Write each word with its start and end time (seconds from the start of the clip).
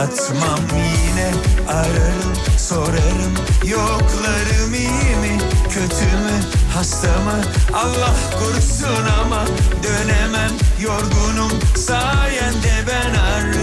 Yatmam 0.00 0.60
yine 0.76 1.30
ararım 1.68 2.34
sorarım. 2.58 3.34
Yoklarım 3.64 4.74
iyi 4.74 5.16
mi 5.16 5.38
kötü 5.70 6.04
mü 6.04 6.40
hasta 6.74 7.08
mı? 7.08 7.40
Allah 7.74 8.14
korusun 8.38 9.06
ama 9.22 9.44
dönemem. 9.82 10.50
Yorgunum 10.80 11.50
sayende 11.76 12.84
ben 12.88 13.14
artık. 13.18 13.60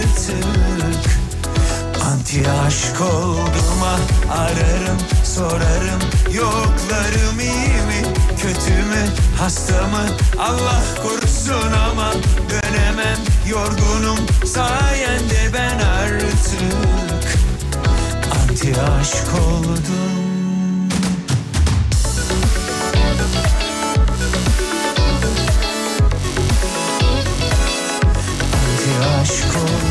Anti 2.12 2.50
aşk 2.50 3.00
oldum 3.00 3.82
ararım 4.32 4.98
sorarım 5.24 6.00
Yoklarım 6.34 7.40
iyi 7.40 7.82
mi 7.86 8.02
kötü 8.42 8.70
mü 8.70 9.06
hasta 9.38 9.86
mı? 9.86 10.06
Allah 10.38 10.82
korusun 11.02 11.72
ama 11.72 12.12
dönemem 12.50 13.18
yorgunum. 13.48 14.18
Sayende 14.46 15.52
ben 15.54 15.78
artık 15.78 17.38
Anti 18.42 18.80
aşk 18.80 19.26
oldum. 19.48 19.78
Anti 28.54 29.08
aşk 29.20 29.56
oldum 29.56 29.87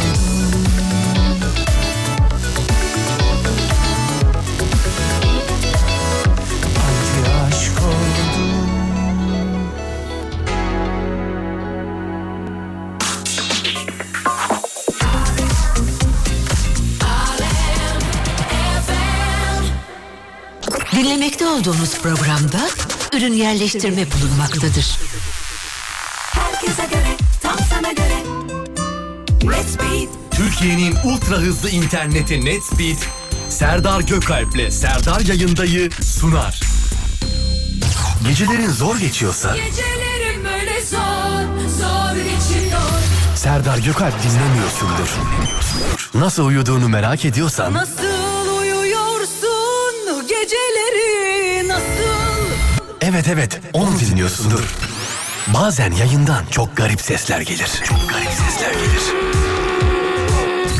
Dinlemekte 21.08 21.48
olduğunuz 21.48 21.98
programda 22.02 22.70
ürün 23.14 23.34
yerleştirme 23.34 24.06
bulunmaktadır. 24.12 24.98
Herkese 26.32 26.86
göre, 26.92 27.18
tam 27.42 27.58
sana 27.70 27.92
göre. 27.92 28.16
Let's 29.44 29.78
beat. 29.80 30.10
Türkiye'nin 30.32 30.96
ultra 31.04 31.36
hızlı 31.36 31.70
interneti 31.70 32.46
NetSpeed, 32.46 32.98
Serdar 33.50 34.02
Gökalp'le 34.02 34.72
Serdar 34.72 35.20
Yayında'yı 35.20 35.90
sunar. 35.92 36.62
Gecelerin 38.28 38.72
zor 38.72 38.98
geçiyorsa 38.98 39.56
Gecelerim 39.58 40.44
böyle 40.44 40.86
zor, 40.86 41.70
zor 41.70 42.16
geçiyor. 42.16 42.82
Serdar 43.36 43.78
Gökalp 43.78 44.16
dinlemiyorsundur. 44.24 45.10
Nasıl 46.14 46.46
uyuduğunu 46.46 46.90
merak 46.90 47.26
ediyorsan 47.26 47.74
Nasıl 47.74 48.07
geceleri 50.48 51.68
nasıl? 51.68 52.52
Evet 53.02 53.28
evet 53.28 53.60
onu 53.74 54.00
dinliyorsundur. 54.00 54.76
Bazen 55.48 55.92
yayından 55.92 56.46
çok 56.52 56.78
garip 56.78 57.02
sesler 57.02 57.42
gelir. 57.42 57.70
Çok 57.84 58.10
garip 58.10 58.30
sesler 58.32 58.74
gelir. 58.74 59.02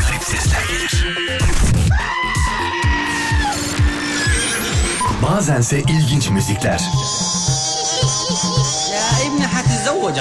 Garip 0.08 0.22
sesler 0.22 0.62
gelir. 0.68 1.16
Bazense 5.22 5.80
ilginç 5.80 6.30
müzikler. 6.30 6.80
Ya 8.92 9.24
ibni 9.26 9.46
hatizavvoc 9.46 10.18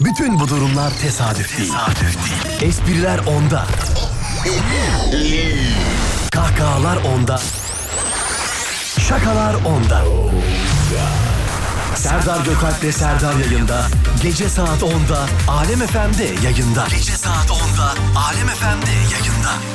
Bütün 0.00 0.40
bu 0.40 0.48
durumlar 0.48 0.92
tesadüf 1.02 1.58
değil. 1.58 1.70
Tesadüf 1.70 2.00
değil. 2.00 2.70
Espriler 2.70 3.18
onda. 3.18 3.66
Kahkahalar 6.54 6.96
onda. 6.96 7.40
Şakalar 9.08 9.54
onda. 9.54 10.02
Serdar 11.94 12.44
Gökalp'le 12.44 12.92
Serdar 12.94 13.34
yayında. 13.34 13.86
Gece 14.22 14.48
saat 14.48 14.82
10'da 14.82 15.26
Alem 15.48 15.86
FM'de 15.86 16.46
yayında. 16.46 16.86
Gece 16.90 17.16
saat 17.16 17.50
10'da 17.50 17.94
Alem 18.20 18.48
FM'de 18.48 19.14
yayında. 19.14 19.73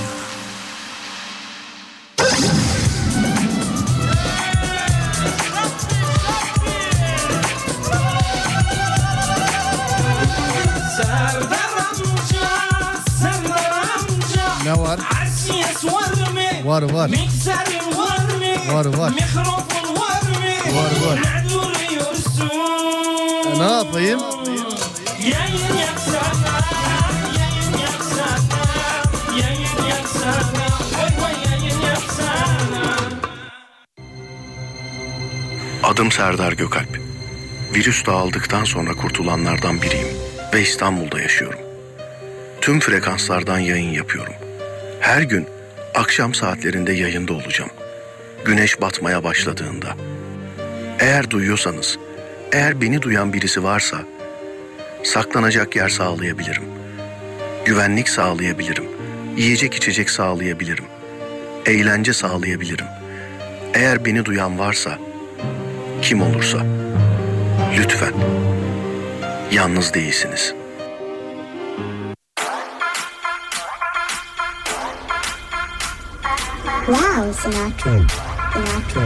Var 16.69 16.81
var. 16.81 17.09
Mikserin 17.09 17.97
var 17.97 18.19
mı? 18.19 18.74
Var, 18.74 18.85
var. 18.85 19.09
Mikrofon 19.09 19.96
var 19.96 20.22
mı? 20.22 20.75
Var, 20.75 20.91
var. 21.07 21.19
Ne 21.19 21.50
duruyorsun? 21.50 22.50
E, 23.56 23.59
ne 23.59 23.72
yapayım? 23.72 24.19
Yayın 25.24 25.78
yapsana, 25.80 26.59
yayın 27.40 27.78
yapsana, 27.81 28.63
yayın 29.38 29.78
yapsana. 31.81 32.96
Adım 35.84 36.12
Serdar 36.12 36.53
Gökalp. 36.53 37.00
Virüs 37.74 38.06
dağıldıktan 38.06 38.63
sonra 38.63 38.94
kurtulanlardan 38.94 39.81
biriyim 39.81 40.07
ve 40.53 40.62
İstanbul'da 40.62 41.22
yaşıyorum. 41.22 41.59
Tüm 42.62 42.80
frekanslardan 42.80 43.59
yayın 43.59 43.91
yapıyorum. 43.91 44.34
Her 45.00 45.22
gün 45.22 45.47
akşam 45.95 46.33
saatlerinde 46.33 46.94
yayında 46.94 47.33
olacağım. 47.33 47.72
Güneş 48.45 48.81
batmaya 48.81 49.23
başladığında. 49.23 49.95
Eğer 51.00 51.29
duyuyorsanız, 51.29 51.97
eğer 52.51 52.81
beni 52.81 53.01
duyan 53.01 53.33
birisi 53.33 53.63
varsa 53.63 53.97
saklanacak 55.03 55.75
yer 55.75 55.89
sağlayabilirim. 55.89 56.63
Güvenlik 57.66 58.09
sağlayabilirim. 58.09 58.85
Yiyecek 59.38 59.73
içecek 59.73 60.09
sağlayabilirim. 60.09 60.85
Eğlence 61.66 62.13
sağlayabilirim. 62.13 62.85
Eğer 63.73 64.06
beni 64.06 64.25
duyan 64.25 64.59
varsa 64.59 64.97
kim 66.01 66.21
olursa 66.21 66.57
lütfen 67.77 68.13
yalnız 69.51 69.94
değilsiniz. 69.94 70.58
Wow, 76.89 77.33
Sinatra. 77.33 77.91
Sinatra. 78.53 79.01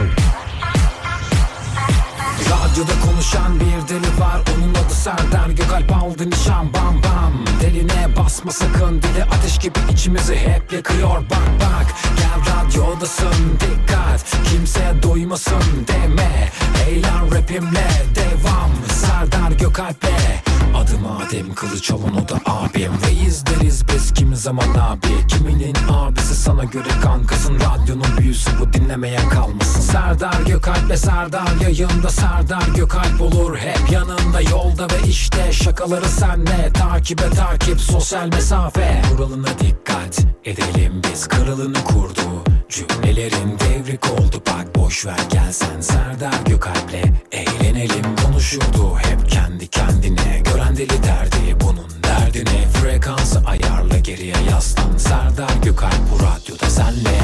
Radyoda 2.50 2.92
konuşan 3.06 3.60
bir 3.60 3.88
deli 3.88 4.20
var 4.20 4.40
Onun 4.56 4.70
adı 4.70 4.94
Serdar 4.94 5.48
Gökalp. 5.48 5.92
Aldı 5.92 6.30
nişan 6.30 6.74
bam 6.74 7.02
bam. 7.02 7.44
Deline 7.60 8.16
basma 8.16 8.52
sakın 8.52 9.02
dili 9.02 9.24
ateş 9.24 9.58
gibi 9.58 9.78
içimizi 9.92 10.36
hep 10.36 10.72
yakıyor. 10.72 11.16
Bak 11.30 11.48
bak 11.60 11.86
gel 12.16 12.54
radyodasın 12.54 13.58
dikkat. 13.60 14.24
Kimse 14.50 14.94
duymasın 15.02 15.86
deme. 15.88 16.50
Eğlen 16.88 17.34
rapimle 17.34 17.88
devam. 18.14 18.70
Serdar 18.88 19.50
Gökalp'le 19.50 20.53
Adım 20.84 21.06
Adem 21.06 21.54
Kılıçoğlan 21.54 22.16
o 22.24 22.28
da 22.28 22.34
abim. 22.46 22.92
Reis 23.06 23.44
deriz 23.46 23.82
biz 23.88 24.12
kimi 24.12 24.36
zaman 24.36 24.68
abi. 24.80 25.26
Kiminin 25.28 25.74
abisi 25.90 26.34
sana 26.34 26.64
göre 26.64 26.88
kankasın. 27.02 27.54
Radyonun 27.54 28.18
büyüsü 28.18 28.50
bu 28.60 28.72
dinlemeyen 28.72 29.28
kalmasın. 29.28 29.80
Serdar 29.80 30.40
Gökalp'le 30.46 30.96
Serdar 30.96 31.60
yayında 31.62 32.08
Serdar 32.08 32.68
Gökalp 32.76 33.20
olur 33.20 33.56
hep. 33.56 33.90
Yanında 33.92 34.40
Yolda 34.40 34.86
ve 34.86 35.08
işte 35.08 35.52
şakaları 35.52 36.08
senle. 36.08 36.72
Takibe 36.74 37.30
takip 37.30 37.80
sosyal 37.80 38.26
mesafe. 38.26 39.02
Kuralına 39.10 39.48
dikkat 39.60 40.18
edelim 40.44 41.02
biz. 41.12 41.28
Kralını 41.28 41.84
kurdu 41.84 42.43
Cümlelerin 42.68 43.58
devrik 43.58 44.10
oldu. 44.10 44.42
Bak 44.46 44.76
boş 44.76 45.06
ver 45.06 45.20
gel 45.32 45.52
sen 45.52 45.80
Serdar 45.80 46.34
Gökalp'le 46.46 47.04
eğlenelim. 47.32 48.16
Konuşurdu 48.24 48.96
hep 48.98 49.30
kendi 49.30 49.68
kendine. 49.68 50.42
Gören 50.44 50.76
deli 50.76 51.02
derdi 51.02 51.60
bunun 51.60 51.90
derdine. 52.04 52.68
Frekansı 52.68 53.42
ayarla 53.46 53.98
geriye 53.98 54.36
yaslan. 54.50 54.96
Serdar 54.96 55.54
Gökalp 55.62 56.00
bu 56.12 56.16
radyoda 56.16 56.70
senle. 56.70 57.20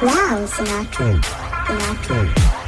Wow, 0.00 0.46
Sinatra. 0.46 1.04
Sinatra. 1.66 2.61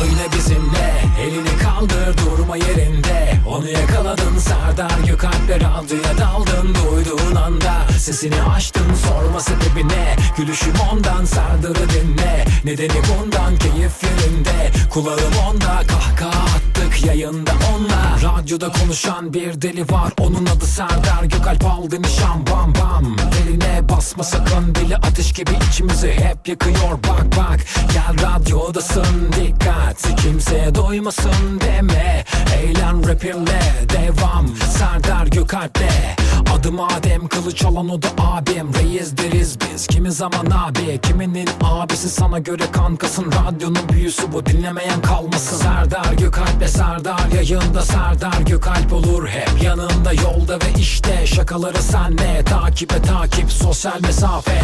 Oyna 0.00 0.32
bizimle 0.36 0.94
elini 1.20 1.58
kaldır 1.62 2.18
durma 2.18 2.56
yerinde. 2.56 3.40
Onu 3.46 3.68
yakaladın 3.68 4.38
Serdar 4.38 4.98
Gökalp'le 5.06 5.50
radyoya 5.50 6.18
daldın. 6.18 6.74
Duyduğun 6.74 7.34
anda 7.34 7.86
sesini 7.98 8.42
açtın 8.42 8.94
sorma 8.94 9.40
sebebi 9.40 9.88
ne 9.88 10.16
Gülüşüm 10.36 10.74
ondan 10.92 11.24
Serdar'ı 11.24 11.88
dinle. 11.90 12.44
Nedeni 12.64 13.00
bundan 13.08 13.56
keyif 13.56 14.02
yerinde. 14.02 14.70
Kulağım 14.90 15.32
onda 15.48 15.82
kahkaha 15.86 16.65
attık 16.76 17.04
yayında 17.04 17.50
onunla 17.74 18.16
Radyoda 18.22 18.72
konuşan 18.72 19.32
bir 19.32 19.62
deli 19.62 19.82
var. 19.82 20.12
Onun 20.20 20.46
adı 20.46 20.66
Serdar 20.66 21.24
Gökalp. 21.24 21.64
Aldı 21.64 22.02
nişan 22.02 22.46
bam 22.50 22.74
bam. 22.74 23.16
Deline 23.18 23.88
basma 23.88 24.24
sakın. 24.24 24.74
Dili 24.74 24.96
ateş 24.96 25.32
gibi 25.32 25.50
içimizi 25.70 26.08
hep 26.08 26.48
yakıyor. 26.48 26.90
Bak 27.08 27.26
bak. 27.38 27.60
Gel 27.94 28.26
radyodasın. 28.26 29.32
Dikkat. 29.32 30.16
Kimseye 30.22 30.74
doymasın 30.74 31.60
deme. 31.60 32.24
Eğlen 32.56 33.08
rapimle. 33.08 33.60
Devam. 33.88 34.46
Serdar 34.78 35.26
Gökalp'le. 35.26 36.16
Adım 36.54 36.80
Adem 36.80 37.28
kılıç 37.28 37.64
alan 37.64 37.88
o 37.88 38.02
da 38.02 38.08
abim. 38.18 38.74
Reis 38.74 39.16
deriz 39.16 39.58
biz. 39.60 39.86
Kimi 39.86 40.12
zaman 40.12 40.46
abi? 40.46 41.00
Kiminin 41.02 41.48
abisi? 41.62 42.08
Sana 42.08 42.38
göre 42.38 42.62
kankasın. 42.72 43.32
Radyonun 43.32 43.88
büyüsü 43.92 44.32
bu. 44.32 44.46
Dinlemeyen 44.46 45.02
kalmasın. 45.02 45.56
Serdar 45.56 46.12
Gökalp'le 46.12 46.65
Serdar 46.68 47.28
yayında 47.34 47.82
Serdar 47.82 48.40
Gökalp 48.40 48.92
olur. 48.92 49.28
Hep 49.28 49.62
yanında 49.62 50.12
Yolda 50.12 50.54
ve 50.56 50.78
işte 50.78 51.26
şakaları 51.26 51.82
senle. 51.82 52.44
Takibe 52.44 53.02
takip 53.02 53.52
sosyal 53.52 54.00
mesafe. 54.00 54.60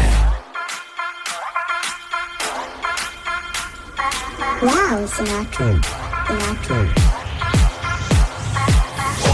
Wow, 4.60 5.06
Sinatra. 5.06 5.64
Sinatra. 6.26 7.21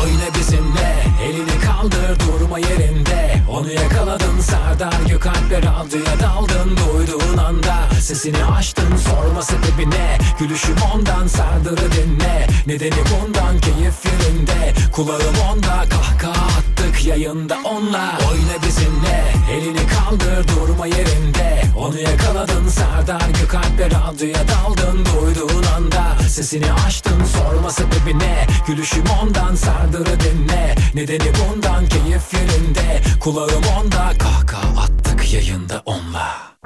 Oyna 0.02 0.34
bizimle 0.38 0.96
elini 1.22 1.60
kaldır 1.60 2.20
durma 2.20 2.58
yerinde. 2.58 3.42
Onu 3.48 3.72
yakaladın 3.72 4.40
Serdar 4.40 5.00
Gökalp'le 5.08 5.52
radyoya 5.52 6.20
daldın. 6.20 6.76
Duyduğun 6.76 7.38
anda 7.38 8.00
sesini 8.00 8.44
açtın 8.44 8.96
sorma 8.96 9.42
sebebi 9.42 9.90
ne 9.90 10.18
Gülüşüm 10.38 10.76
ondan 10.94 11.26
Serdar'ı 11.26 11.92
dinle. 11.92 12.46
Nedeni 12.66 13.02
bundan 13.10 13.60
keyif 13.60 14.04
yerinde. 14.04 14.74
Kulağım 14.92 15.34
onda 15.50 15.84
kahkaha 15.88 16.67
attık 16.78 17.06
yayında 17.06 17.56
onunla. 17.64 18.18
Oyna 18.30 18.62
bizimle 18.66 19.24
elini 19.52 19.86
kaldır 19.86 20.48
durma 20.48 20.86
yerinde. 20.86 21.62
Onu 21.76 22.00
yakaladın 22.00 22.68
Serdar 22.68 23.28
Gökalp'le 23.40 23.94
radyoya 23.94 24.48
daldın 24.48 25.04
Duyduğun 25.04 25.62
anda. 25.76 26.28
Sesini 26.28 26.72
açtın 26.72 27.24
sorma 27.24 27.70
sebebi 27.70 28.18
ne 28.18 28.46
Gülüşüm 28.66 29.04
ondan 29.22 29.54
Serdar'ı 29.54 30.20
dinle. 30.20 30.74
Nedeni 30.94 31.32
bundan 31.38 31.88
keyif 31.88 32.34
yerinde 32.34 33.02
Kulağım 33.20 33.64
onda 33.80 34.18
kahkaha 34.18 34.80
attık 34.80 35.34
yayında 35.34 35.82
onunla 35.86 36.57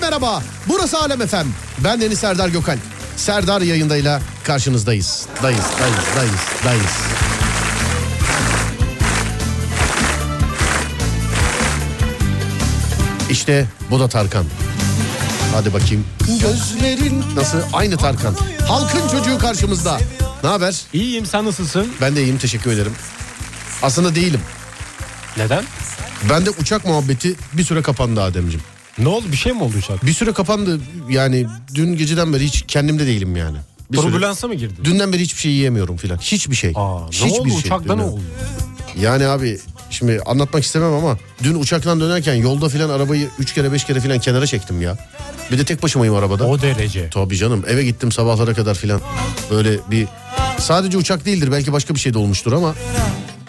merhaba. 0.00 0.42
Burası 0.68 0.98
Alem 0.98 1.22
Efem. 1.22 1.46
Ben 1.84 2.00
Deniz 2.00 2.18
Serdar 2.18 2.48
Gökal. 2.48 2.78
Serdar 3.16 3.60
yayındayla 3.60 4.20
karşınızdayız. 4.44 5.26
Dayız, 5.42 5.64
dayız, 5.80 5.96
dayız, 6.16 6.40
dayız. 6.64 6.92
İşte 13.30 13.66
bu 13.90 14.00
da 14.00 14.08
Tarkan. 14.08 14.44
Hadi 15.52 15.74
bakayım. 15.74 16.04
Gözlerin 16.40 17.24
nasıl? 17.36 17.58
Aynı 17.72 17.96
Tarkan. 17.96 18.34
Halkın 18.68 19.08
çocuğu 19.08 19.38
karşımızda. 19.38 20.00
Ne 20.42 20.48
haber? 20.48 20.82
İyiyim 20.92 21.26
sen 21.26 21.44
nasılsın? 21.44 21.92
Ben 22.00 22.16
de 22.16 22.22
iyiyim 22.22 22.38
teşekkür 22.38 22.70
ederim. 22.72 22.92
Aslında 23.82 24.14
değilim. 24.14 24.40
Neden? 25.36 25.64
Ben 26.30 26.46
de 26.46 26.50
uçak 26.50 26.84
muhabbeti 26.84 27.34
bir 27.52 27.64
süre 27.64 27.82
kapandı 27.82 28.22
Ademciğim. 28.22 28.71
Ne 28.98 29.08
oldu 29.08 29.24
bir 29.32 29.36
şey 29.36 29.52
mi 29.52 29.62
oldu 29.62 29.76
uçak? 29.78 30.06
Bir 30.06 30.12
süre 30.12 30.32
kapandı 30.32 30.80
yani 31.10 31.46
dün 31.74 31.96
geceden 31.96 32.32
beri 32.32 32.44
hiç 32.44 32.64
kendimde 32.68 33.06
değilim 33.06 33.36
yani. 33.36 33.56
Bir 33.92 33.96
süre- 33.98 34.06
Turbulansa 34.10 34.48
mı 34.48 34.54
girdin? 34.54 34.84
Dünden 34.84 35.12
beri 35.12 35.22
hiçbir 35.22 35.40
şey 35.40 35.52
yiyemiyorum 35.52 35.96
filan. 35.96 36.18
Hiçbir 36.18 36.56
şey. 36.56 36.72
Aa, 36.74 37.08
Hiçbir 37.10 37.28
ne 37.28 37.32
oldu 37.32 37.48
şey 37.48 37.58
uçakta 37.58 37.94
ne 37.94 38.00
dünden. 38.02 38.12
oldu? 38.12 38.20
Yani 39.00 39.26
abi 39.26 39.58
şimdi 39.90 40.20
anlatmak 40.26 40.64
istemem 40.64 40.92
ama 40.92 41.18
dün 41.42 41.54
uçaktan 41.54 42.00
dönerken 42.00 42.34
yolda 42.34 42.68
filan 42.68 42.90
arabayı 42.90 43.28
3 43.38 43.54
kere 43.54 43.72
5 43.72 43.84
kere 43.84 44.00
filan 44.00 44.18
kenara 44.18 44.46
çektim 44.46 44.82
ya. 44.82 44.98
Bir 45.52 45.58
de 45.58 45.64
tek 45.64 45.82
başımayım 45.82 46.14
arabada. 46.14 46.46
O 46.46 46.62
derece. 46.62 47.10
Tabii 47.10 47.36
canım 47.36 47.64
eve 47.68 47.84
gittim 47.84 48.12
sabahlara 48.12 48.54
kadar 48.54 48.74
filan. 48.74 49.00
Böyle 49.50 49.78
bir 49.90 50.06
sadece 50.58 50.98
uçak 50.98 51.24
değildir 51.24 51.48
belki 51.52 51.72
başka 51.72 51.94
bir 51.94 52.00
şey 52.00 52.14
de 52.14 52.18
olmuştur 52.18 52.52
ama 52.52 52.74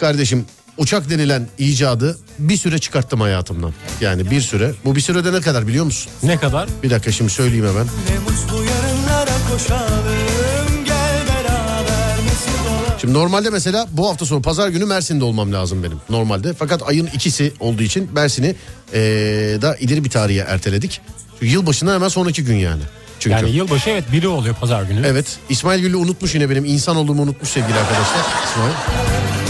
kardeşim 0.04 0.46
uçak 0.78 1.10
denilen 1.10 1.48
icadı 1.58 2.18
bir 2.40 2.58
süre 2.58 2.80
çıkarttım 2.80 3.22
hayatımdan. 3.22 3.74
Yani 4.02 4.32
bir 4.32 4.42
süre. 4.42 4.72
Bu 4.86 4.96
bir 4.96 5.02
sürede 5.02 5.34
ne 5.34 5.42
kadar 5.42 5.68
biliyor 5.68 5.86
musun? 5.86 6.12
Ne 6.24 6.38
kadar? 6.38 6.70
Bir 6.84 6.90
dakika 6.90 7.12
şimdi 7.12 7.32
söyleyeyim 7.32 7.66
hemen. 7.68 7.86
Ne 7.86 8.20
mutlu 8.20 8.64
yarınlara 8.66 9.32
koşalım 9.52 10.86
Gel 10.86 11.22
beraber 11.28 12.16
mesut 12.24 12.68
olalım 12.68 13.00
Şimdi 13.02 13.14
normalde 13.14 13.50
mesela 13.50 13.88
bu 13.92 14.10
hafta 14.10 14.26
sonu 14.26 14.42
pazar 14.42 14.70
günü 14.70 14.86
Mersin'de 14.86 15.24
olmam 15.24 15.54
lazım 15.54 15.84
benim 15.84 15.98
normalde. 16.10 16.54
Fakat 16.54 16.90
ayın 16.90 17.10
ikisi 17.14 17.54
olduğu 17.60 17.84
için 17.84 18.10
Mersin'i 18.14 18.56
eee, 18.94 19.62
da 19.62 19.76
ileri 19.76 20.04
bir 20.04 20.10
tarihe 20.10 20.40
erteledik. 20.40 21.02
Çünkü 21.40 21.54
yılbaşından 21.54 21.94
hemen 21.96 22.08
sonraki 22.08 22.44
gün 22.44 22.56
yani. 22.56 22.82
Çünkü. 23.20 23.36
Yani 23.36 23.50
yılbaşı 23.56 23.90
evet 23.90 24.12
biri 24.12 24.28
oluyor 24.28 24.56
pazar 24.56 24.84
günü. 24.84 25.02
Evet 25.06 25.26
İsmail 25.50 25.82
Güllü 25.82 25.96
unutmuş 25.96 26.36
yine 26.36 26.50
benim 26.50 26.66
insan 26.66 26.96
olduğumu 26.96 27.22
unutmuş 27.22 27.50
sevgili 27.50 27.80
arkadaşlar. 27.80 28.22
İsmail. 28.46 29.43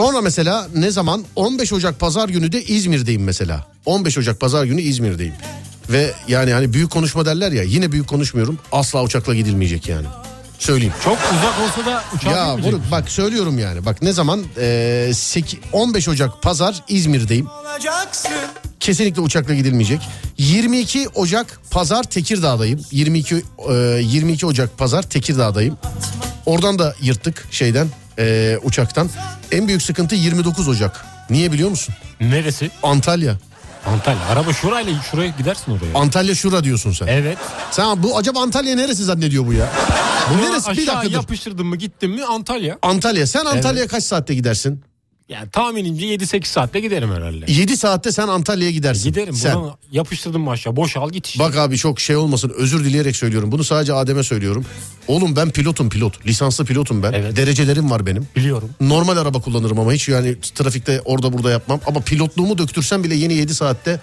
Sonra 0.00 0.20
mesela 0.20 0.68
ne 0.74 0.90
zaman 0.90 1.24
15 1.36 1.72
Ocak 1.72 2.00
pazar 2.00 2.28
günü 2.28 2.52
de 2.52 2.64
İzmir'deyim 2.64 3.24
mesela. 3.24 3.66
15 3.86 4.18
Ocak 4.18 4.40
pazar 4.40 4.64
günü 4.64 4.80
İzmir'deyim. 4.80 5.34
Ve 5.90 6.10
yani 6.28 6.52
hani 6.52 6.72
büyük 6.72 6.90
konuşma 6.90 7.26
derler 7.26 7.52
ya 7.52 7.62
yine 7.62 7.92
büyük 7.92 8.08
konuşmuyorum. 8.08 8.58
Asla 8.72 9.02
uçakla 9.02 9.34
gidilmeyecek 9.34 9.88
yani. 9.88 10.06
Söyleyeyim. 10.58 10.92
Çok 11.04 11.18
uzak 11.18 11.54
olsa 11.60 11.90
da 11.90 12.02
uçak 12.16 12.32
Ya 12.36 12.56
bunu 12.64 12.80
bak 12.90 13.08
söylüyorum 13.10 13.58
yani. 13.58 13.86
Bak 13.86 14.02
ne 14.02 14.12
zaman 14.12 14.44
Ee, 14.58 15.10
seki- 15.14 15.58
15 15.72 16.08
Ocak 16.08 16.42
pazar 16.42 16.82
İzmir'deyim. 16.88 17.46
Kesinlikle 18.80 19.20
uçakla 19.20 19.54
gidilmeyecek. 19.54 20.00
22 20.38 21.08
Ocak 21.14 21.60
pazar 21.70 22.02
Tekirdağ'dayım. 22.02 22.80
22 22.90 23.34
e, 23.70 23.74
22 24.02 24.46
Ocak 24.46 24.78
pazar 24.78 25.02
Tekirdağ'dayım. 25.02 25.78
Oradan 26.46 26.78
da 26.78 26.94
yırttık 27.02 27.48
şeyden 27.50 27.88
e, 28.20 28.58
uçaktan. 28.62 29.10
En 29.52 29.68
büyük 29.68 29.82
sıkıntı 29.82 30.14
29 30.14 30.68
Ocak. 30.68 31.04
Niye 31.30 31.52
biliyor 31.52 31.70
musun? 31.70 31.94
Neresi? 32.20 32.70
Antalya. 32.82 33.36
Antalya. 33.86 34.26
Araba 34.30 34.52
şurayla 34.52 34.92
şuraya 35.10 35.32
gidersin 35.38 35.72
oraya. 35.72 35.98
Antalya 35.98 36.34
şura 36.34 36.64
diyorsun 36.64 36.92
sen. 36.92 37.06
Evet. 37.06 37.38
Sen 37.70 38.02
bu 38.02 38.18
acaba 38.18 38.40
Antalya 38.42 38.74
neresi 38.76 39.04
zannediyor 39.04 39.46
bu 39.46 39.52
ya? 39.52 39.68
Bu 40.30 40.34
Bunu 40.38 40.50
neresi? 40.50 40.66
Bir 40.66 40.72
aşağı 40.72 40.86
dakika 40.86 41.04
dur. 41.04 41.12
yapıştırdın 41.14 41.66
mı 41.66 41.76
gittin 41.76 42.10
mi 42.10 42.24
Antalya. 42.24 42.78
Antalya. 42.82 43.26
Sen 43.26 43.44
Antalya'ya 43.44 43.88
kaç 43.88 44.04
saatte 44.04 44.34
gidersin? 44.34 44.82
Yani 45.30 45.50
tahminimce 45.50 46.06
7-8 46.06 46.44
saatte 46.44 46.80
giderim 46.80 47.12
herhalde. 47.14 47.52
7 47.52 47.76
saatte 47.76 48.12
sen 48.12 48.28
Antalya'ya 48.28 48.70
gidersin. 48.70 49.04
Giderim. 49.04 49.34
Sen. 49.34 49.54
Bunu 49.54 49.76
yapıştırdım 49.92 50.42
mı 50.42 50.50
aşağı. 50.50 50.76
Boşal 50.76 51.10
git 51.10 51.26
işte. 51.26 51.38
Bak 51.38 51.56
abi 51.56 51.76
çok 51.76 52.00
şey 52.00 52.16
olmasın 52.16 52.52
özür 52.56 52.84
dileyerek 52.84 53.16
söylüyorum. 53.16 53.52
Bunu 53.52 53.64
sadece 53.64 53.92
Adem'e 53.92 54.22
söylüyorum. 54.22 54.64
Oğlum 55.08 55.36
ben 55.36 55.50
pilotum 55.50 55.88
pilot. 55.88 56.26
Lisanslı 56.26 56.64
pilotum 56.64 57.02
ben. 57.02 57.12
Evet. 57.12 57.36
Derecelerim 57.36 57.90
var 57.90 58.06
benim. 58.06 58.28
Biliyorum. 58.36 58.70
Normal 58.80 59.16
araba 59.16 59.40
kullanırım 59.40 59.78
ama 59.78 59.92
hiç 59.92 60.08
yani 60.08 60.40
trafikte 60.40 61.00
orada 61.04 61.32
burada 61.32 61.50
yapmam. 61.50 61.80
Ama 61.86 62.00
pilotluğumu 62.00 62.58
döktürsem 62.58 63.04
bile 63.04 63.14
yeni 63.14 63.34
7 63.34 63.54
saatte. 63.54 64.00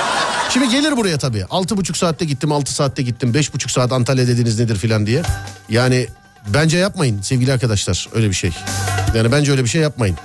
Şimdi 0.52 0.68
gelir 0.68 0.96
buraya 0.96 1.18
tabii. 1.18 1.40
6,5 1.40 1.96
saatte 1.96 2.24
gittim 2.24 2.52
6 2.52 2.74
saatte 2.74 3.02
gittim. 3.02 3.32
5,5 3.34 3.72
saat 3.72 3.92
Antalya 3.92 4.26
dediniz 4.26 4.60
nedir 4.60 4.76
filan 4.76 5.06
diye. 5.06 5.22
Yani 5.68 6.06
bence 6.48 6.78
yapmayın 6.78 7.22
sevgili 7.22 7.52
arkadaşlar 7.52 8.08
öyle 8.14 8.28
bir 8.28 8.34
şey. 8.34 8.50
Yani 9.14 9.32
bence 9.32 9.52
öyle 9.52 9.64
bir 9.64 9.68
şey 9.68 9.82
yapmayın. 9.82 10.16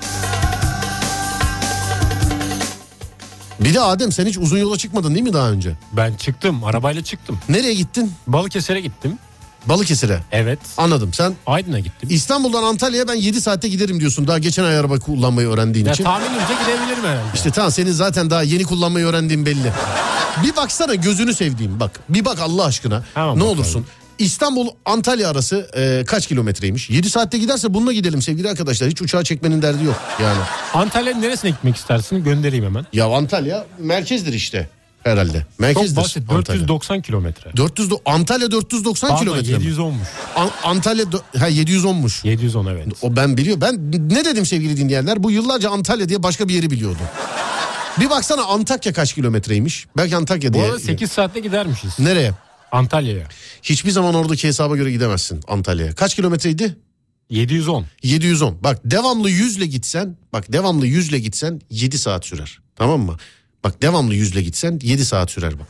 Bir 3.62 3.74
de 3.74 3.80
Adem 3.82 4.12
sen 4.12 4.26
hiç 4.26 4.38
uzun 4.38 4.58
yola 4.58 4.78
çıkmadın 4.78 5.14
değil 5.16 5.24
mi 5.26 5.34
daha 5.34 5.50
önce? 5.50 5.76
Ben 5.94 6.14
çıktım. 6.14 6.64
Arabayla 6.64 7.04
çıktım. 7.04 7.40
Nereye 7.50 7.74
gittin? 7.74 8.14
Balıkesir'e 8.28 8.82
gittim. 8.82 9.18
Balıkesir'e. 9.66 10.20
Evet. 10.32 10.60
Anladım. 10.78 11.14
Sen 11.14 11.34
Aydın'a 11.46 11.80
gittim. 11.80 12.10
İstanbul'dan 12.12 12.64
Antalya'ya 12.64 13.08
ben 13.08 13.14
7 13.16 13.42
saatte 13.42 13.68
giderim 13.68 14.00
diyorsun. 14.00 14.28
Daha 14.28 14.40
geçen 14.40 14.64
ay 14.64 14.78
araba 14.78 15.00
kullanmayı 15.00 15.48
öğrendiğin 15.48 15.86
Ya 15.86 15.92
için. 15.92 16.04
tahminimce 16.04 16.54
gidebilirim 16.64 17.04
herhalde. 17.04 17.28
İşte 17.34 17.52
tamam 17.52 17.72
senin 17.72 17.92
zaten 17.92 18.30
daha 18.30 18.44
yeni 18.44 18.64
kullanmayı 18.64 19.06
öğrendiğin 19.06 19.46
belli. 19.46 19.72
bir 20.44 20.56
baksana 20.56 20.96
gözünü 20.96 21.34
sevdiğim 21.34 21.80
bak. 21.80 22.00
Bir 22.10 22.26
bak 22.26 22.40
Allah 22.40 22.66
aşkına. 22.66 23.04
Tamam, 23.14 23.36
ne 23.36 23.40
bakalım. 23.42 23.58
olursun. 23.60 23.86
İstanbul 24.26 24.68
Antalya 24.86 25.30
arası 25.30 25.70
e, 25.78 26.04
kaç 26.08 26.28
kilometreymiş? 26.28 26.90
7 26.90 27.10
saatte 27.10 27.38
giderse 27.38 27.74
bununla 27.74 27.94
gidelim 27.94 28.22
sevgili 28.22 28.50
arkadaşlar. 28.50 28.90
Hiç 28.90 29.02
uçağa 29.02 29.24
çekmenin 29.24 29.62
derdi 29.62 29.84
yok 29.84 29.96
yani. 30.22 30.40
Antalya'nın 30.74 31.22
neresine 31.22 31.50
gitmek 31.52 31.76
istersin? 31.76 32.24
Göndereyim 32.24 32.66
hemen. 32.66 32.86
Ya 32.94 33.06
Antalya 33.06 33.66
merkezdir 33.80 34.34
işte 34.34 34.70
herhalde. 35.04 35.46
Merkezdir. 35.60 35.96
Çok 35.96 36.04
basit. 36.04 36.18
Antalya. 36.30 36.60
490 36.62 37.02
kilometre. 37.02 37.58
400 37.58 37.90
do- 37.90 38.00
Antalya 38.06 38.52
490 38.52 39.10
Pardon 39.10 39.24
kilometre 39.24 39.58
mi? 39.58 39.64
710'muş. 39.66 40.08
An- 40.36 40.52
Antalya 40.64 41.06
ha 41.40 41.50
710'muş. 41.50 42.28
710 42.28 42.66
evet. 42.66 42.88
O 43.02 43.16
ben 43.16 43.38
biliyor. 43.38 43.62
Ben 43.62 43.92
ne 44.10 44.26
dedim 44.26 44.46
sevgili 44.46 44.78
dinleyenler? 44.78 45.24
Bu 45.24 45.32
yıllarca 45.32 45.70
Antalya 45.70 46.10
diye 46.10 46.24
başka 46.24 46.48
bir 46.48 46.54
yeri 46.54 46.70
biliyordum. 46.72 47.06
Bir 48.00 48.10
baksana 48.10 48.44
Antakya 48.44 48.94
kaç 48.94 49.14
kilometreymiş? 49.14 49.86
Belki 49.98 50.16
Antakya 50.16 50.50
Bu 50.50 50.54
diye. 50.54 50.66
arada 50.66 50.80
8 50.80 51.12
saatte 51.12 51.40
gidermişiz. 51.40 52.00
Nereye? 52.00 52.32
Antalya'ya. 52.72 53.28
Hiçbir 53.64 53.92
zaman 53.92 54.16
oradaki 54.16 54.48
hesaba 54.48 54.76
göre 54.76 54.92
gidemezsin 54.92 55.42
Antalya'ya. 55.48 55.96
Kaç 55.96 56.16
kilometreydi? 56.16 56.78
710. 57.30 57.86
710. 58.04 58.64
Bak 58.64 58.80
devamlı 58.86 59.30
100 59.30 59.58
ile 59.58 59.66
gitsen, 59.66 60.18
bak 60.34 60.54
devamlı 60.54 60.88
100 60.88 61.10
ile 61.10 61.20
gitsen 61.20 61.62
7 61.70 61.98
saat 61.98 62.26
sürer. 62.26 62.60
Tamam 62.76 63.02
mı? 63.02 63.18
Bak 63.64 63.82
devamlı 63.82 64.16
100 64.16 64.32
ile 64.32 64.42
gitsen 64.42 64.80
7 64.84 65.06
saat 65.06 65.32
sürer 65.32 65.60
bak. 65.60 65.68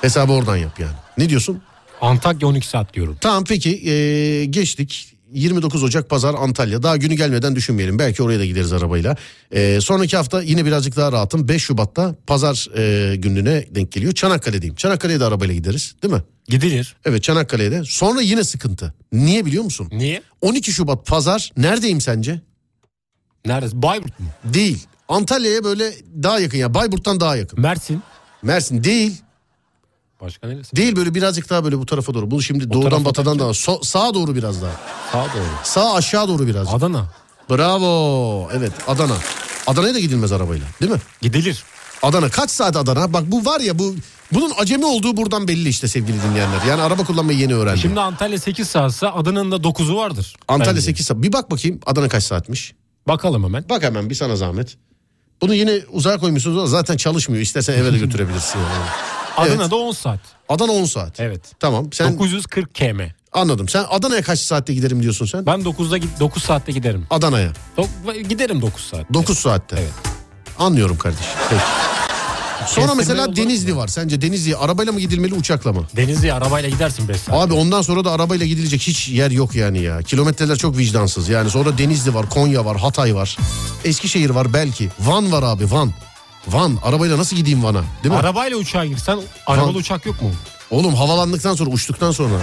Hesabı 0.00 0.32
oradan 0.32 0.56
yap 0.56 0.80
yani. 0.80 0.94
Ne 1.18 1.28
diyorsun? 1.28 1.62
Antakya 2.00 2.48
12 2.48 2.68
saat 2.68 2.94
diyorum. 2.94 3.16
Tamam 3.20 3.44
peki 3.44 3.90
ee, 3.90 4.44
geçtik. 4.44 5.11
29 5.32 5.82
Ocak 5.82 6.10
Pazar 6.10 6.34
Antalya. 6.34 6.82
Daha 6.82 6.96
günü 6.96 7.14
gelmeden 7.14 7.56
düşünmeyelim. 7.56 7.98
Belki 7.98 8.22
oraya 8.22 8.38
da 8.38 8.44
gideriz 8.44 8.72
arabayla. 8.72 9.16
Ee, 9.50 9.78
sonraki 9.80 10.16
hafta 10.16 10.42
yine 10.42 10.64
birazcık 10.64 10.96
daha 10.96 11.12
rahatım. 11.12 11.48
5 11.48 11.62
Şubat'ta 11.62 12.14
Pazar 12.26 12.68
ee, 12.76 13.16
gününe 13.16 13.66
denk 13.70 13.92
geliyor. 13.92 14.12
Çanakkale'deyim. 14.12 14.74
Çanakkale'ye 14.74 15.20
de 15.20 15.24
arabayla 15.24 15.54
gideriz 15.54 15.94
değil 16.02 16.14
mi? 16.14 16.22
Gidilir. 16.48 16.96
Evet 17.04 17.22
Çanakkale'ye 17.22 17.70
de. 17.70 17.82
Sonra 17.84 18.20
yine 18.20 18.44
sıkıntı. 18.44 18.94
Niye 19.12 19.46
biliyor 19.46 19.64
musun? 19.64 19.88
Niye? 19.92 20.22
12 20.40 20.72
Şubat 20.72 21.06
Pazar 21.06 21.50
neredeyim 21.56 22.00
sence? 22.00 22.40
Neresi? 23.46 23.82
Bayburt 23.82 24.20
mu? 24.20 24.26
Değil. 24.44 24.86
Antalya'ya 25.08 25.64
böyle 25.64 25.92
daha 26.22 26.40
yakın 26.40 26.58
ya. 26.58 26.74
Bayburt'tan 26.74 27.20
daha 27.20 27.36
yakın. 27.36 27.60
Mersin. 27.60 28.02
Mersin 28.42 28.84
değil. 28.84 29.22
Başka 30.22 30.46
neresi? 30.48 30.76
Değil 30.76 30.96
böyle 30.96 31.14
birazcık 31.14 31.50
daha 31.50 31.64
böyle 31.64 31.78
bu 31.78 31.86
tarafa 31.86 32.14
doğru. 32.14 32.30
Bu 32.30 32.42
şimdi 32.42 32.72
doğudan 32.72 32.90
tarafa 32.90 33.04
batıdan 33.04 33.38
daha. 33.38 33.48
So- 33.48 33.84
sağa 33.84 34.14
doğru 34.14 34.34
biraz 34.34 34.62
daha. 34.62 34.72
Sağa 35.12 35.24
doğru. 35.24 35.44
Sağ 35.64 35.94
aşağı 35.94 36.28
doğru 36.28 36.46
biraz. 36.46 36.74
Adana. 36.74 37.06
Bravo. 37.50 38.48
Evet 38.54 38.72
Adana. 38.86 39.16
Adana'ya 39.66 39.94
da 39.94 39.98
gidilmez 39.98 40.32
arabayla 40.32 40.66
değil 40.80 40.92
mi? 40.92 40.98
Gidilir. 41.22 41.62
Adana 42.02 42.28
kaç 42.28 42.50
saat 42.50 42.76
Adana? 42.76 43.12
Bak 43.12 43.22
bu 43.26 43.44
var 43.44 43.60
ya 43.60 43.78
bu 43.78 43.94
bunun 44.32 44.52
acemi 44.58 44.86
olduğu 44.86 45.16
buradan 45.16 45.48
belli 45.48 45.68
işte 45.68 45.88
sevgili 45.88 46.22
dinleyenler. 46.22 46.62
Yani 46.68 46.82
araba 46.82 47.04
kullanmayı 47.04 47.38
yeni 47.38 47.54
öğrendi. 47.54 47.80
Şimdi 47.80 48.00
Antalya 48.00 48.38
8 48.38 48.68
saatse 48.68 49.08
Adana'nın 49.08 49.52
da 49.52 49.56
9'u 49.56 49.96
vardır. 49.96 50.36
Antalya 50.48 50.72
Bence. 50.72 50.82
8 50.82 51.06
saat. 51.06 51.22
Bir 51.22 51.32
bak 51.32 51.50
bakayım 51.50 51.80
Adana 51.86 52.08
kaç 52.08 52.24
saatmiş? 52.24 52.74
Bakalım 53.08 53.44
hemen. 53.44 53.64
Bak 53.70 53.82
hemen 53.82 54.10
bir 54.10 54.14
sana 54.14 54.36
zahmet. 54.36 54.76
Bunu 55.40 55.54
yine 55.54 55.80
uzağa 55.90 56.18
koymuşsunuz 56.18 56.70
zaten 56.70 56.96
çalışmıyor. 56.96 57.42
İstersen 57.42 57.78
eve 57.78 57.92
de 57.92 57.98
götürebilirsin. 57.98 58.58
Yani. 58.58 58.68
Evet. 59.38 59.50
Adana'da 59.50 59.76
10 59.76 59.92
saat. 59.92 60.20
Adana 60.48 60.72
10 60.72 60.84
saat. 60.84 61.20
Evet. 61.20 61.40
Tamam 61.60 61.92
sen 61.92 62.18
940 62.18 62.74
km. 62.74 63.00
Anladım. 63.32 63.68
Sen 63.68 63.84
Adana'ya 63.90 64.22
kaç 64.22 64.38
saatte 64.40 64.74
giderim 64.74 65.02
diyorsun 65.02 65.26
sen? 65.26 65.46
Ben 65.46 65.60
9'da 65.60 65.98
git 65.98 66.20
9 66.20 66.42
saatte 66.42 66.72
giderim. 66.72 67.06
Adana'ya. 67.10 67.52
Dok- 67.78 68.20
giderim 68.28 68.62
9 68.62 68.84
saat. 68.84 69.14
9 69.14 69.38
saatte. 69.38 69.76
Evet. 69.80 69.92
Anlıyorum 70.58 70.98
kardeşim. 70.98 71.26
Peki. 71.50 71.62
Sonra 72.66 72.86
Kestirme 72.86 72.94
mesela 72.94 73.36
Denizli 73.36 73.76
var. 73.76 73.88
Sence 73.88 74.22
Denizli'ye 74.22 74.56
arabayla 74.56 74.92
mı 74.92 75.00
gidilmeli 75.00 75.34
uçakla 75.34 75.72
mı? 75.72 75.86
Denizli'ye 75.96 76.32
arabayla 76.34 76.68
gidersin 76.68 77.08
5 77.08 77.20
saat. 77.20 77.36
Abi 77.48 77.52
ondan 77.54 77.82
sonra 77.82 78.04
da 78.04 78.10
arabayla 78.12 78.46
gidilecek 78.46 78.80
hiç 78.80 79.08
yer 79.08 79.30
yok 79.30 79.54
yani 79.54 79.82
ya. 79.82 80.02
Kilometreler 80.02 80.56
çok 80.56 80.76
vicdansız. 80.78 81.28
Yani 81.28 81.50
sonra 81.50 81.78
Denizli 81.78 82.14
var, 82.14 82.28
Konya 82.28 82.64
var, 82.64 82.76
Hatay 82.76 83.14
var. 83.14 83.36
Eskişehir 83.84 84.30
var 84.30 84.52
belki. 84.54 84.88
Van 85.00 85.32
var 85.32 85.42
abi 85.42 85.70
Van. 85.70 85.92
Van. 86.48 86.78
Arabayla 86.84 87.18
nasıl 87.18 87.36
gideyim 87.36 87.64
Van'a? 87.64 87.82
Değil 88.02 88.14
mi? 88.14 88.20
Arabayla 88.20 88.56
uçağa 88.58 88.84
girsen 88.86 89.18
arabalı 89.46 89.68
Van- 89.68 89.74
uçak 89.74 90.06
yok 90.06 90.22
mu? 90.22 90.30
Oğlum 90.70 90.94
havalandıktan 90.94 91.54
sonra 91.54 91.70
uçtuktan 91.70 92.10
sonra 92.12 92.34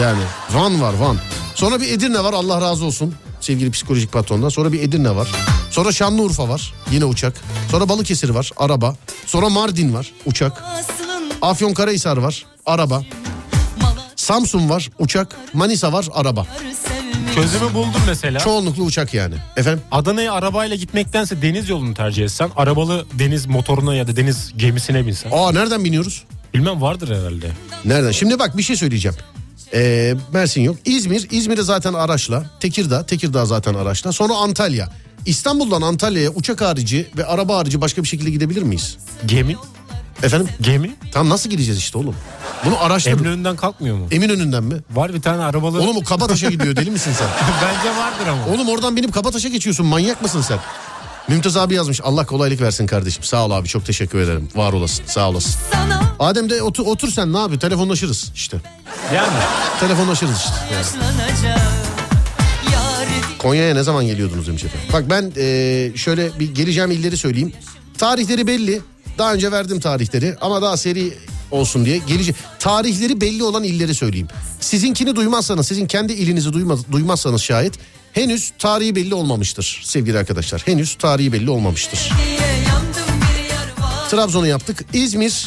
yani 0.00 0.22
Van 0.52 0.80
var 0.82 0.94
Van. 0.94 1.16
Sonra 1.54 1.80
bir 1.80 1.88
Edirne 1.92 2.24
var 2.24 2.32
Allah 2.32 2.60
razı 2.60 2.84
olsun 2.84 3.14
sevgili 3.40 3.70
psikolojik 3.70 4.12
patrondan. 4.12 4.48
Sonra 4.48 4.72
bir 4.72 4.80
Edirne 4.82 5.16
var. 5.16 5.28
Sonra 5.70 5.92
Şanlıurfa 5.92 6.48
var 6.48 6.74
yine 6.90 7.04
uçak. 7.04 7.34
Sonra 7.70 7.88
Balıkesir 7.88 8.28
var 8.28 8.50
araba. 8.56 8.96
Sonra 9.26 9.48
Mardin 9.48 9.94
var 9.94 10.12
uçak. 10.26 10.64
Afyonkarahisar 11.42 12.16
var 12.16 12.44
araba. 12.66 13.02
Samsun 14.16 14.68
var 14.70 14.90
uçak. 14.98 15.36
Manisa 15.54 15.92
var 15.92 16.08
araba. 16.12 16.46
Çözümü 17.34 17.74
buldum 17.74 18.00
mesela. 18.06 18.38
Çoğunluklu 18.38 18.82
uçak 18.82 19.14
yani. 19.14 19.34
Efendim? 19.56 19.82
Adana'ya 19.90 20.32
arabayla 20.32 20.76
gitmektense 20.76 21.42
deniz 21.42 21.68
yolunu 21.68 21.94
tercih 21.94 22.24
etsen 22.24 22.50
arabalı 22.56 23.06
deniz 23.12 23.46
motoruna 23.46 23.94
ya 23.94 24.06
da 24.08 24.16
deniz 24.16 24.52
gemisine 24.56 25.06
binsen. 25.06 25.30
Aa 25.34 25.52
nereden 25.52 25.84
biniyoruz? 25.84 26.24
Bilmem 26.54 26.82
vardır 26.82 27.16
herhalde. 27.16 27.50
Nereden? 27.84 28.10
Şimdi 28.10 28.38
bak 28.38 28.56
bir 28.56 28.62
şey 28.62 28.76
söyleyeceğim. 28.76 29.16
Ee, 29.74 30.14
Mersin 30.32 30.60
yok. 30.60 30.76
İzmir, 30.84 31.28
İzmir'e 31.30 31.62
zaten 31.62 31.92
araçla. 31.94 32.50
Tekirdağ, 32.60 33.06
Tekirdağ 33.06 33.46
zaten 33.46 33.74
araçla. 33.74 34.12
Sonra 34.12 34.34
Antalya. 34.34 34.88
İstanbul'dan 35.26 35.82
Antalya'ya 35.82 36.30
uçak 36.30 36.60
harici 36.60 37.06
ve 37.16 37.26
araba 37.26 37.56
harici 37.56 37.80
başka 37.80 38.02
bir 38.02 38.08
şekilde 38.08 38.30
gidebilir 38.30 38.62
miyiz? 38.62 38.96
Gemi? 39.26 39.56
Efendim? 40.22 40.48
Gemi? 40.60 40.96
Tam 41.12 41.28
nasıl 41.28 41.50
gideceğiz 41.50 41.78
işte 41.78 41.98
oğlum? 41.98 42.16
Bunu 42.64 42.82
araştır. 42.82 43.10
Eminönü'nden 43.10 43.56
kalkmıyor 43.56 43.96
mu? 43.96 44.06
Eminönü'nden 44.10 44.64
mi? 44.64 44.74
Var 44.90 45.14
bir 45.14 45.22
tane 45.22 45.42
arabalı. 45.42 45.82
Oğlum 45.82 45.96
o 45.96 46.02
Kabataş'a 46.02 46.50
gidiyor 46.50 46.76
deli 46.76 46.90
misin 46.90 47.12
sen? 47.18 47.28
Bence 47.62 47.98
vardır 47.98 48.26
ama. 48.26 48.54
Oğlum 48.54 48.68
oradan 48.68 48.96
binip 48.96 49.14
Kabataş'a 49.14 49.48
geçiyorsun 49.48 49.86
manyak 49.86 50.22
mısın 50.22 50.40
sen? 50.42 50.58
Mümtaz 51.28 51.56
abi 51.56 51.74
yazmış 51.74 52.00
Allah 52.04 52.26
kolaylık 52.26 52.60
versin 52.60 52.86
kardeşim. 52.86 53.24
Sağ 53.24 53.46
ol 53.46 53.50
abi 53.50 53.68
çok 53.68 53.86
teşekkür 53.86 54.18
ederim. 54.20 54.48
Var 54.54 54.72
olasın 54.72 55.04
sağ 55.06 55.28
olasın. 55.28 55.54
Adem 56.18 56.50
de 56.50 56.62
otur, 56.62 56.86
otur 56.86 57.10
sen 57.10 57.32
ne 57.32 57.38
yapıyor? 57.38 57.60
Telefonlaşırız 57.60 58.32
işte. 58.34 58.56
Yani. 59.14 59.28
Telefonlaşırız 59.80 60.36
işte. 60.36 60.54
Yani. 62.72 63.12
Konya'ya 63.38 63.74
ne 63.74 63.82
zaman 63.82 64.06
geliyordunuz 64.06 64.46
demiş 64.46 64.64
efendim. 64.64 64.88
Bak 64.92 65.10
ben 65.10 65.32
e, 65.36 65.92
şöyle 65.96 66.38
bir 66.40 66.54
geleceğim 66.54 66.90
illeri 66.90 67.16
söyleyeyim. 67.16 67.52
Tarihleri 67.98 68.46
belli. 68.46 68.80
Daha 69.18 69.34
önce 69.34 69.52
verdim 69.52 69.80
tarihleri 69.80 70.36
ama 70.40 70.62
daha 70.62 70.76
seri 70.76 71.14
olsun 71.50 71.84
diye 71.84 71.98
gelecek. 71.98 72.36
Tarihleri 72.58 73.20
belli 73.20 73.44
olan 73.44 73.64
illeri 73.64 73.94
söyleyeyim. 73.94 74.28
Sizinkini 74.60 75.16
duymazsanız, 75.16 75.66
sizin 75.66 75.86
kendi 75.86 76.12
ilinizi 76.12 76.52
duymaz, 76.52 76.92
duymazsanız 76.92 77.42
şayet 77.42 77.74
henüz 78.12 78.52
tarihi 78.58 78.96
belli 78.96 79.14
olmamıştır 79.14 79.80
sevgili 79.84 80.18
arkadaşlar. 80.18 80.62
Henüz 80.64 80.94
tarihi 80.94 81.32
belli 81.32 81.50
olmamıştır. 81.50 82.10
Trabzon'u 84.10 84.46
yaptık. 84.46 84.84
İzmir, 84.92 85.46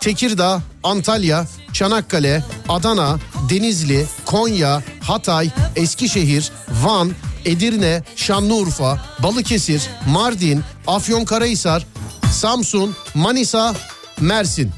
Tekirdağ, 0.00 0.62
Antalya, 0.82 1.46
Çanakkale, 1.72 2.44
Adana, 2.68 3.18
Denizli, 3.50 4.06
Konya, 4.24 4.82
Hatay, 5.00 5.50
Eskişehir, 5.76 6.52
Van, 6.82 7.12
Edirne, 7.44 8.02
Şanlıurfa, 8.16 9.00
Balıkesir, 9.22 9.82
Mardin, 10.08 10.62
Afyonkarahisar, 10.86 11.86
Samsun, 12.34 12.96
Manisa, 13.14 13.74
Mersin. 14.20 14.70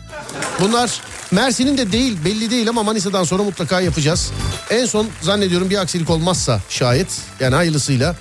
Bunlar 0.61 1.01
Mersin'in 1.31 1.79
de 1.79 1.93
değil 1.93 2.17
belli 2.25 2.51
değil 2.51 2.69
ama 2.69 2.83
Manisa'dan 2.83 3.25
sonra 3.25 3.43
mutlaka 3.43 3.81
yapacağız. 3.81 4.31
En 4.71 4.87
son 4.87 5.07
zannediyorum 5.23 5.71
bir 5.71 5.77
aksilik 5.79 6.11
olmazsa 6.11 6.61
şayet 6.69 7.07
yani 7.41 7.55
hayırlısıyla 7.55 8.17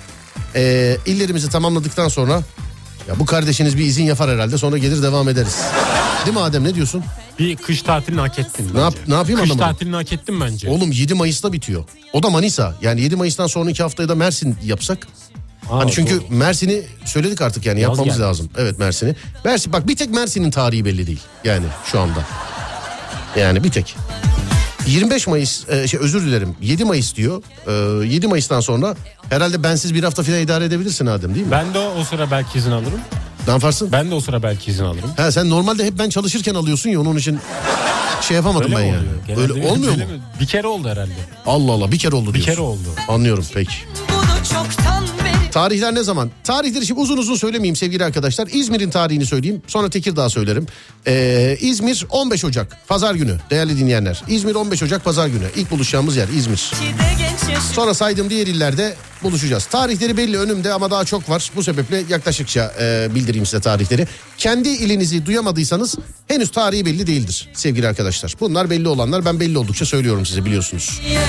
eee, 0.54 0.98
illerimizi 1.06 1.48
tamamladıktan 1.48 2.08
sonra 2.08 2.42
ya 3.08 3.18
bu 3.18 3.26
kardeşiniz 3.26 3.78
bir 3.78 3.84
izin 3.84 4.04
yapar 4.04 4.30
herhalde 4.30 4.58
sonra 4.58 4.78
gelir 4.78 5.02
devam 5.02 5.28
ederiz. 5.28 5.56
Değil 6.26 6.36
mi 6.36 6.42
Adem 6.42 6.64
ne 6.64 6.74
diyorsun? 6.74 7.04
Bir 7.38 7.56
kış 7.56 7.82
tatilini 7.82 8.20
hak 8.20 8.38
ettin 8.38 8.70
Ne, 8.74 8.80
yap, 8.80 8.94
ne 9.08 9.14
yapayım 9.14 9.40
Kış 9.40 9.50
anlamadım. 9.50 9.72
tatilini 9.72 9.96
hak 9.96 10.12
ettin 10.12 10.40
bence. 10.40 10.68
Oğlum 10.68 10.92
7 10.92 11.14
Mayıs'ta 11.14 11.52
bitiyor. 11.52 11.84
O 12.12 12.22
da 12.22 12.30
Manisa. 12.30 12.74
Yani 12.82 13.00
7 13.00 13.16
Mayıs'tan 13.16 13.46
sonraki 13.46 13.82
haftaya 13.82 14.08
da 14.08 14.14
Mersin 14.14 14.56
yapsak. 14.64 15.06
Aa, 15.70 15.78
hani 15.78 15.92
çünkü 15.92 16.14
doğru. 16.20 16.24
Mersin'i 16.28 16.82
söyledik 17.04 17.42
artık 17.42 17.66
yani 17.66 17.80
Yaz 17.80 17.88
yapmamız 17.90 18.14
geldi. 18.14 18.22
lazım. 18.26 18.50
Evet 18.58 18.78
Mersin'i. 18.78 19.14
Mersin 19.44 19.72
bak 19.72 19.88
bir 19.88 19.96
tek 19.96 20.10
Mersin'in 20.10 20.50
tarihi 20.50 20.84
belli 20.84 21.06
değil. 21.06 21.20
Yani 21.44 21.66
şu 21.84 22.00
anda. 22.00 22.18
Yani 23.36 23.64
bir 23.64 23.70
tek. 23.70 23.96
25 24.86 25.26
Mayıs 25.26 25.68
e, 25.68 25.88
şey 25.88 26.00
özür 26.00 26.22
dilerim 26.26 26.56
7 26.62 26.84
Mayıs 26.84 27.14
diyor. 27.14 27.42
E, 28.02 28.06
7 28.06 28.26
Mayıs'tan 28.28 28.60
sonra 28.60 28.96
herhalde 29.30 29.62
bensiz 29.62 29.94
bir 29.94 30.02
hafta 30.04 30.22
falan 30.22 30.40
idare 30.40 30.64
edebilirsin 30.64 31.06
Adem 31.06 31.34
değil 31.34 31.46
mi? 31.46 31.52
Ben 31.52 31.74
de 31.74 31.78
o, 31.78 31.94
o 32.00 32.04
sıra 32.04 32.30
belki 32.30 32.58
izin 32.58 32.70
alırım. 32.70 33.00
Ne 33.46 33.52
yaparsın? 33.52 33.88
Ben 33.92 34.10
de 34.10 34.14
o 34.14 34.20
sıra 34.20 34.42
belki 34.42 34.70
izin 34.70 34.84
alırım. 34.84 35.10
Ha 35.16 35.32
sen 35.32 35.50
normalde 35.50 35.84
hep 35.86 35.98
ben 35.98 36.08
çalışırken 36.08 36.54
alıyorsun 36.54 36.90
ya 36.90 37.00
onun 37.00 37.16
için 37.16 37.38
şey 38.20 38.36
yapamadım 38.36 38.72
Öyle 38.72 38.76
ben 38.76 38.84
yani. 38.84 38.98
oluyor? 38.98 39.12
Genelde 39.26 39.42
Öyle 39.42 39.52
olmuyor 39.68 39.92
mu? 39.92 40.00
öyle 40.02 40.04
mi? 40.12 40.20
Bir 40.40 40.46
kere 40.46 40.66
oldu 40.66 40.88
herhalde. 40.88 41.10
Allah 41.46 41.72
Allah 41.72 41.92
bir 41.92 41.98
kere 41.98 42.16
oldu 42.16 42.28
Bir 42.28 42.34
diyorsun. 42.34 42.52
kere 42.52 42.60
oldu. 42.60 42.88
Anlıyorum 43.08 43.44
peki. 43.54 43.72
Bunu 44.08 44.44
çoktan 44.52 44.95
Tarihler 45.52 45.94
ne 45.94 46.02
zaman? 46.02 46.30
Tarihleri 46.44 46.86
şimdi 46.86 47.00
uzun 47.00 47.16
uzun 47.16 47.36
söylemeyeyim 47.36 47.76
sevgili 47.76 48.04
arkadaşlar. 48.04 48.48
İzmir'in 48.52 48.90
tarihini 48.90 49.26
söyleyeyim. 49.26 49.62
Sonra 49.66 49.90
Tekirdağ 49.90 50.28
söylerim. 50.28 50.66
Ee, 51.06 51.56
İzmir 51.60 52.06
15 52.10 52.44
Ocak 52.44 52.78
pazar 52.88 53.14
günü 53.14 53.36
değerli 53.50 53.78
dinleyenler. 53.78 54.22
İzmir 54.28 54.54
15 54.54 54.82
Ocak 54.82 55.04
pazar 55.04 55.26
günü. 55.26 55.44
İlk 55.56 55.70
buluşacağımız 55.70 56.16
yer 56.16 56.28
İzmir. 56.28 56.70
Sonra 57.72 57.94
saydığım 57.94 58.30
diğer 58.30 58.46
illerde 58.46 58.94
buluşacağız. 59.22 59.64
Tarihleri 59.66 60.16
belli 60.16 60.38
önümde 60.38 60.72
ama 60.72 60.90
daha 60.90 61.04
çok 61.04 61.30
var. 61.30 61.50
Bu 61.56 61.62
sebeple 61.62 62.02
yaklaşıkça 62.08 62.72
e, 62.80 63.08
bildireyim 63.14 63.46
size 63.46 63.60
tarihleri. 63.60 64.08
Kendi 64.38 64.68
ilinizi 64.68 65.26
duyamadıysanız 65.26 65.94
henüz 66.28 66.50
tarihi 66.50 66.86
belli 66.86 67.06
değildir 67.06 67.48
sevgili 67.54 67.88
arkadaşlar. 67.88 68.34
Bunlar 68.40 68.70
belli 68.70 68.88
olanlar 68.88 69.24
ben 69.24 69.40
belli 69.40 69.58
oldukça 69.58 69.86
söylüyorum 69.86 70.26
size 70.26 70.44
biliyorsunuz. 70.44 71.00
diye 71.08 71.20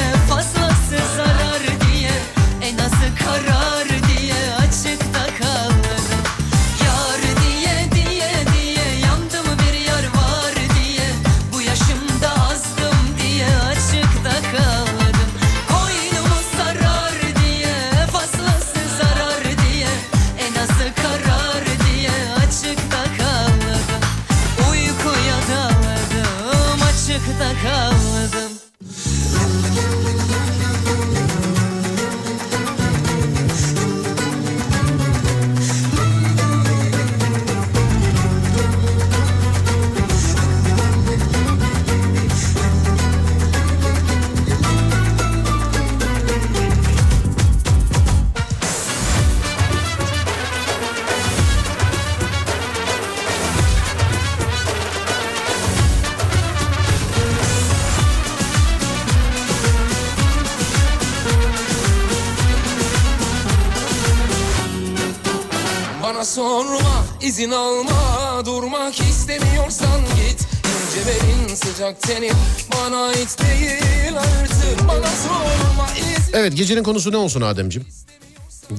gecenin 76.58 76.84
konusu 76.84 77.12
ne 77.12 77.18
olsun 77.18 77.42
Ademciğim? 77.42 77.88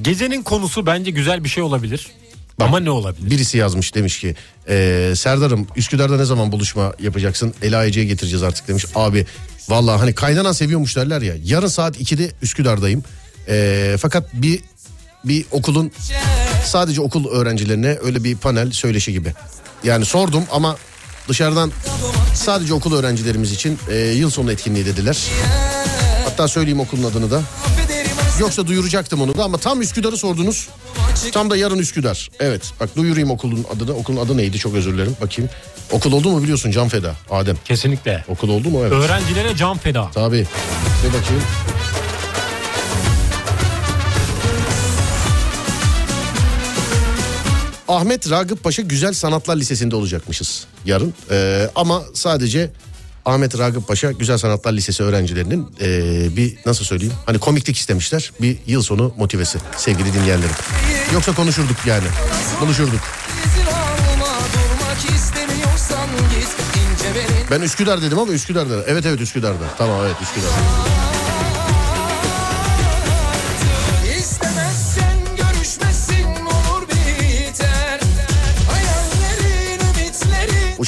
Gecenin 0.01 0.43
konusu 0.43 0.85
bence 0.85 1.11
güzel 1.11 1.43
bir 1.43 1.49
şey 1.49 1.63
olabilir. 1.63 2.07
Ama 2.59 2.79
ne 2.79 2.89
olabilir? 2.89 3.29
Birisi 3.29 3.57
yazmış 3.57 3.95
demiş 3.95 4.19
ki 4.19 4.35
e, 4.69 5.13
Serdar'ım 5.15 5.67
Üsküdar'da 5.75 6.17
ne 6.17 6.25
zaman 6.25 6.51
buluşma 6.51 6.93
yapacaksın? 6.99 7.53
Ela 7.61 7.85
Ece'ye 7.85 8.05
getireceğiz 8.05 8.43
artık 8.43 8.67
demiş. 8.67 8.85
Abi 8.95 9.25
Vallahi 9.69 9.99
hani 9.99 10.13
kaynanan 10.13 10.51
seviyormuş 10.51 10.95
derler 10.95 11.21
ya. 11.21 11.35
Yarın 11.43 11.67
saat 11.67 12.01
2'de 12.01 12.31
Üsküdar'dayım. 12.41 13.03
Ee, 13.47 13.95
fakat 13.99 14.33
bir 14.33 14.59
bir 15.25 15.45
okulun 15.51 15.91
sadece 16.65 17.01
okul 17.01 17.29
öğrencilerine 17.29 17.97
öyle 18.03 18.23
bir 18.23 18.37
panel 18.37 18.71
söyleşi 18.71 19.13
gibi. 19.13 19.33
Yani 19.83 20.05
sordum 20.05 20.43
ama 20.51 20.77
dışarıdan 21.27 21.71
sadece 22.33 22.73
okul 22.73 22.95
öğrencilerimiz 22.95 23.51
için 23.51 23.79
e, 23.91 23.97
yıl 23.97 24.29
sonu 24.29 24.51
etkinliği 24.51 24.85
dediler. 24.85 25.17
Hatta 26.39 26.47
söyleyeyim 26.47 26.79
okulun 26.79 27.03
adını 27.03 27.31
da. 27.31 27.41
Yoksa 28.39 28.67
duyuracaktım 28.67 29.21
onu 29.21 29.37
da 29.37 29.43
ama 29.43 29.57
tam 29.57 29.81
Üsküdar'ı 29.81 30.17
sordunuz. 30.17 30.69
Tam 31.31 31.49
da 31.49 31.57
yarın 31.57 31.77
Üsküdar. 31.77 32.29
Evet 32.39 32.71
bak 32.79 32.95
duyurayım 32.95 33.31
okulun 33.31 33.65
adını. 33.75 33.93
Okulun 33.93 34.17
adı 34.17 34.37
neydi 34.37 34.57
çok 34.57 34.75
özür 34.75 34.93
dilerim. 34.93 35.17
Bakayım. 35.21 35.51
Okul 35.91 36.13
oldu 36.13 36.29
mu 36.29 36.43
biliyorsun 36.43 36.71
Can 36.71 36.89
Feda 36.89 37.15
Adem. 37.31 37.57
Kesinlikle. 37.65 38.23
Okul 38.27 38.49
oldu 38.49 38.69
mu 38.69 38.79
evet. 38.81 38.91
Öğrencilere 38.91 39.55
can 39.55 39.77
feda. 39.77 40.11
Tabii. 40.13 40.47
Bir 41.03 41.07
bakayım. 41.07 41.43
Ahmet 47.87 48.31
Ragıp 48.31 48.63
Paşa 48.63 48.81
Güzel 48.81 49.13
Sanatlar 49.13 49.55
Lisesi'nde 49.57 49.95
olacakmışız 49.95 50.65
yarın. 50.85 51.13
Ee, 51.31 51.69
ama 51.75 52.03
sadece 52.13 52.71
Ahmet 53.25 53.59
Ragıp 53.59 53.87
Paşa 53.87 54.11
Güzel 54.11 54.37
Sanatlar 54.37 54.73
Lisesi 54.73 55.03
öğrencilerinin 55.03 55.67
ee, 55.81 56.37
bir 56.37 56.57
nasıl 56.65 56.85
söyleyeyim 56.85 57.13
hani 57.25 57.39
komiklik 57.39 57.77
istemişler. 57.77 58.31
Bir 58.41 58.57
yıl 58.67 58.81
sonu 58.81 59.13
motivesi 59.17 59.57
sevgili 59.77 60.13
dinleyenlerim. 60.13 60.55
Yoksa 61.13 61.33
konuşurduk 61.35 61.77
yani 61.85 62.07
buluşurduk. 62.61 62.99
Ben 67.51 67.61
Üsküdar 67.61 68.01
dedim 68.01 68.19
ama 68.19 68.31
Üsküdar'da. 68.31 68.83
Evet 68.87 69.05
evet 69.05 69.21
Üsküdar'da. 69.21 69.63
Tamam 69.77 69.99
evet 70.05 70.15
Üsküdar'da. 70.21 71.08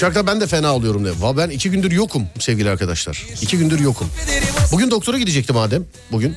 Uçakta 0.02 0.28
ben 0.28 0.42
de 0.42 0.48
fena 0.48 0.76
oluyorum 0.76 1.06
de. 1.06 1.12
Va 1.20 1.38
ben 1.38 1.50
iki 1.50 1.72
gündür 1.72 1.92
yokum 1.92 2.28
sevgili 2.40 2.70
arkadaşlar. 2.70 3.26
İki 3.42 3.58
gündür 3.58 3.80
yokum. 3.80 4.08
Bugün 4.72 4.92
doktora 4.92 5.18
gidecektim 5.20 5.58
Adem. 5.58 5.86
Bugün. 6.12 6.36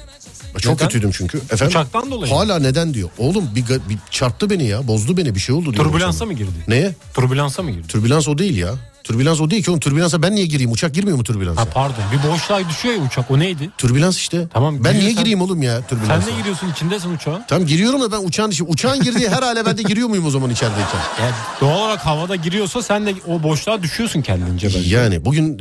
Çok 0.61 0.73
Neden? 0.73 0.87
kötüydüm 0.87 1.11
çünkü. 1.11 1.39
Efendim? 1.39 1.67
Uçaktan 1.67 2.11
dolayı? 2.11 2.33
Hala 2.33 2.59
neden 2.59 2.95
diyor. 2.95 3.09
Oğlum 3.19 3.51
bir, 3.55 3.65
bir 3.69 3.99
çarptı 4.11 4.51
beni 4.51 4.65
ya. 4.67 4.89
Bozdu 4.89 5.17
beni 5.17 5.35
bir 5.35 5.41
şey 5.41 5.55
oldu 5.55 5.73
diyor. 5.73 5.85
Turbulansa 5.85 6.27
mı 6.27 6.33
girdi? 6.33 6.51
Neye? 6.69 6.95
Turbulansa 7.15 7.63
mı 7.63 7.71
girdi? 7.71 7.87
Türbülans 7.89 8.29
o 8.29 8.39
değil 8.39 8.57
ya. 8.57 8.75
Türbülans 9.05 9.41
o 9.41 9.51
değil 9.51 9.63
ki 9.63 9.71
oğlum. 9.71 9.81
Türbülansa 9.81 10.23
ben 10.23 10.35
niye 10.35 10.47
gireyim? 10.47 10.73
Uçak 10.73 10.95
girmiyor 10.95 11.17
mu 11.17 11.25
türbülansa? 11.25 11.61
Ha 11.61 11.65
pardon 11.65 11.97
bir 12.13 12.31
boşluğa 12.31 12.69
düşüyor 12.69 12.95
ya 12.95 13.03
uçak 13.03 13.31
o 13.31 13.39
neydi? 13.39 13.71
Türbülans 13.79 14.17
işte. 14.17 14.49
Tamam. 14.53 14.85
Ben 14.85 14.93
niye 14.93 15.01
giriyorsan- 15.01 15.19
gireyim 15.19 15.41
oğlum 15.41 15.63
ya 15.63 15.83
türbülansa? 15.87 16.23
Sen 16.27 16.35
ne 16.35 16.39
giriyorsun 16.39 16.71
içindesin 16.73 17.15
uçağın? 17.15 17.43
Tamam 17.49 17.67
giriyorum 17.67 18.01
da 18.01 18.13
ben 18.13 18.27
uçağın 18.27 18.51
içi. 18.51 18.65
Uçağın 18.65 19.01
girdiği 19.03 19.29
her 19.29 19.43
hale 19.43 19.67
ben 19.67 19.79
de 19.79 19.83
giriyor 19.83 20.09
muyum 20.09 20.27
o 20.27 20.31
zaman 20.31 20.51
içerideyken? 20.51 21.01
Yani 21.21 21.33
doğal 21.61 21.79
olarak 21.81 22.07
havada 22.07 22.37
giriyorsa 22.37 22.83
sen 22.83 23.07
de 23.07 23.15
o 23.27 23.43
boşluğa 23.43 23.83
düşüyorsun 23.83 24.23
kendince 24.23 24.67
bence. 24.67 24.97
Yani 24.97 25.25
bugün 25.25 25.55
e, 25.59 25.61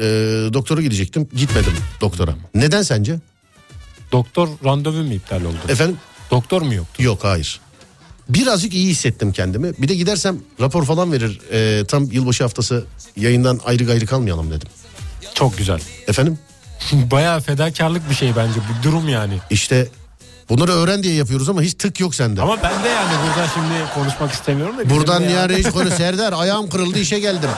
doktora 0.54 0.82
gidecektim. 0.82 1.28
Gitmedim 1.36 1.74
doktora. 2.02 2.36
Neden 2.56 2.82
sence? 2.82 3.16
Doktor 4.13 4.49
randevu 4.65 5.04
mu 5.04 5.13
iptal 5.13 5.41
oldu? 5.43 5.58
Efendim? 5.69 5.97
Doktor 6.32 6.62
mu 6.62 6.73
yoktu? 6.73 7.04
Yok 7.04 7.23
hayır. 7.23 7.60
Birazcık 8.30 8.73
iyi 8.73 8.89
hissettim 8.89 9.32
kendimi. 9.32 9.73
Bir 9.78 9.88
de 9.88 9.95
gidersem 9.95 10.38
rapor 10.62 10.86
falan 10.86 11.12
verir. 11.12 11.41
E, 11.52 11.86
tam 11.86 12.12
yılbaşı 12.12 12.43
haftası 12.43 12.86
yayından 13.17 13.60
ayrı 13.65 13.84
gayrı 13.84 14.06
kalmayalım 14.06 14.52
dedim. 14.52 14.67
Çok 15.34 15.58
güzel. 15.58 15.80
Efendim? 16.08 16.39
Bayağı 16.93 17.41
fedakarlık 17.41 18.10
bir 18.10 18.15
şey 18.15 18.36
bence 18.36 18.60
bu 18.60 18.84
durum 18.84 19.10
yani. 19.10 19.38
İşte 19.49 19.88
bunları 20.50 20.72
öğren 20.72 21.04
diye 21.04 21.14
yapıyoruz 21.14 21.50
ama 21.50 21.62
hiç 21.62 21.74
tık 21.74 22.00
yok 22.00 22.16
sende. 22.16 22.42
Ama 22.42 22.58
ben 22.64 22.84
de 22.84 22.90
yani 22.90 23.12
burada 23.28 23.48
şimdi 23.54 23.94
konuşmak 23.94 24.32
istemiyorum 24.32 24.78
da. 24.78 24.90
Buradan 24.90 25.24
de 25.24 25.28
yani- 25.32 25.54
Reis 25.54 25.70
konu 25.72 25.90
Serdar 25.98 26.34
ayağım 26.34 26.70
kırıldı 26.70 27.00
işe 27.00 27.20
geldim. 27.20 27.50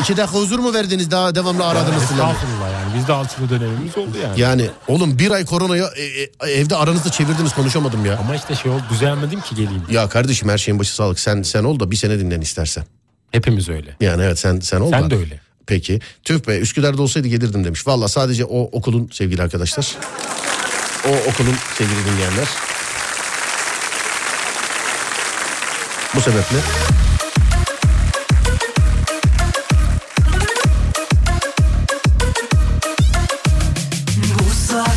İki 0.00 0.16
dakika 0.16 0.38
huzur 0.38 0.58
mu 0.58 0.74
verdiniz 0.74 1.10
daha 1.10 1.34
devamlı 1.34 1.66
aradınız 1.66 2.06
filan. 2.06 2.30
Estağfurullah 2.30 2.72
yani 2.72 2.98
bizde 2.98 3.12
altılı 3.12 3.50
dönemimiz 3.50 3.98
oldu 3.98 4.18
yani. 4.22 4.40
Yani 4.40 4.70
oğlum 4.88 5.18
bir 5.18 5.30
ay 5.30 5.44
koronaya 5.44 5.84
e, 5.96 6.02
e, 6.02 6.52
evde 6.52 6.76
aranızda 6.76 7.10
çevirdiniz 7.10 7.54
konuşamadım 7.54 8.04
ya. 8.06 8.18
Ama 8.18 8.36
işte 8.36 8.54
şey 8.54 8.70
oldu 8.70 8.82
düzelmedim 8.90 9.40
ki 9.40 9.54
geleyim. 9.54 9.82
Ya 9.90 10.08
kardeşim 10.08 10.48
her 10.48 10.58
şeyin 10.58 10.78
başı 10.80 10.94
sağlık. 10.94 11.20
Sen 11.20 11.42
sen 11.42 11.64
ol 11.64 11.80
da 11.80 11.90
bir 11.90 11.96
sene 11.96 12.18
dinlen 12.18 12.40
istersen. 12.40 12.84
Hepimiz 13.30 13.68
öyle. 13.68 13.96
Yani 14.00 14.22
evet 14.22 14.38
sen 14.38 14.60
sen 14.60 14.80
ol 14.80 14.92
da. 14.92 14.98
Sen 15.00 15.10
de 15.10 15.16
öyle. 15.16 15.40
Peki. 15.66 16.00
Tüh 16.24 16.46
be 16.48 16.58
Üsküdar'da 16.58 17.02
olsaydı 17.02 17.28
gelirdim 17.28 17.64
demiş. 17.64 17.86
Valla 17.86 18.08
sadece 18.08 18.44
o 18.44 18.60
okulun 18.62 19.08
sevgili 19.12 19.42
arkadaşlar. 19.42 19.86
O 21.06 21.30
okulun 21.30 21.56
sevgili 21.78 22.04
dinleyenler. 22.06 22.48
Bu 26.14 26.20
sebeple. 26.20 26.56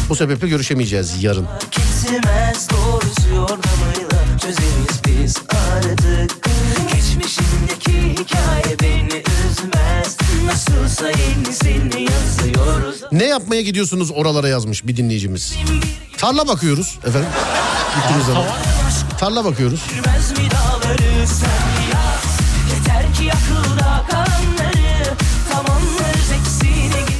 Bu 0.10 0.16
sebeple 0.16 0.48
görüşemeyeceğiz 0.48 1.24
yarın. 1.24 1.48
Kesilmez 1.72 2.70
doğrusu 2.70 3.36
yordamıyla 3.36 4.38
çözeriz 4.42 5.02
biz 5.08 5.38
artık 5.50 6.50
Geçmişindeki 6.94 7.92
hikaye 7.92 8.80
beni 8.82 9.09
Ne 13.12 13.26
yapmaya 13.26 13.62
gidiyorsunuz 13.62 14.12
oralara 14.12 14.48
yazmış 14.48 14.88
bir 14.88 14.98
dinleyicimiz. 14.98 15.56
Tarla 16.18 16.48
bakıyoruz 16.48 17.00
efendim. 17.08 17.30
Gittiğimiz 17.96 18.26
zaman. 18.26 18.44
Tarla 19.20 19.46
bakıyoruz. 19.46 19.80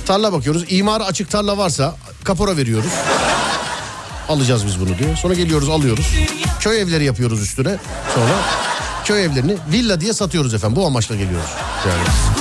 Tarla 0.06 0.34
bakıyoruz. 0.34 0.66
İmarı 0.70 1.06
açık 1.06 1.32
tarla 1.32 1.58
varsa 1.58 1.96
kapora 2.24 2.58
veriyoruz. 2.58 2.92
Alacağız 4.30 4.66
biz 4.66 4.80
bunu 4.80 4.98
diyor. 4.98 5.18
Sonra 5.18 5.34
geliyoruz 5.34 5.70
alıyoruz. 5.70 6.16
Köy 6.60 6.82
evleri 6.82 7.06
yapıyoruz 7.06 7.42
üstüne. 7.42 7.78
Sonra 8.16 8.34
köy 9.06 9.26
evlerini 9.26 9.58
villa 9.72 10.02
diye 10.02 10.14
satıyoruz 10.14 10.54
efendim. 10.54 10.76
Bu 10.76 10.86
amaçla 10.88 11.16
geliyoruz. 11.16 11.50
Yani. 11.88 12.39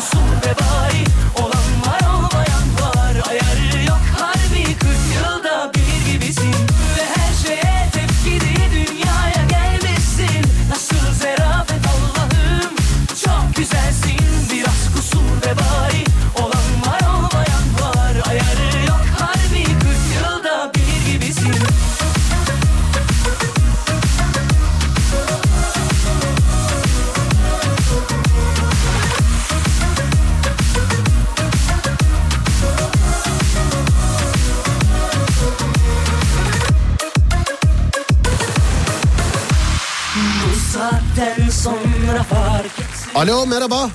Alo 43.14 43.46
merhaba. 43.46 43.90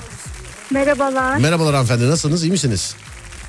Merhabalar. 0.70 1.36
Merhabalar 1.38 1.74
hanımefendi 1.74 2.08
nasılsınız 2.10 2.44
iyi 2.44 2.50
misiniz? 2.50 2.94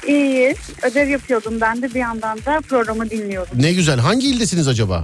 İyiyiz. 0.07 0.57
Ödev 0.83 1.07
yapıyordum 1.09 1.61
ben 1.61 1.81
de 1.81 1.93
bir 1.93 1.99
yandan 1.99 2.37
da 2.45 2.61
programı 2.69 3.09
dinliyordum. 3.09 3.61
Ne 3.61 3.73
güzel. 3.73 3.99
Hangi 3.99 4.27
ildesiniz 4.27 4.67
acaba? 4.67 5.03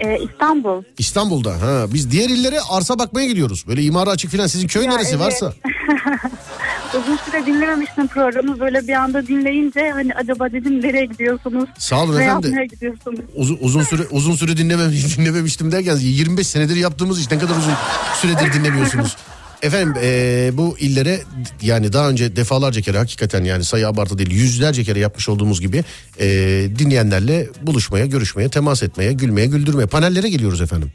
Ee, 0.00 0.18
İstanbul. 0.32 0.82
İstanbul'da. 0.98 1.50
Ha, 1.62 1.86
biz 1.94 2.10
diğer 2.10 2.28
illere 2.28 2.60
arsa 2.70 2.98
bakmaya 2.98 3.26
gidiyoruz. 3.26 3.64
Böyle 3.68 3.82
imarı 3.82 4.10
açık 4.10 4.30
filan. 4.30 4.46
Sizin 4.46 4.66
köy 4.68 4.84
Ya, 4.84 4.90
neresi 4.92 5.10
evet. 5.10 5.20
varsa. 5.20 5.52
Uzun 6.98 7.16
süre 7.16 7.46
dinlememiştim 7.46 8.06
programı. 8.06 8.60
Böyle 8.60 8.88
bir 8.88 8.92
anda 8.92 9.26
dinleyince 9.26 9.90
hani 9.90 10.14
acaba 10.14 10.52
dedim 10.52 10.82
nereye 10.82 11.04
gidiyorsunuz? 11.06 11.68
Sağ 11.78 12.02
olun 12.02 12.18
ne 12.18 12.24
efendim. 12.24 12.68
gidiyorsunuz? 12.70 13.20
Uzun, 13.34 13.58
uzun 13.60 13.82
süre 13.82 14.02
uzun 14.10 14.34
süre 14.36 14.56
dinlememiş, 14.56 15.18
dinlememiştim 15.18 15.72
derken 15.72 15.96
25 15.96 16.46
senedir 16.46 16.76
yaptığımız 16.76 17.20
iş 17.20 17.30
ne 17.30 17.38
kadar 17.38 17.56
uzun 17.56 17.72
süredir 18.20 18.52
dinlemiyorsunuz. 18.52 19.16
Efendim 19.62 19.94
eee, 20.02 20.50
bu 20.52 20.78
illere 20.78 21.20
yani 21.62 21.92
daha 21.92 22.08
önce 22.08 22.36
defalarca 22.36 22.80
kere 22.80 22.98
hakikaten 22.98 23.44
yani 23.44 23.64
sayı 23.64 23.88
abartı 23.88 24.18
değil 24.18 24.30
yüzlerce 24.30 24.84
kere 24.84 24.98
yapmış 24.98 25.28
olduğumuz 25.28 25.60
gibi 25.60 25.84
eee, 26.20 26.78
dinleyenlerle 26.78 27.48
buluşmaya, 27.62 28.06
görüşmeye, 28.06 28.48
temas 28.48 28.82
etmeye, 28.82 29.12
gülmeye, 29.12 29.46
güldürmeye, 29.46 29.86
panellere 29.86 30.28
geliyoruz 30.28 30.60
efendim. 30.60 30.92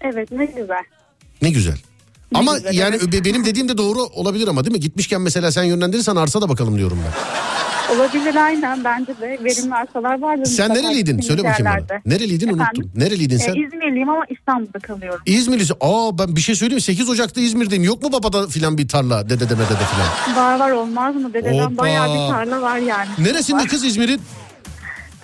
Evet 0.00 0.30
ne 0.32 0.44
güzel. 0.44 0.84
Ne 1.42 1.50
güzel. 1.50 1.76
Ama 2.34 2.56
güzel, 2.56 2.74
yani 2.74 2.96
evet. 3.00 3.24
benim 3.24 3.44
dediğim 3.44 3.68
de 3.68 3.78
doğru 3.78 3.98
olabilir 4.02 4.48
ama 4.48 4.64
değil 4.64 4.76
mi? 4.76 4.80
Gitmişken 4.80 5.20
mesela 5.20 5.52
sen 5.52 5.62
yönlendirirsen 5.64 6.16
arsa 6.16 6.42
da 6.42 6.48
bakalım 6.48 6.78
diyorum 6.78 6.98
ben. 7.06 7.12
Olabilir 7.96 8.36
aynen 8.36 8.84
bence 8.84 9.20
de. 9.20 9.38
Verimli 9.44 9.74
arsalar 9.74 10.20
vardır. 10.22 10.44
Sen 10.44 10.74
nereliydin? 10.74 11.20
Söyle 11.20 11.44
bakayım 11.44 11.66
yerlerde. 11.66 11.90
bana. 11.90 12.14
Nereliydin 12.14 12.48
Efendim? 12.48 12.66
unuttum. 12.82 13.00
Nereliydin 13.00 13.36
sen? 13.36 13.54
Ee, 13.54 13.58
İzmirliyim 13.66 14.08
ama 14.08 14.24
İstanbul'da 14.30 14.78
kalıyorum. 14.78 15.20
İzmirlisi. 15.26 15.74
Aa 15.80 16.18
ben 16.18 16.36
bir 16.36 16.40
şey 16.40 16.54
söyleyeyim 16.54 16.76
mi? 16.76 16.82
8 16.82 17.08
Ocak'ta 17.08 17.40
İzmir'deyim. 17.40 17.84
Yok 17.84 18.02
mu 18.02 18.12
babada 18.12 18.46
filan 18.46 18.78
bir 18.78 18.88
tarla? 18.88 19.28
Dede 19.28 19.48
deme 19.50 19.64
dede 19.64 19.84
filan. 19.84 20.36
Var 20.36 20.58
var 20.60 20.70
olmaz 20.70 21.14
mı? 21.16 21.34
Dededen 21.34 21.58
Hoppa. 21.58 21.76
bayağı 21.82 22.08
bir 22.08 22.32
tarla 22.32 22.62
var 22.62 22.76
yani. 22.78 23.08
Neresinde 23.18 23.62
Var. 23.62 23.68
kız 23.68 23.84
İzmir'in? 23.84 24.20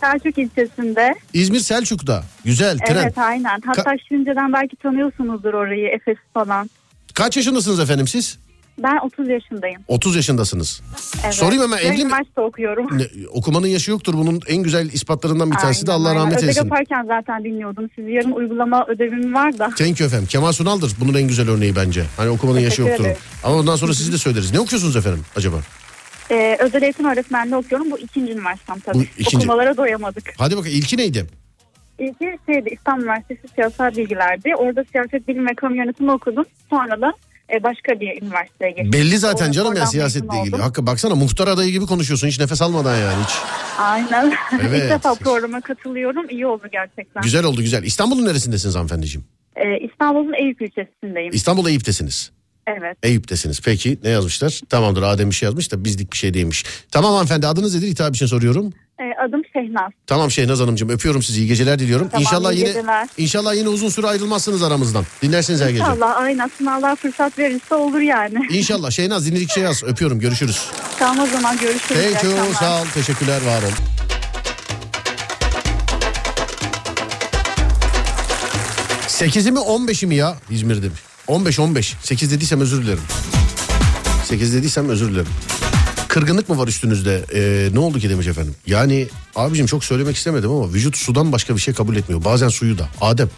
Selçuk 0.01 0.39
ilçesinde. 0.39 1.15
İzmir 1.33 1.61
Selçuk'ta. 1.61 2.23
Güzel 2.45 2.79
tren. 2.79 2.97
Evet 3.03 3.19
aynen. 3.19 3.61
Hatta 3.67 3.99
Şirince'den 4.09 4.53
belki 4.53 4.77
tanıyorsunuzdur 4.77 5.55
orayı. 5.55 5.89
Efes 5.89 6.17
falan. 6.35 6.71
Kaç 7.19 7.37
yaşındasınız 7.37 7.81
efendim 7.81 8.09
siz? 8.09 8.39
Ben 8.83 8.99
30 9.07 9.29
yaşındayım. 9.29 9.81
30 9.89 10.17
yaşındasınız. 10.17 10.81
Evet. 11.25 11.35
Sorayım 11.35 11.63
hemen 11.63 11.79
evli 11.79 11.97
mi? 12.05 12.11
Üniversite 12.11 12.41
okuyorum. 12.41 12.99
Ne, 12.99 13.07
okumanın 13.33 13.67
yaşı 13.67 13.91
yoktur. 13.91 14.15
Bunun 14.15 14.41
en 14.47 14.63
güzel 14.63 14.93
ispatlarından 14.93 15.51
bir 15.51 15.57
tanesi 15.57 15.87
de 15.87 15.93
Aynen, 15.93 16.01
Allah 16.03 16.09
aynen. 16.09 16.21
rahmet 16.21 16.35
Ödev 16.39 16.43
eylesin. 16.43 16.63
yaparken 16.63 17.05
zaten 17.07 17.45
dinliyordum. 17.45 17.89
Siz 17.97 18.09
yarın 18.09 18.31
uygulama 18.33 18.87
ödevim 18.89 19.35
var 19.35 19.59
da. 19.59 19.71
Thank 19.79 20.01
you 20.01 20.07
efendim. 20.07 20.27
Kemal 20.31 20.53
Sunal'dır 20.53 20.93
bunun 21.01 21.15
en 21.15 21.29
güzel 21.29 21.51
örneği 21.51 21.77
bence. 21.77 22.05
Hani 22.17 22.31
okumanın 22.31 22.59
yaşı 22.61 22.77
Teşekkür 22.77 22.91
yoktur. 22.91 23.05
ederim. 23.05 23.19
Ama 23.45 23.57
ondan 23.57 23.77
sonra 23.77 23.95
sizi 23.95 24.13
de 24.13 24.19
söyleriz. 24.19 24.53
Ne 24.53 24.61
okuyorsunuz 24.61 24.97
efendim 24.97 25.25
acaba? 25.37 25.57
Ee, 26.31 26.57
özel 26.61 26.83
eğitim 26.83 27.07
öğretmenliği 27.07 27.57
okuyorum. 27.57 27.91
Bu 27.91 27.99
ikinci 27.99 28.33
üniversitem 28.33 28.79
tabii. 28.81 28.99
Bu 28.99 29.03
ikinci. 29.19 29.37
Okumalara 29.47 29.77
doyamadık. 29.77 30.33
Hadi 30.39 30.57
bakalım 30.57 30.77
ilki 30.77 30.97
neydi? 30.97 31.27
İlki 31.99 32.39
şeydi 32.47 32.69
İstanbul 32.73 33.03
Üniversitesi 33.03 33.49
siyasal 33.55 33.97
bilgilerdi. 33.97 34.57
Orada 34.57 34.85
siyaset 34.93 35.29
bilimi 35.29 35.51
ve 35.51 35.55
kamu 35.55 35.77
yönetimi 35.77 36.13
okudum. 36.13 36.45
Sonra 36.71 37.01
da 37.01 37.13
e, 37.55 37.63
başka 37.63 38.01
bir 38.01 38.23
üniversiteye 38.23 38.71
geçtim. 38.71 38.93
Belli 38.93 39.19
zaten 39.19 39.53
canım 39.53 39.75
ya 39.77 39.87
siyasetle 39.87 40.39
ilgili. 40.41 40.55
oldum. 40.55 40.65
Hakkı 40.65 40.87
baksana 40.87 41.15
muhtar 41.15 41.49
adayı 41.49 41.71
gibi 41.71 41.87
konuşuyorsun 41.87 42.29
hiç 42.29 42.41
nefes 42.41 42.63
almadan 42.63 42.97
yani 42.97 43.23
hiç. 43.25 43.35
Aynen. 43.79 44.33
Evet. 44.69 44.83
İlk 44.83 44.91
defa 44.91 45.15
programa 45.15 45.61
katılıyorum. 45.61 46.27
İyi 46.31 46.47
oldu 46.47 46.63
gerçekten. 46.73 47.23
Güzel 47.23 47.45
oldu 47.45 47.61
güzel. 47.63 47.83
İstanbul'un 47.83 48.27
neresindesiniz 48.27 48.75
hanımefendiciğim? 48.75 49.27
Ee, 49.57 49.79
İstanbul'un 49.79 50.33
Eyüp 50.33 50.63
ilçesindeyim. 50.63 51.33
İstanbul 51.35 51.69
Eyüp'tesiniz. 51.69 52.33
Evet. 52.67 52.97
Eyüp'tesiniz. 53.03 53.61
Peki 53.65 53.99
ne 54.05 54.11
yazmışlar? 54.11 54.61
Tamamdır 54.69 55.03
Adem 55.03 55.31
bir 55.31 55.35
şey 55.35 55.47
yazmış 55.47 55.73
da 55.73 55.85
bizlik 55.85 56.13
bir 56.13 56.17
şey 56.17 56.35
değilmiş. 56.35 56.65
Tamam 56.91 57.13
hanımefendi 57.13 57.47
adınız 57.47 57.75
nedir? 57.75 57.87
Hitap 57.87 58.15
için 58.15 58.27
soruyorum. 58.27 58.73
Ee, 59.01 59.05
adım 59.29 59.38
Şehnaz. 59.59 59.93
Tamam 60.07 60.31
Şehnaz 60.31 60.61
Hanımcığım 60.61 60.89
öpüyorum 60.89 61.23
sizi. 61.23 61.41
İyi 61.41 61.49
geceler 61.49 61.79
diliyorum. 61.79 62.09
Tamam, 62.09 62.23
inşallah 62.23 62.53
yine 62.53 62.69
geceler. 62.69 63.09
inşallah 63.19 63.55
yine 63.55 63.69
uzun 63.69 63.89
süre 63.89 64.07
ayrılmazsınız 64.07 64.63
aramızdan. 64.63 65.05
Dinlersiniz 65.23 65.61
her 65.61 65.71
gece. 65.71 65.83
İnşallah 65.83 66.17
aynen 66.17 66.51
sınavlar 66.59 66.97
fırsat 66.97 67.39
verirse 67.39 67.75
olur 67.75 68.01
yani. 68.01 68.39
İnşallah 68.51 68.91
Şehnaz 68.91 69.27
dinledik 69.27 69.51
şey 69.51 69.63
yaz. 69.63 69.85
Öpüyorum 69.85 70.21
görüşürüz. 70.21 70.67
Tamam 70.99 71.25
o 71.25 71.27
zaman 71.27 71.59
görüşürüz. 71.59 72.15
Akşamlar. 72.15 72.55
sağ 72.55 72.83
ol 72.83 72.87
teşekkürler 72.95 73.41
var 73.47 73.63
ol. 73.63 73.73
Sekizi 79.09 79.53
mi 79.53 79.59
15'i 79.59 80.07
mi 80.07 80.15
ya 80.17 80.37
İzmir 80.51 80.83
demiş. 80.83 81.01
15 81.27 81.59
15. 81.59 81.95
8 82.03 82.31
dediysem 82.31 82.61
özür 82.61 82.83
dilerim. 82.83 83.03
8 84.25 84.55
dediysem 84.55 84.89
özür 84.89 85.11
dilerim. 85.11 85.29
Kırgınlık 86.19 86.49
mı 86.49 86.59
var 86.59 86.69
üstünüzde? 86.69 87.25
Ee, 87.35 87.75
ne 87.75 87.79
oldu 87.79 87.99
ki 87.99 88.11
demiş 88.11 88.27
efendim. 88.27 88.55
Yani 88.67 89.09
abicim 89.37 89.67
çok 89.67 89.85
söylemek 89.85 90.17
istemedim 90.17 90.51
ama 90.51 90.73
vücut 90.73 90.97
sudan 90.97 91.33
başka 91.33 91.55
bir 91.57 91.61
şey 91.61 91.75
kabul 91.75 91.97
etmiyor. 91.97 92.25
Bazen 92.25 92.49
suyu 92.49 92.79
da. 92.79 92.89
Adem. 93.01 93.31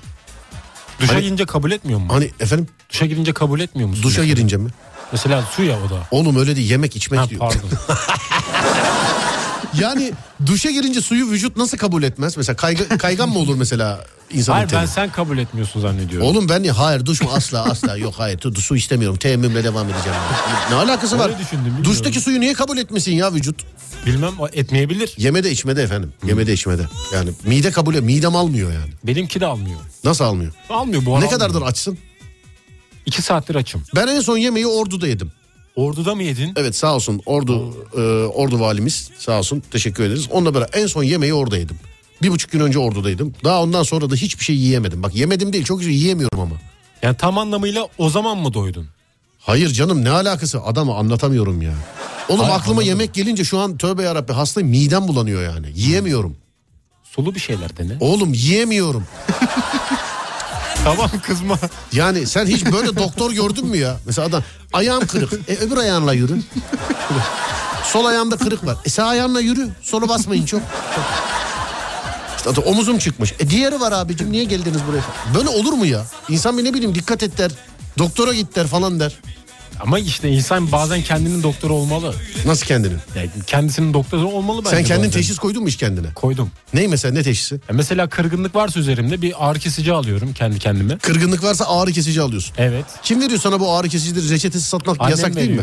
Duşa 1.01 1.15
Hani- 1.15 1.23
girince 1.23 1.47
kabul 1.47 1.71
etmiyor 1.71 1.99
mu? 2.01 2.07
Hani 2.11 2.31
efendim? 2.41 2.69
Duşa 2.91 3.07
girince 3.07 3.33
kabul 3.33 3.61
etmiyor 3.61 3.89
musun? 3.89 4.03
Duşa 4.03 4.25
girince 4.25 4.57
mi? 4.57 4.71
Mesela 5.13 5.45
su 5.57 5.63
ya 5.63 5.79
o 5.87 5.91
da. 5.91 6.07
Oğlum 6.11 6.37
öyle 6.37 6.57
değil 6.57 6.71
yemek 6.71 6.97
içmek 6.97 7.21
Ha, 7.21 7.29
diyor. 7.29 7.41
pardon. 7.41 7.61
Yani 9.79 10.13
duşa 10.47 10.71
girince 10.71 11.01
suyu 11.01 11.31
vücut 11.31 11.57
nasıl 11.57 11.79
kabul 11.79 12.03
etmez? 12.03 12.37
Mesela 12.37 12.57
kayga- 12.57 12.99
kaygan 12.99 13.29
mı 13.29 13.39
olur 13.39 13.55
mesela 13.57 14.05
insanın 14.31 14.57
Hayır 14.57 14.71
ben 14.73 14.79
teni? 14.79 14.89
sen 14.89 15.13
kabul 15.13 15.39
etmiyorsun 15.39 15.81
zannediyorum. 15.81 16.27
Oğlum 16.29 16.49
ben 16.49 16.63
ya 16.63 16.79
hayır 16.79 17.07
duş 17.07 17.23
mu 17.23 17.31
asla 17.35 17.65
asla 17.65 17.97
yok 17.97 18.15
hayır 18.17 18.39
tu- 18.39 18.61
su 18.61 18.77
istemiyorum 18.77 19.17
teyemmümle 19.19 19.65
devam 19.65 19.87
edeceğim. 19.91 20.19
Ne 20.71 20.77
alakası 20.77 21.19
var? 21.19 21.29
Öyle 21.29 21.39
düşündüm, 21.39 21.65
bilmiyorum. 21.65 21.85
Duştaki 21.91 22.21
suyu 22.21 22.41
niye 22.41 22.53
kabul 22.53 22.79
etmesin 22.79 23.13
ya 23.13 23.35
vücut? 23.35 23.65
Bilmem 24.07 24.33
etmeyebilir. 24.53 25.15
Yemede 25.17 25.51
içmede 25.51 25.83
efendim. 25.83 26.13
Yemede 26.27 26.53
içmede. 26.53 26.87
Yani 27.15 27.31
mide 27.45 27.71
kabul 27.71 27.95
et 27.95 28.03
midem 28.03 28.37
almıyor 28.37 28.73
yani. 28.73 28.91
Benimki 29.05 29.41
de 29.41 29.47
almıyor. 29.47 29.81
Nasıl 30.05 30.25
almıyor? 30.25 30.53
Almıyor 30.71 31.07
bu 31.07 31.21
ne 31.21 31.29
kadardır 31.29 31.63
açsın? 31.63 31.99
İki 33.07 33.23
saattir 33.23 33.55
açım. 33.55 33.83
Ben 33.97 34.07
en 34.07 34.21
son 34.21 34.37
yemeği 34.37 34.67
Ordu'da 34.67 35.09
yedim. 35.09 35.33
Ordu'da 35.77 36.15
mı 36.15 36.23
yedin? 36.23 36.53
Evet 36.57 36.77
sağ 36.77 36.95
olsun 36.95 37.21
Ordu 37.27 37.75
e, 37.97 38.01
Ordu 38.27 38.61
valimiz 38.61 39.11
sağ 39.19 39.39
olsun 39.39 39.63
teşekkür 39.71 40.05
ederiz. 40.05 40.29
Onunla 40.31 40.55
beraber 40.55 40.71
en 40.73 40.87
son 40.87 41.03
yemeği 41.03 41.35
orada 41.35 41.57
yedim. 41.59 41.77
Bir 42.23 42.31
buçuk 42.31 42.51
gün 42.53 42.61
önce 42.61 42.79
Ordu'daydım. 42.79 43.35
Daha 43.45 43.63
ondan 43.63 43.83
sonra 43.83 44.11
da 44.11 44.15
hiçbir 44.15 44.45
şey 44.45 44.57
yiyemedim. 44.57 45.03
Bak 45.03 45.15
yemedim 45.15 45.53
değil 45.53 45.65
çok 45.65 45.83
yiyemiyorum 45.83 46.41
ama. 46.41 46.55
Yani 47.03 47.17
tam 47.17 47.39
anlamıyla 47.39 47.89
o 47.99 48.11
zaman 48.11 48.39
mı 48.39 48.55
doydun? 48.55 48.87
Hayır 49.39 49.69
canım 49.69 50.05
ne 50.05 50.11
alakası 50.11 50.63
adamı 50.63 50.95
anlatamıyorum 50.95 51.63
ya. 51.63 51.75
Oğlum 52.29 52.41
Hayır, 52.41 52.55
aklıma 52.55 52.73
anladım. 52.73 52.89
yemek 52.89 53.15
gelince 53.15 53.45
şu 53.45 53.59
an 53.59 53.77
tövbe 53.79 54.03
yarabbi 54.03 54.33
hastayım 54.33 54.71
midem 54.71 55.09
bulanıyor 55.09 55.43
yani. 55.43 55.67
Yiyemiyorum. 55.75 56.37
Sulu 57.05 57.35
bir 57.35 57.41
şeyler 57.41 57.77
dene. 57.77 57.93
Oğlum 58.01 58.33
yiyemiyorum. 58.33 59.05
Tamam 60.85 61.11
kızma. 61.23 61.59
Yani 61.93 62.27
sen 62.27 62.47
hiç 62.47 62.67
böyle 62.67 62.97
doktor 62.97 63.31
gördün 63.31 63.67
mü 63.67 63.77
ya? 63.77 63.97
Mesela 64.07 64.29
adam 64.29 64.43
ayağım 64.73 65.07
kırık. 65.07 65.33
E, 65.51 65.57
öbür 65.57 65.77
ayağınla 65.77 66.13
yürü. 66.13 66.39
Sol 67.85 68.05
ayağımda 68.05 68.37
kırık 68.37 68.67
var. 68.67 68.77
E 68.85 68.89
sağ 68.91 69.05
ayağınla 69.05 69.41
yürü. 69.41 69.69
Solu 69.83 70.09
basmayın 70.09 70.47
çok. 70.47 70.61
İşte 72.37 72.51
adı 72.51 72.61
omuzum 72.61 72.99
çıkmış. 72.99 73.35
E 73.39 73.51
diğeri 73.51 73.81
var 73.81 73.93
abicim 73.93 74.33
niye 74.33 74.45
geldiniz 74.45 74.81
buraya? 74.89 75.03
Böyle 75.39 75.49
olur 75.49 75.73
mu 75.73 75.87
ya? 75.87 76.05
İnsan 76.29 76.59
bir 76.59 76.65
ne 76.65 76.75
bileyim 76.75 76.95
dikkat 76.95 77.23
et 77.23 77.39
der. 77.39 77.51
Doktora 77.99 78.35
git 78.35 78.57
der 78.57 78.67
falan 78.67 79.01
der. 79.01 79.19
Ama 79.81 79.99
işte 79.99 80.29
insan 80.29 80.73
bazen 80.73 81.03
kendinin 81.03 81.43
doktoru 81.43 81.75
olmalı. 81.75 82.15
Nasıl 82.47 82.67
kendini? 82.67 82.95
Yani 83.17 83.31
kendisinin 83.47 83.95
doktoru 83.95 84.29
olmalı 84.29 84.65
bence. 84.65 84.77
Sen 84.77 84.85
kendin 84.85 85.01
bazen. 85.09 85.21
teşhis 85.21 85.39
koydun 85.39 85.63
mu 85.63 85.69
hiç 85.69 85.77
kendine? 85.77 86.15
Koydum. 86.15 86.51
Ney 86.75 86.89
mesela 86.89 87.15
ne 87.15 87.23
teşhisi? 87.23 87.55
Ya 87.55 87.75
mesela 87.75 88.09
kırgınlık 88.09 88.55
varsa 88.55 88.81
üzerimde 88.81 89.23
bir 89.23 89.35
ağrı 89.51 89.59
kesici 89.59 89.93
alıyorum 89.93 90.33
kendi 90.33 90.59
kendime. 90.59 90.99
Kırgınlık 90.99 91.43
varsa 91.45 91.65
ağrı 91.69 91.93
kesici 91.93 92.21
alıyorsun. 92.21 92.55
Evet. 92.59 92.85
Kim 93.03 93.21
veriyor 93.21 93.41
sana 93.41 93.61
bu 93.61 93.73
ağrı 93.73 93.89
kesicidir 93.89 94.31
reçetesi 94.31 94.69
satmak 94.69 94.97
Annem 95.01 95.11
yasak 95.11 95.37
değil 95.37 95.51
mi? 95.51 95.63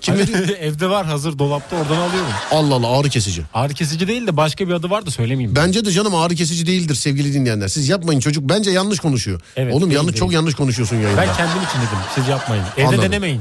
Kim 0.00 0.14
veriyor? 0.18 0.48
Evde 0.60 0.88
var 0.90 1.06
hazır 1.06 1.38
dolapta 1.38 1.76
oradan 1.76 1.96
alıyorum. 1.96 2.30
Allah 2.50 2.74
Allah 2.74 2.98
ağrı 3.00 3.08
kesici. 3.08 3.42
Ağrı 3.54 3.74
kesici 3.74 4.08
değil 4.08 4.26
de 4.26 4.36
başka 4.36 4.68
bir 4.68 4.72
adı 4.72 4.90
var 4.90 5.06
da 5.06 5.10
söylemeyeyim. 5.10 5.56
Bence 5.56 5.84
de 5.84 5.90
canım 5.92 6.14
ağrı 6.14 6.34
kesici 6.34 6.66
değildir 6.66 6.94
sevgili 6.94 7.34
dinleyenler. 7.34 7.68
Siz 7.68 7.88
yapmayın 7.88 8.20
çocuk 8.20 8.48
bence 8.48 8.70
yanlış 8.70 8.98
konuşuyor. 9.00 9.40
Evet, 9.56 9.74
Oğlum 9.74 9.90
değil, 9.90 9.96
yanlış 9.96 10.12
değil. 10.14 10.20
çok 10.20 10.32
yanlış 10.32 10.54
konuşuyorsun 10.54 10.96
yayında. 10.96 11.20
Ben 11.22 11.34
kendim 11.36 11.56
için 11.62 11.78
dedim 11.78 11.98
siz 12.14 12.28
yapmayın. 12.28 12.64
Evde 12.76 12.86
Anladım. 12.86 13.02
denemeyin. 13.04 13.40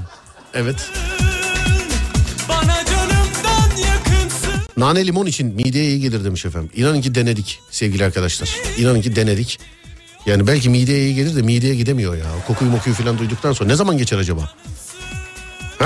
Evet. 0.54 0.89
Bana 2.50 2.86
canımdan 2.86 3.78
yakınsın 3.78 4.52
Nane 4.78 5.08
limon 5.08 5.26
için 5.26 5.48
mideye 5.56 5.86
iyi 5.89 6.02
gelir 6.02 6.24
demiş 6.24 6.46
efendim. 6.46 6.70
İnanın 6.76 7.02
ki 7.02 7.15
denedik 7.15 7.60
sevgili 7.72 8.06
arkadaşlar. 8.06 8.50
İnanın 8.78 9.02
ki 9.02 9.15
denedik. 9.15 9.60
Yani 10.26 10.48
belki 10.48 10.70
mideye 10.70 11.06
iyi 11.06 11.15
gelir 11.15 11.36
de 11.36 11.41
mideye 11.41 11.76
gidemiyor 11.76 12.15
ya. 12.17 12.26
Kokuyu 12.48 12.72
mokuyu 12.72 12.96
falan 12.96 13.17
duyduktan 13.17 13.54
sonra. 13.54 13.70
Ne 13.70 13.76
zaman 13.76 13.98
geçer 13.98 14.17
acaba? 14.17 14.52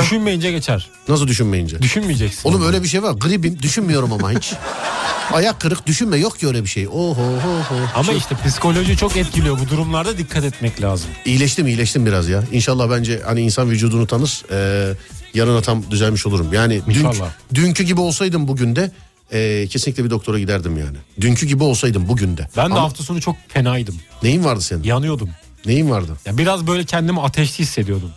Düşünmeyince 0.02 0.52
geçer. 0.52 0.90
Nasıl 1.08 1.28
düşünmeyince? 1.28 1.82
Düşünmeyeceksin. 1.82 2.50
Oğlum 2.50 2.66
öyle 2.66 2.84
bir 2.84 2.88
şey 2.88 3.04
var. 3.04 3.12
Gripim 3.14 3.60
düşünmüyorum 3.62 4.14
ama 4.14 4.32
hiç. 4.32 4.54
Ayak 5.34 5.60
kırık 5.62 5.88
düşünme 5.88 6.18
yok 6.18 6.40
ki 6.40 6.48
öyle 6.48 6.64
bir 6.64 6.70
şey. 6.70 6.88
Oho 6.88 7.14
ho 7.16 7.60
ho. 7.70 7.76
Ama 7.96 8.04
Şey- 8.04 8.18
işte 8.18 8.36
psikoloji 8.46 8.98
çok 8.98 9.18
etkiliyor. 9.18 9.60
Bu 9.60 9.70
durumlarda 9.70 10.18
dikkat 10.18 10.44
etmek 10.44 10.82
lazım. 10.82 11.10
İyileştim 11.26 11.68
iyileştim 11.68 12.06
biraz 12.06 12.30
ya. 12.30 12.44
İnşallah 12.52 12.90
bence 12.92 13.22
hani 13.26 13.42
insan 13.42 13.70
vücudunu 13.70 14.08
tanır. 14.08 14.44
Ee, 14.52 14.94
yarına 15.34 15.62
tam 15.62 15.92
düzelmiş 15.92 16.26
olurum. 16.26 16.54
Yani 16.54 16.82
dün, 16.90 16.94
İnşallah. 17.06 17.30
dünkü 17.54 17.84
gibi 17.84 18.02
olsaydım 18.02 18.48
bugün 18.48 18.76
de 18.76 18.92
e, 19.32 19.68
kesinlikle 19.68 20.04
bir 20.06 20.10
doktora 20.10 20.40
giderdim 20.40 20.78
yani. 20.78 20.98
Dünkü 21.22 21.46
gibi 21.48 21.64
olsaydım 21.64 22.08
bugün 22.08 22.38
de. 22.38 22.50
Ben 22.58 22.70
de 22.70 22.74
Ama 22.74 22.82
hafta 22.82 23.04
sonu 23.04 23.22
çok 23.22 23.36
fenaydım. 23.48 23.96
neyin 24.24 24.44
vardı 24.46 24.62
senin? 24.62 24.84
Yanıyordum. 24.84 25.30
Neyin 25.66 25.90
vardı? 25.90 26.18
Ya 26.26 26.38
biraz 26.38 26.68
böyle 26.68 26.84
kendimi 26.86 27.22
ateşli 27.22 27.60
hissediyordum. 27.64 28.12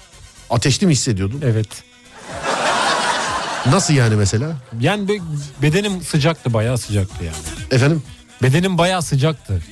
Ateşli 0.55 0.87
mi 0.87 0.93
hissediyordun? 0.93 1.40
Evet. 1.45 1.67
Nasıl 3.67 3.95
yani 3.95 4.17
mesela? 4.17 4.57
Yani 4.81 5.21
bedenim 5.62 6.03
sıcaktı 6.03 6.53
bayağı 6.53 6.79
sıcaktı 6.79 7.25
yani. 7.25 7.37
Efendim? 7.71 8.03
Bedenim 8.43 8.79
bayağı 8.79 9.03
sıcaktı. 9.03 9.62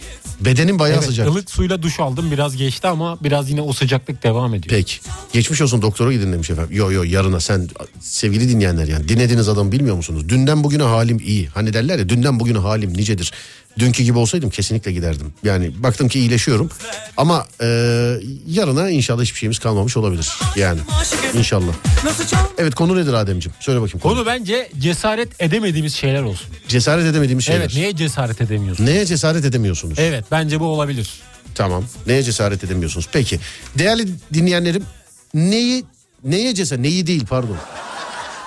Bedenin 0.40 0.78
bayağı 0.78 0.96
Evet, 0.98 1.06
sıcak. 1.06 1.28
ılık 1.28 1.50
suyla 1.50 1.82
duş 1.82 2.00
aldım 2.00 2.30
biraz 2.30 2.56
geçti 2.56 2.86
ama 2.88 3.18
biraz 3.24 3.50
yine 3.50 3.60
o 3.60 3.72
sıcaklık 3.72 4.22
devam 4.22 4.54
ediyor. 4.54 4.76
Peki. 4.76 4.96
Geçmiş 5.32 5.60
olsun 5.62 5.82
doktora 5.82 6.12
gidin 6.12 6.32
demiş 6.32 6.50
efendim. 6.50 6.76
Yo 6.76 6.92
yo 6.92 7.02
yarına 7.02 7.40
sen 7.40 7.68
sevgili 8.00 8.48
dinleyenler 8.48 8.86
yani 8.88 9.08
dinlediğiniz 9.08 9.48
adamı 9.48 9.72
bilmiyor 9.72 9.96
musunuz? 9.96 10.28
Dünden 10.28 10.64
bugüne 10.64 10.82
halim 10.82 11.18
iyi. 11.18 11.48
Hani 11.48 11.74
derler 11.74 11.98
ya 11.98 12.08
dünden 12.08 12.40
bugüne 12.40 12.58
halim 12.58 12.92
nicedir. 12.92 13.32
Dünkü 13.78 14.02
gibi 14.02 14.18
olsaydım 14.18 14.50
kesinlikle 14.50 14.92
giderdim. 14.92 15.32
Yani 15.44 15.82
baktım 15.82 16.08
ki 16.08 16.18
iyileşiyorum. 16.20 16.70
Ama 17.16 17.46
e, 17.60 17.66
yarına 18.48 18.90
inşallah 18.90 19.22
hiçbir 19.22 19.38
şeyimiz 19.38 19.58
kalmamış 19.58 19.96
olabilir. 19.96 20.28
Yani 20.56 20.80
inşallah. 21.34 21.72
Evet 22.58 22.74
konu 22.74 22.96
nedir 22.96 23.12
Ademciğim? 23.12 23.54
Söyle 23.60 23.80
bakayım. 23.80 23.98
Konu 23.98 24.26
bence 24.26 24.70
cesaret 24.78 25.28
edemediğimiz 25.42 25.94
şeyler 25.94 26.22
olsun. 26.22 26.46
Cesaret 26.68 27.06
edemediğimiz 27.06 27.44
şeyler. 27.44 27.60
Evet 27.60 27.74
neye 27.74 27.96
cesaret 27.96 28.40
edemiyorsun? 28.40 28.86
Neye 28.86 29.06
cesaret 29.06 29.44
edemiyorsunuz? 29.44 29.98
Evet 29.98 30.24
bence 30.30 30.60
bu 30.60 30.64
olabilir. 30.64 31.10
Tamam. 31.54 31.84
Neye 32.06 32.22
cesaret 32.22 32.64
edemiyorsunuz? 32.64 33.08
Peki. 33.12 33.40
Değerli 33.78 34.08
dinleyenlerim 34.34 34.84
neyi 35.34 35.84
neye 36.24 36.54
cesaret 36.54 36.82
neyi 36.82 37.06
değil 37.06 37.24
pardon. 37.28 37.56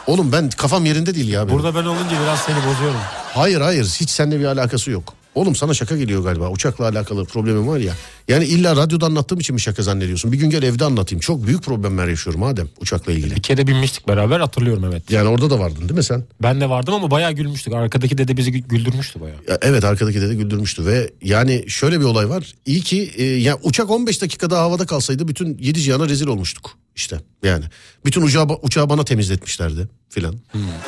Oğlum 0.08 0.32
ben 0.32 0.50
kafam 0.50 0.86
yerinde 0.86 1.16
değil 1.16 1.28
ya. 1.30 1.48
benim. 1.48 1.58
Burada 1.60 1.76
ben 1.76 1.86
olunca 1.86 2.22
biraz 2.24 2.40
seni 2.40 2.58
bozuyorum. 2.58 3.00
Hayır 3.34 3.62
hayır 3.62 3.84
hiç 4.00 4.10
seninle 4.10 4.40
bir 4.40 4.46
alakası 4.46 4.92
yok. 4.92 5.14
Oğlum 5.36 5.56
sana 5.56 5.74
şaka 5.74 5.98
geliyor 5.98 6.24
galiba. 6.24 6.50
Uçakla 6.50 6.86
alakalı 6.88 7.26
problemim 7.26 7.68
var 7.68 7.78
ya. 7.80 7.94
Yani 8.28 8.46
illa 8.46 8.76
radyoda 8.76 9.06
anlattığım 9.06 9.40
için 9.40 9.54
mi 9.54 9.62
şaka 9.62 9.84
zannediyorsun? 9.84 10.32
Bir 10.32 10.38
gün 10.38 10.50
gel 10.50 10.64
evde 10.64 10.86
anlatayım. 10.86 11.20
Çok 11.20 11.48
büyük 11.48 11.64
problemler 11.64 12.08
yaşıyorum 12.08 12.44
Adem 12.44 12.70
uçakla 12.80 13.12
ilgili. 13.12 13.36
Bir 13.36 13.42
kere 13.42 13.68
binmiştik 13.68 14.08
beraber 14.08 14.40
hatırlıyorum 14.40 14.84
evet. 14.92 15.12
Yani 15.12 15.30
orada 15.30 15.50
da 15.50 15.60
vardın 15.60 15.82
değil 15.82 15.92
mi 15.94 16.04
sen? 16.04 16.24
Ben 16.42 16.62
de 16.62 16.70
vardım 16.70 16.94
ama 16.94 17.12
bayağı 17.12 17.32
gülmüştük. 17.32 17.74
Arkadaki 17.74 18.18
dede 18.18 18.38
bizi 18.38 18.52
gü- 18.52 18.68
güldürmüştü 18.68 19.22
bayağı. 19.22 19.38
Ya 19.48 19.58
evet 19.62 19.84
arkadaki 19.84 20.22
de 20.22 20.36
güldürmüştü 20.36 20.86
ve 20.86 21.12
yani 21.22 21.66
şöyle 21.68 22.00
bir 22.00 22.06
olay 22.06 22.30
var. 22.30 22.54
İyi 22.66 22.82
ki 22.82 23.12
e, 23.18 23.24
ya 23.24 23.58
uçak 23.64 23.90
15 23.90 24.22
dakika 24.22 24.50
daha 24.50 24.62
havada 24.62 24.86
kalsaydı 24.86 25.28
bütün 25.28 25.58
yedi 25.62 25.82
cihana 25.82 26.10
rezil 26.10 26.28
olmuştuk 26.28 26.72
işte 26.96 27.20
yani. 27.44 27.66
Bütün 28.06 28.22
uçağı, 28.22 28.48
uçağı 28.62 28.90
bana 28.90 29.06
temizletmişlerdi 29.06 29.88
filan. 30.10 30.36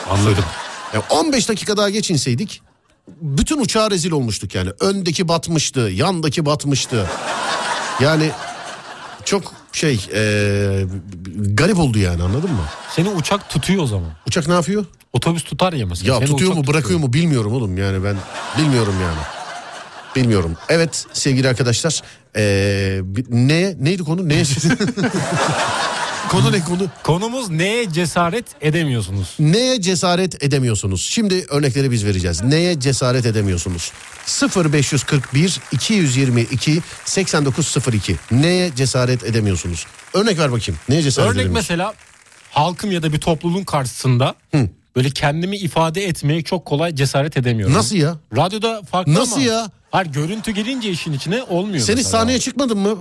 anladım. 0.10 0.44
Ya 0.94 1.04
15 1.10 1.50
dakika 1.50 1.78
daha 1.78 1.90
geç 1.90 2.12
inseydik 2.12 2.62
bütün 3.22 3.62
uçağa 3.62 3.91
rezil 3.91 4.12
olmuştuk 4.12 4.56
yani. 4.56 4.70
Öndeki 4.80 5.28
batmıştı, 5.28 5.80
yandaki 5.80 6.46
batmıştı. 6.46 7.08
Yani 8.00 8.32
çok 9.26 9.54
şey 9.72 10.06
e, 10.13 10.22
garip 11.36 11.80
oldu 11.80 12.00
yani 12.00 12.24
anladın 12.24 12.52
mı? 12.52 12.65
Seni 12.96 13.10
uçak 13.10 13.50
tutuyor 13.50 13.84
o 13.84 13.88
zaman. 13.88 14.10
Uçak 14.28 14.48
ne 14.48 14.54
yapıyor? 14.54 14.86
Otobüs 15.13 15.43
tutar 15.43 15.74
ya 15.74 15.86
mesela. 15.86 16.13
Ya 16.13 16.20
Seni 16.20 16.30
tutuyor 16.30 16.54
mu 16.54 16.67
bırakıyor 16.67 17.00
mu 17.00 17.13
bilmiyorum 17.13 17.54
oğlum 17.54 17.78
yani 17.78 18.04
ben 18.04 18.15
bilmiyorum 18.58 18.96
yani. 19.02 19.20
Bilmiyorum. 20.15 20.58
Evet 20.70 21.06
sevgili 21.13 21.50
arkadaşlar. 21.50 22.02
Ee, 22.36 23.02
ne 23.30 23.76
neydi 23.80 24.04
konu? 24.04 24.30
Neye 24.30 24.43
konu 26.30 26.52
ne 26.52 26.63
konu? 26.63 26.88
Konumuz 27.04 27.50
neye 27.50 27.92
cesaret 27.92 28.46
edemiyorsunuz? 28.62 29.36
Neye 29.40 29.82
cesaret 29.82 30.44
edemiyorsunuz? 30.44 31.08
Şimdi 31.12 31.46
örnekleri 31.50 31.92
biz 31.92 32.06
vereceğiz. 32.06 32.44
Neye 32.44 32.80
cesaret 32.80 33.26
edemiyorsunuz? 33.26 33.92
0541 34.74 35.60
222 35.72 36.82
8902. 37.06 38.16
Neye 38.32 38.76
cesaret 38.76 39.24
edemiyorsunuz? 39.24 39.86
Örnek 40.13 40.40
ver 40.40 40.52
bakayım. 40.52 40.80
Neye 40.90 41.02
cesaret 41.02 41.32
Örnek 41.32 41.52
mesela 41.52 41.94
halkım 42.52 42.92
ya 42.92 43.04
da 43.04 43.13
bir 43.13 43.20
topluluğun 43.20 43.63
karşısında 43.63 44.36
böyle 44.96 45.10
kendimi 45.10 45.58
ifade 45.58 46.06
etmeye 46.06 46.42
çok 46.44 46.66
kolay 46.66 46.96
cesaret 46.96 47.38
edemiyorum. 47.38 47.76
Nasıl 47.76 47.96
ya? 47.96 48.18
Radyoda 48.36 48.82
farklı 48.92 49.13
Nasıl 49.13 49.36
ama. 49.36 49.44
ya? 49.46 49.70
Hayır 49.92 50.08
görüntü 50.12 50.52
gelince 50.52 50.90
işin 50.90 51.13
içine 51.13 51.44
olmuyor. 51.44 51.80
Sen 51.80 51.94
hiç 51.94 51.98
mesela. 52.06 52.20
sahneye 52.22 52.40
çıkmadın 52.40 52.78
mı? 52.78 52.98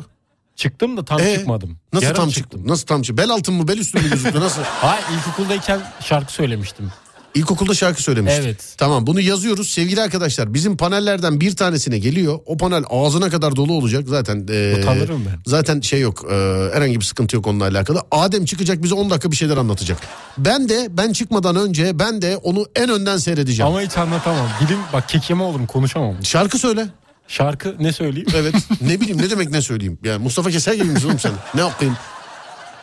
Çıktım 0.57 0.97
da 0.97 1.05
tam 1.05 1.21
Ee, 1.21 1.35
çıkmadım. 1.35 1.79
Nasıl 1.93 2.05
Yarım 2.07 2.17
tam 2.17 2.29
çıktım. 2.31 2.43
çıktın? 2.59 2.73
Nasıl 2.73 2.87
tam 2.87 3.03
çıktın? 3.03 3.25
Bel 3.25 3.31
altın 3.35 3.55
mı 3.55 3.69
bel 3.69 3.79
üstü 3.79 3.99
mü 4.01 4.11
gözüktü 4.11 4.41
nasıl? 4.41 4.63
Hayır 4.81 5.05
ilkokuldayken 5.19 5.81
şarkı 6.01 6.33
söylemiştim. 6.33 6.91
İlkokulda 7.35 7.75
şarkı 7.75 8.03
söylemiştin. 8.03 8.43
Evet. 8.43 8.75
Tamam 8.79 9.07
bunu 9.07 9.21
yazıyoruz 9.21 9.71
sevgili 9.71 10.03
arkadaşlar. 10.03 10.55
Bizim 10.55 10.77
panellerden 10.77 11.41
bir 11.41 11.57
tanesine 11.57 11.99
geliyor. 11.99 12.39
O 12.47 12.57
panel 12.57 12.85
ağzına 12.91 13.31
kadar 13.31 13.57
dolu 13.57 13.73
olacak 13.73 14.05
zaten. 14.09 14.47
e, 14.51 14.77
Utanırım 14.79 15.25
ben. 15.27 15.39
Zaten 15.47 15.81
şey 15.81 16.01
yok 16.01 16.25
e, 16.33 16.35
herhangi 16.73 17.01
bir 17.01 17.05
sıkıntı 17.05 17.37
yok 17.37 17.47
onunla 17.47 17.65
alakalı. 17.65 18.03
Adem 18.11 18.45
çıkacak 18.45 18.83
bize 18.83 18.95
10 18.95 19.11
dakika 19.11 19.31
bir 19.31 19.37
şeyler 19.37 19.57
anlatacak. 19.57 19.99
Ben 20.39 20.69
de 20.69 20.87
ben 20.91 21.13
çıkmadan 21.13 21.57
önce 21.57 21.99
ben 21.99 22.23
de 22.23 22.37
onu 22.37 22.67
en 22.77 22.89
önden 22.91 23.17
seyredeceğim. 23.17 23.73
Ama 23.73 23.81
hiç 23.83 23.99
anlatamam. 23.99 24.49
Dilim 24.61 24.79
bak 24.93 25.09
kekeme 25.09 25.43
olurum 25.43 25.67
konuşamam. 25.67 26.25
Şarkı 26.25 26.59
söyle. 26.59 26.87
Şarkı 27.29 27.77
ne 27.81 27.93
söyleyeyim? 27.93 28.29
Evet 28.37 28.55
ne 28.81 29.01
bileyim 29.01 29.19
ne 29.23 29.31
demek 29.31 29.51
ne 29.51 29.63
söyleyeyim. 29.63 29.99
Yani 30.05 30.23
Mustafa 30.23 30.51
Keser 30.51 30.75
gibi 30.75 30.85
misin 30.85 31.09
oğlum 31.09 31.19
sen? 31.19 31.33
Ne 31.55 31.61
yapayım? 31.61 31.97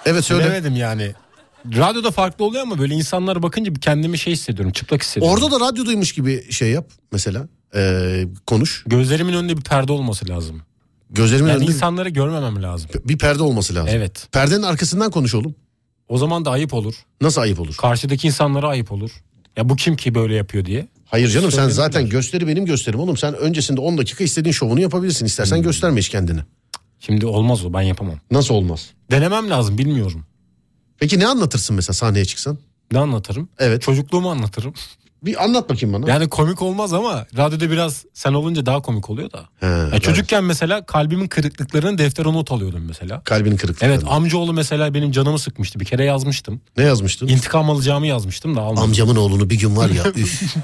Evet 0.05 0.25
söyle. 0.25 0.43
Bilemedim 0.43 0.75
yani. 0.75 1.11
Radyoda 1.75 2.11
farklı 2.11 2.45
oluyor 2.45 2.63
ama 2.63 2.79
böyle 2.79 2.93
insanlara 2.93 3.43
bakınca 3.43 3.75
bir 3.75 3.81
kendimi 3.81 4.17
şey 4.17 4.33
hissediyorum. 4.33 4.71
Çıplak 4.71 5.03
hissediyorum. 5.03 5.43
Orada 5.43 5.51
da 5.59 5.65
radyodaymış 5.67 6.11
gibi 6.11 6.51
şey 6.51 6.71
yap 6.71 6.89
mesela. 7.11 7.47
E, 7.75 8.23
konuş. 8.47 8.83
Gözlerimin 8.87 9.33
önünde 9.33 9.57
bir 9.57 9.61
perde 9.61 9.91
olması 9.91 10.29
lazım. 10.29 10.61
Gözlerimin 11.09 11.49
Yani 11.49 11.57
önünde 11.57 11.71
insanları 11.71 12.09
görmemem 12.09 12.63
lazım. 12.63 12.89
bir 13.05 13.17
perde 13.17 13.43
olması 13.43 13.75
lazım. 13.75 13.89
Evet. 13.93 14.27
Perdenin 14.31 14.63
arkasından 14.63 15.11
konuş 15.11 15.35
oğlum. 15.35 15.55
O 16.07 16.17
zaman 16.17 16.45
da 16.45 16.51
ayıp 16.51 16.73
olur. 16.73 16.95
Nasıl 17.21 17.41
ayıp 17.41 17.59
olur? 17.59 17.75
Karşıdaki 17.77 18.27
insanlara 18.27 18.67
ayıp 18.67 18.91
olur. 18.91 19.11
Ya 19.57 19.69
bu 19.69 19.75
kim 19.75 19.95
ki 19.95 20.15
böyle 20.15 20.35
yapıyor 20.35 20.65
diye. 20.65 20.87
Hayır 21.13 21.29
canım 21.29 21.51
sen 21.51 21.69
zaten 21.69 22.09
gösteri 22.09 22.47
benim 22.47 22.65
gösterim 22.65 22.99
oğlum. 22.99 23.17
Sen 23.17 23.33
öncesinde 23.35 23.81
10 23.81 23.97
dakika 23.97 24.23
istediğin 24.23 24.53
şovunu 24.53 24.79
yapabilirsin. 24.81 25.25
İstersen 25.25 25.55
Hmm. 25.57 25.63
gösterme 25.63 25.99
hiç 25.99 26.09
kendini. 26.09 26.39
Şimdi 26.99 27.25
olmaz 27.25 27.65
o 27.65 27.73
ben 27.73 27.81
yapamam. 27.81 28.15
Nasıl 28.31 28.53
olmaz? 28.55 28.89
Denemem 29.11 29.49
lazım 29.49 29.77
bilmiyorum. 29.77 30.25
Peki 30.99 31.19
ne 31.19 31.27
anlatırsın 31.27 31.75
mesela 31.75 31.93
sahneye 31.93 32.25
çıksan? 32.25 32.57
Ne 32.91 32.99
anlatırım? 32.99 33.49
Evet. 33.59 33.81
Çocukluğumu 33.81 34.31
anlatırım. 34.31 34.73
Bir 35.23 35.43
anlat 35.43 35.69
bakayım 35.69 35.93
bana. 35.95 36.11
Yani 36.11 36.29
komik 36.29 36.61
olmaz 36.61 36.93
ama 36.93 37.25
radyoda 37.37 37.71
biraz 37.71 38.05
sen 38.13 38.33
olunca 38.33 38.65
daha 38.65 38.81
komik 38.81 39.09
oluyor 39.09 39.31
da. 39.31 39.45
He, 39.59 39.65
Ya 39.65 39.71
radyo- 39.87 39.99
çocukken 39.99 40.43
mesela 40.43 40.85
kalbimin 40.85 41.27
kırıklıklarını 41.27 41.97
deftere 41.97 42.33
not 42.33 42.51
alıyordum 42.51 42.83
mesela. 42.87 43.21
Kalbinin 43.23 43.57
kırıklığı. 43.57 43.85
Evet 43.87 44.03
amcaoğlu 44.07 44.53
mesela 44.53 44.93
benim 44.93 45.11
canımı 45.11 45.39
sıkmıştı. 45.39 45.79
Bir 45.79 45.85
kere 45.85 46.05
yazmıştım. 46.05 46.61
Ne 46.77 46.83
yazmıştın? 46.83 47.27
İntikam 47.27 47.69
alacağımı 47.69 48.07
yazmıştım 48.07 48.55
da 48.55 48.61
almadım. 48.61 48.83
Amcamın 48.83 49.15
oğlunu 49.15 49.49
bir 49.49 49.59
gün 49.59 49.75
var 49.77 49.89
ya 49.89 50.03
üf. 50.15 50.55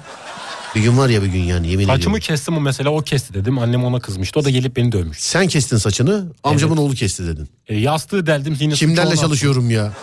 Bir 0.75 0.81
gün 0.81 0.97
var 0.97 1.09
ya 1.09 1.21
bir 1.23 1.27
gün 1.27 1.39
yani 1.43 1.67
yemin 1.67 1.85
Saçımı 1.85 1.97
ediyorum. 1.97 2.19
kestim 2.19 2.57
o 2.57 2.61
mesela 2.61 2.89
o 2.89 3.01
kesti 3.01 3.33
dedim. 3.33 3.59
Annem 3.59 3.83
ona 3.85 3.99
kızmıştı. 3.99 4.39
O 4.39 4.43
da 4.45 4.49
gelip 4.49 4.75
beni 4.75 4.91
dövmüştü. 4.91 5.23
Sen 5.23 5.47
kestin 5.47 5.77
saçını 5.77 6.25
amcamın 6.43 6.77
oğlu 6.77 6.93
kesti 6.93 7.27
dedin. 7.27 7.49
E, 7.67 7.77
yastığı 7.77 8.25
deldim 8.27 8.57
yine 8.59 8.73
Kimlerle 8.73 9.15
çalışıyorum 9.15 9.69
ya? 9.69 9.93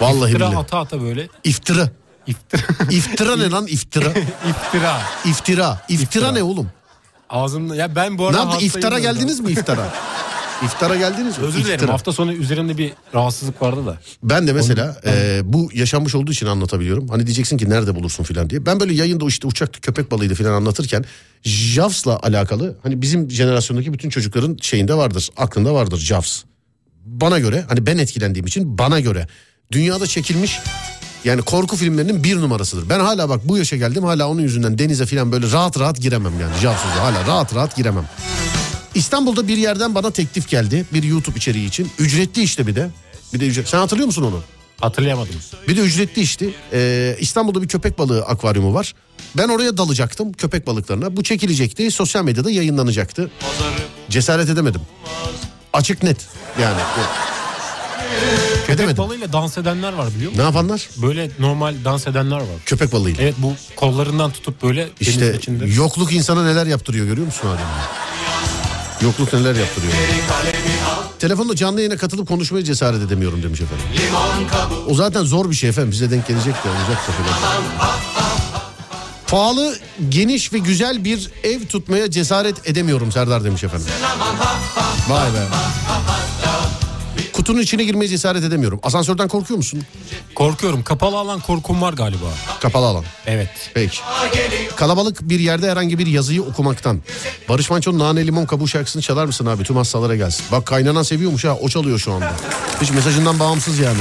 Vallahi 0.00 0.30
İftira 0.30 0.50
billahi. 0.50 0.60
ata 0.62 0.78
ata 0.78 1.02
böyle. 1.02 1.28
İftira. 1.44 1.88
İftira. 2.26 2.62
İftira 2.90 3.36
ne 3.36 3.50
lan 3.50 3.66
iftira? 3.68 4.08
İftira. 4.50 5.00
İftira. 5.24 5.80
İftira 5.88 6.32
ne 6.32 6.42
oğlum? 6.42 6.70
Ağzımda 7.30 7.76
ya 7.76 7.96
ben 7.96 8.18
bu 8.18 8.22
Ne 8.22 8.26
arada 8.26 8.38
yaptı? 8.38 8.52
hastayım 8.52 8.66
İftara 8.76 8.98
geldiniz 8.98 9.40
mi 9.40 9.50
iftara? 9.52 9.88
İftara 10.62 10.96
geldiniz 10.96 11.38
mi? 11.38 11.44
Özür 11.44 11.58
dilerim 11.58 11.74
İftira. 11.74 11.92
hafta 11.92 12.12
sonu 12.12 12.32
üzerimde 12.32 12.78
bir 12.78 12.92
rahatsızlık 13.14 13.62
vardı 13.62 13.86
da. 13.86 13.98
Ben 14.22 14.46
de 14.46 14.52
mesela 14.52 14.96
e, 15.06 15.40
bu 15.44 15.70
yaşanmış 15.74 16.14
olduğu 16.14 16.32
için 16.32 16.46
anlatabiliyorum. 16.46 17.08
Hani 17.08 17.26
diyeceksin 17.26 17.56
ki 17.56 17.70
nerede 17.70 17.94
bulursun 17.94 18.24
filan 18.24 18.50
diye. 18.50 18.66
Ben 18.66 18.80
böyle 18.80 18.94
yayında 18.94 19.26
işte 19.26 19.46
uçakta 19.46 19.80
köpek 19.80 20.10
balığıydı 20.10 20.34
filan 20.34 20.52
anlatırken 20.52 21.04
Javs'la 21.42 22.18
alakalı 22.22 22.76
hani 22.82 23.02
bizim 23.02 23.30
jenerasyondaki 23.30 23.92
bütün 23.92 24.10
çocukların 24.10 24.56
şeyinde 24.60 24.94
vardır. 24.94 25.28
Aklında 25.36 25.74
vardır 25.74 25.98
Javs. 25.98 26.42
Bana 27.04 27.38
göre 27.38 27.64
hani 27.68 27.86
ben 27.86 27.98
etkilendiğim 27.98 28.46
için 28.46 28.78
bana 28.78 29.00
göre 29.00 29.28
dünyada 29.72 30.06
çekilmiş 30.06 30.60
yani 31.24 31.42
korku 31.42 31.76
filmlerinin 31.76 32.24
bir 32.24 32.36
numarasıdır. 32.36 32.88
Ben 32.88 33.00
hala 33.00 33.28
bak 33.28 33.40
bu 33.44 33.58
yaşa 33.58 33.76
geldim 33.76 34.04
hala 34.04 34.28
onun 34.28 34.42
yüzünden 34.42 34.78
denize 34.78 35.06
filan 35.06 35.32
böyle 35.32 35.52
rahat 35.52 35.80
rahat 35.80 36.00
giremem 36.00 36.40
yani 36.40 36.52
Javs'ı 36.62 36.88
hala 36.88 37.26
rahat 37.26 37.54
rahat 37.54 37.76
giremem. 37.76 38.04
İstanbul'da 38.94 39.48
bir 39.48 39.56
yerden 39.56 39.94
bana 39.94 40.10
teklif 40.10 40.48
geldi 40.48 40.86
bir 40.92 41.02
YouTube 41.02 41.36
içeriği 41.38 41.68
için. 41.68 41.90
Ücretli 41.98 42.42
işte 42.42 42.66
bir 42.66 42.76
de. 42.76 42.90
Bir 43.34 43.40
de 43.40 43.46
ücret. 43.46 43.68
Sen 43.68 43.78
hatırlıyor 43.78 44.06
musun 44.06 44.22
onu? 44.22 44.40
Hatırlayamadım. 44.80 45.34
Bir 45.68 45.76
de 45.76 45.80
ücretli 45.80 46.22
işti. 46.22 46.54
Ee, 46.72 47.16
İstanbul'da 47.20 47.62
bir 47.62 47.68
köpek 47.68 47.98
balığı 47.98 48.22
akvaryumu 48.24 48.74
var. 48.74 48.94
Ben 49.36 49.48
oraya 49.48 49.76
dalacaktım 49.76 50.32
köpek 50.32 50.66
balıklarına. 50.66 51.16
Bu 51.16 51.22
çekilecekti. 51.22 51.90
Sosyal 51.90 52.24
medyada 52.24 52.50
yayınlanacaktı. 52.50 53.30
Cesaret 54.10 54.48
edemedim. 54.48 54.80
Açık 55.72 56.02
net. 56.02 56.26
Yani. 56.62 56.80
Köpek 58.60 58.74
Edemedim. 58.74 58.96
balığıyla 59.04 59.32
dans 59.32 59.58
edenler 59.58 59.92
var 59.92 60.08
biliyor 60.16 60.30
musun? 60.30 60.42
Ne 60.42 60.46
yapanlar? 60.46 60.88
Böyle 61.02 61.30
normal 61.38 61.74
dans 61.84 62.06
edenler 62.06 62.36
var. 62.36 62.46
Köpek 62.66 62.92
balığıyla. 62.92 63.22
Evet 63.22 63.34
bu 63.38 63.52
kollarından 63.76 64.30
tutup 64.30 64.62
böyle 64.62 64.88
İşte 65.00 65.34
içinde. 65.36 65.66
yokluk 65.66 66.12
insana 66.12 66.44
neler 66.44 66.66
yaptırıyor 66.66 67.06
görüyor 67.06 67.26
musun 67.26 67.48
Adem? 67.48 67.66
Yokluk 69.02 69.32
neler 69.32 69.54
yaptırıyor. 69.54 69.92
Telefonda 71.18 71.56
canlı 71.56 71.80
yayına 71.80 71.96
katılıp 71.96 72.28
konuşmaya 72.28 72.64
cesaret 72.64 73.02
edemiyorum 73.02 73.42
demiş 73.42 73.60
efendim. 73.60 73.86
O 74.88 74.94
zaten 74.94 75.22
zor 75.24 75.50
bir 75.50 75.54
şey 75.54 75.70
efendim. 75.70 75.90
Bize 75.92 76.10
denk 76.10 76.28
gelecek 76.28 76.54
de 76.54 76.68
olacak. 76.68 76.98
Pahalı, 79.26 79.76
geniş 80.08 80.52
ve 80.52 80.58
güzel 80.58 81.04
bir 81.04 81.30
ev 81.44 81.66
tutmaya 81.66 82.10
cesaret 82.10 82.68
edemiyorum 82.68 83.12
Serdar 83.12 83.44
demiş 83.44 83.64
efendim. 83.64 83.86
Vay 85.08 85.34
be. 85.34 85.83
Kutunun 87.44 87.62
içine 87.62 87.84
girmeye 87.84 88.08
cesaret 88.08 88.44
edemiyorum. 88.44 88.80
Asansörden 88.82 89.28
korkuyor 89.28 89.56
musun? 89.58 89.82
Korkuyorum. 90.34 90.82
Kapalı 90.82 91.18
alan 91.18 91.40
korkum 91.40 91.82
var 91.82 91.92
galiba. 91.92 92.26
Kapalı 92.60 92.86
alan. 92.86 93.04
Evet. 93.26 93.48
Peki. 93.74 93.98
Kalabalık 94.76 95.20
bir 95.22 95.40
yerde 95.40 95.70
herhangi 95.70 95.98
bir 95.98 96.06
yazıyı 96.06 96.42
okumaktan. 96.42 97.00
Barış 97.48 97.70
Manço'nun 97.70 97.98
Nane 97.98 98.26
Limon 98.26 98.46
Kabuğu 98.46 98.68
şarkısını 98.68 99.02
çalar 99.02 99.26
mısın 99.26 99.46
abi? 99.46 99.62
Tüm 99.64 99.76
hastalara 99.76 100.16
gelsin. 100.16 100.44
Bak 100.52 100.66
kaynanan 100.66 101.02
seviyormuş 101.02 101.44
ha. 101.44 101.58
O 101.60 101.68
çalıyor 101.68 101.98
şu 101.98 102.12
anda. 102.12 102.32
Hiç 102.82 102.90
mesajından 102.90 103.38
bağımsız 103.38 103.78
yani. 103.78 104.00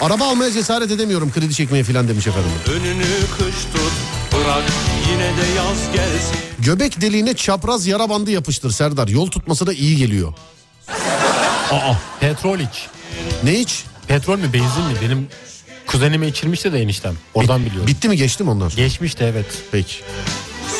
Araba 0.00 0.24
almaya 0.24 0.52
cesaret 0.52 0.90
edemiyorum 0.90 1.32
kredi 1.32 1.54
çekmeye 1.54 1.84
falan 1.84 2.08
demiş 2.08 2.26
efendim. 2.26 2.50
Önünü 2.66 3.04
kış 3.38 3.64
tut 3.72 3.92
bırak 4.32 4.64
yine 5.10 5.24
de 5.24 5.52
yaz 5.56 5.92
gelsin 5.94 6.36
Göbek 6.58 7.00
deliğine 7.00 7.34
çapraz 7.34 7.86
yara 7.86 8.08
bandı 8.08 8.30
yapıştır 8.30 8.70
Serdar. 8.70 9.08
Yol 9.08 9.26
tutması 9.26 9.66
da 9.66 9.72
iyi 9.72 9.96
geliyor. 9.96 10.32
Aa 11.72 11.94
petrol 12.20 12.58
iç. 12.58 12.86
Ne 13.44 13.54
iç? 13.54 13.84
Petrol 14.08 14.38
mü 14.38 14.52
benzin 14.52 14.84
mi? 14.84 14.94
Benim 15.02 15.28
kuzenime 15.86 16.28
içirmişti 16.28 16.72
de 16.72 16.80
eniştem. 16.82 17.14
Oradan 17.34 17.64
biliyorum. 17.66 17.86
Bitti 17.86 18.08
mi 18.08 18.16
geçti 18.16 18.44
mi 18.44 18.50
onlar? 18.50 18.72
Geçmişti 18.76 19.24
evet. 19.32 19.46
Peki. 19.72 19.94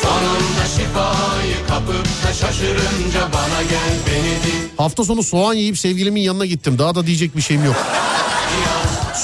Sonunda 0.01 0.65
şifayı 0.75 1.67
kapıp 1.67 2.05
da 2.27 2.33
şaşırınca 2.33 3.21
bana 3.33 3.61
gel 3.69 3.93
beni 4.07 4.23
din 4.53 4.71
Hafta 4.77 5.03
sonu 5.03 5.23
soğan 5.23 5.53
yiyip 5.53 5.77
sevgilimin 5.77 6.21
yanına 6.21 6.45
gittim. 6.45 6.79
Daha 6.79 6.95
da 6.95 7.07
diyecek 7.07 7.37
bir 7.37 7.41
şeyim 7.41 7.65
yok. 7.65 7.75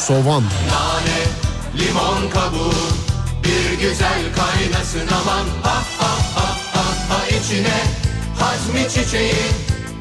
Soğan. 0.08 0.44
Nane 0.72 1.20
limon 1.80 2.30
kabuğu 2.30 2.74
bir 3.44 3.88
güzel 3.88 4.22
kaynasın 4.36 5.08
aman 5.22 5.46
ha 5.64 5.84
ha 6.00 6.18
ha 6.36 6.56
ha 6.74 6.86
ha 7.10 7.28
içine 7.28 7.78
hazmi 8.40 8.90
çiçeği 8.90 9.34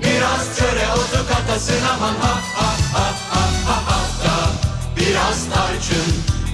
biraz 0.03 0.59
çöre 0.59 0.86
otu 0.92 1.28
katasın 1.28 1.82
aman 1.94 2.14
ha 2.14 2.34
ha 2.55 2.74
ha 2.94 3.07
ha 3.30 3.44
ha 3.66 3.76
ha 3.86 4.00
da 4.24 4.50
biraz 4.96 5.48
tarçın 5.55 6.12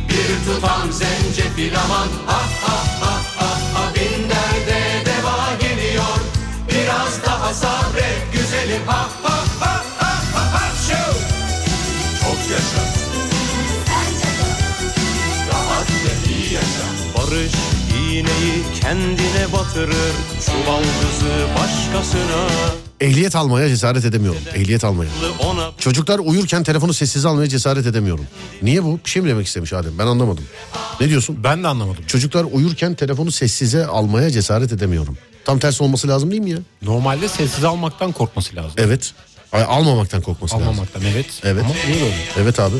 bir 0.08 0.46
tutam 0.46 0.92
zencefil 0.92 1.74
aman 1.84 2.08
ha 2.26 2.40
ha 2.62 2.76
ha 3.00 3.12
ha 3.38 3.50
ha 3.74 3.94
bin 3.94 4.30
derde 4.30 4.80
deva 5.06 5.38
geliyor 5.60 6.18
biraz 6.68 7.24
daha 7.26 7.54
sabret 7.54 8.32
güzelim 8.32 8.86
ha 8.86 9.08
ha 9.22 9.38
ha 9.60 9.82
ha 9.98 10.12
ha 10.34 10.52
ha 10.52 10.68
Şov! 10.88 11.14
çok 12.22 12.50
yaşa 12.50 12.98
rahat 15.52 15.90
ve 15.90 16.32
iyi 16.32 16.52
yaşa. 16.54 16.86
Barış 17.16 17.52
iğneyi 17.98 18.64
kendine 18.80 19.52
batırır, 19.52 20.14
çuval 20.46 20.82
kızı 20.82 21.46
başkasına. 21.58 22.48
Ehliyet 23.00 23.36
almaya 23.36 23.68
cesaret 23.68 24.04
edemiyorum. 24.04 24.40
Ehliyet 24.54 24.84
almaya. 24.84 25.10
Çocuklar 25.78 26.18
uyurken 26.18 26.62
telefonu 26.64 26.92
sessiz 26.94 27.24
almaya 27.26 27.48
cesaret 27.48 27.86
edemiyorum. 27.86 28.26
Niye 28.62 28.84
bu? 28.84 29.00
Bir 29.04 29.10
şey 29.10 29.22
mi 29.22 29.28
demek 29.28 29.46
istemiş 29.46 29.72
Adem? 29.72 29.98
Ben 29.98 30.06
anlamadım. 30.06 30.44
Ne 31.00 31.08
diyorsun? 31.08 31.38
Ben 31.44 31.64
de 31.64 31.68
anlamadım. 31.68 32.04
Çocuklar 32.06 32.46
uyurken 32.52 32.94
telefonu 32.94 33.32
sessize 33.32 33.86
almaya 33.86 34.30
cesaret 34.30 34.72
edemiyorum. 34.72 35.18
Tam 35.44 35.58
tersi 35.58 35.82
olması 35.82 36.08
lazım 36.08 36.30
değil 36.30 36.42
mi 36.42 36.50
ya? 36.50 36.58
Normalde 36.82 37.28
sessiz 37.28 37.64
almaktan 37.64 38.12
korkması 38.12 38.56
lazım. 38.56 38.72
Evet. 38.76 39.12
Ay, 39.52 39.64
almamaktan 39.68 40.22
korkması 40.22 40.54
lazım. 40.54 40.68
Almamaktan 40.68 41.02
evet. 41.12 41.26
Evet. 41.44 41.64
Ama 41.64 41.74
niye 41.86 42.00
böyle? 42.02 42.14
Evet 42.38 42.60
abi. 42.60 42.76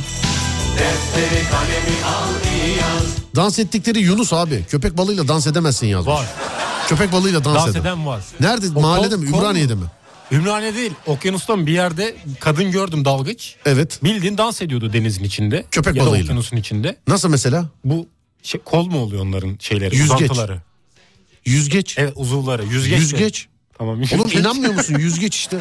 defteri 0.79 1.45
kalemi 1.51 2.05
al 2.07 2.29
iyi 2.65 2.77
yaz. 2.77 3.07
Dans 3.37 3.59
ettikleri 3.59 3.99
Yunus 4.01 4.33
abi. 4.33 4.65
Köpek 4.69 4.97
balığıyla 4.97 5.29
dans 5.29 5.47
edemezsin 5.47 5.87
yazmış. 5.87 6.15
Var. 6.15 6.27
Köpek 6.89 7.13
balığıyla 7.13 7.45
dans, 7.45 7.57
Dans 7.57 7.69
eden. 7.71 7.81
eden 7.81 8.07
var. 8.07 8.21
Nerede? 8.41 8.67
O 8.75 8.81
Mahallede 8.81 9.15
kol- 9.15 9.23
mi? 9.23 9.31
kol 9.31 9.39
Ümraniye'de 9.39 9.75
mi? 9.75 9.85
Ümraniye 10.33 10.75
değil. 10.75 10.93
Okyanustan 11.07 11.67
bir 11.67 11.73
yerde 11.73 12.17
kadın 12.41 12.71
gördüm 12.71 13.05
dalgıç. 13.05 13.55
Evet. 13.67 14.01
Bildiğin 14.05 14.39
dans 14.39 14.63
ediyordu 14.63 14.93
denizin 14.93 15.25
içinde. 15.25 15.65
Köpek 15.71 15.97
ya 15.97 16.03
da 16.03 16.07
balığıyla. 16.07 16.25
okyanusun 16.25 16.57
içinde. 16.57 16.97
Nasıl 17.09 17.29
mesela? 17.29 17.69
Bu 17.85 18.09
şey, 18.43 18.61
kol 18.65 18.87
mu 18.87 18.99
oluyor 18.99 19.23
onların 19.23 19.57
şeyleri? 19.61 19.97
Yüzgeç. 19.97 20.23
Uzantıları. 20.23 20.63
Yüzgeç. 21.45 21.99
Evet 21.99 22.13
uzuvları. 22.17 22.65
Yüzgeç. 22.65 22.99
Yüzgeç. 23.01 23.47
Tamam. 23.79 23.95
Oğlum 23.95 24.03
yüzgeç. 24.03 24.35
inanmıyor 24.35 24.75
musun? 24.75 24.95
Yüzgeç 24.99 25.37
işte. 25.37 25.59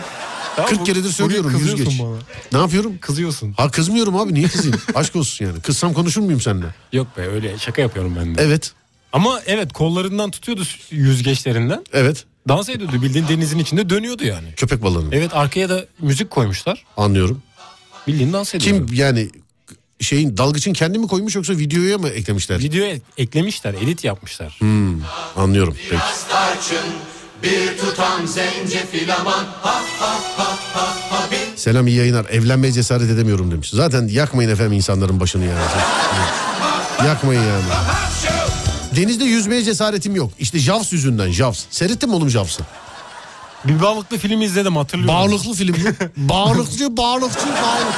Tamam, 0.55 0.69
40 0.69 0.79
bu- 0.79 0.83
keredir 0.83 1.09
söylüyorum 1.09 1.57
yüzgeç. 1.59 1.99
bana. 1.99 2.17
Ne 2.51 2.57
yapıyorum? 2.57 2.97
Kızıyorsun. 3.01 3.53
Ha 3.57 3.71
kızmıyorum 3.71 4.15
abi 4.15 4.33
niye 4.33 4.47
kızayım? 4.47 4.81
Aşk 4.95 5.15
olsun 5.15 5.45
yani. 5.45 5.61
Kızsam 5.61 5.93
konuşur 5.93 6.21
muyum 6.21 6.41
seninle? 6.41 6.65
Yok 6.93 7.17
be 7.17 7.21
öyle 7.27 7.57
şaka 7.59 7.81
yapıyorum 7.81 8.15
ben 8.19 8.35
de. 8.35 8.41
Evet. 8.41 8.71
Ama 9.13 9.41
evet 9.45 9.73
kollarından 9.73 10.31
tutuyordu 10.31 10.63
yüzgeçlerinden. 10.91 11.83
Evet. 11.93 12.25
Dans 12.47 12.69
ediyordu 12.69 13.01
bildiğin 13.01 13.27
denizin 13.27 13.59
içinde 13.59 13.89
dönüyordu 13.89 14.23
yani. 14.23 14.47
Köpek 14.55 14.83
balığının. 14.83 15.11
Evet 15.11 15.33
arkaya 15.33 15.69
da 15.69 15.85
müzik 15.99 16.29
koymuşlar. 16.29 16.85
Anlıyorum. 16.97 17.41
Bildiğin 18.07 18.33
dans 18.33 18.55
ediyor. 18.55 18.75
Kim 18.87 18.95
yani 18.95 19.29
şeyin 20.01 20.37
dalgıçın 20.37 20.73
kendi 20.73 20.99
mi 20.99 21.07
koymuş 21.07 21.35
yoksa 21.35 21.53
videoya 21.53 21.97
mı 21.97 22.09
eklemişler? 22.09 22.59
Videoya 22.59 22.95
eklemişler, 23.17 23.73
edit 23.73 24.03
yapmışlar. 24.03 24.55
Hmm, 24.59 25.01
anlıyorum. 25.35 25.75
Peki. 25.77 25.91
Biraz 25.91 26.27
tarçın, 26.27 26.87
bir 27.43 27.77
tutam 27.77 28.27
zencefil 28.27 29.15
aman 29.15 29.45
ha 29.61 29.81
ha 29.99 30.19
ha 30.37 30.57
ha 30.71 31.27
Selam 31.55 31.87
iyi 31.87 31.97
yayınlar. 31.97 32.25
Evlenmeye 32.25 32.73
cesaret 32.73 33.09
edemiyorum 33.09 33.51
demiş. 33.51 33.69
Zaten 33.69 34.07
yakmayın 34.07 34.49
efendim 34.49 34.73
insanların 34.73 35.19
başını 35.19 35.45
yani. 35.45 35.59
yakmayın 37.07 37.41
yani. 37.43 37.63
Denizde 38.97 39.25
yüzmeye 39.25 39.63
cesaretim 39.63 40.15
yok. 40.15 40.31
İşte 40.39 40.59
Javs 40.59 40.93
yüzünden 40.93 41.31
Javs. 41.31 41.65
Seyrettin 41.69 42.09
mi 42.09 42.15
oğlum 42.15 42.29
Javs'ı? 42.29 42.63
Bir 43.65 43.81
balıklı 43.81 44.17
film 44.17 44.41
izledim 44.41 44.75
hatırlıyorum. 44.75 45.15
Bağlıklı 45.15 45.53
film 45.53 45.75
mi? 45.75 45.95
Bağlıkçı, 46.17 46.97
bağlıkçı, 46.97 47.47
bağlık. 47.47 47.95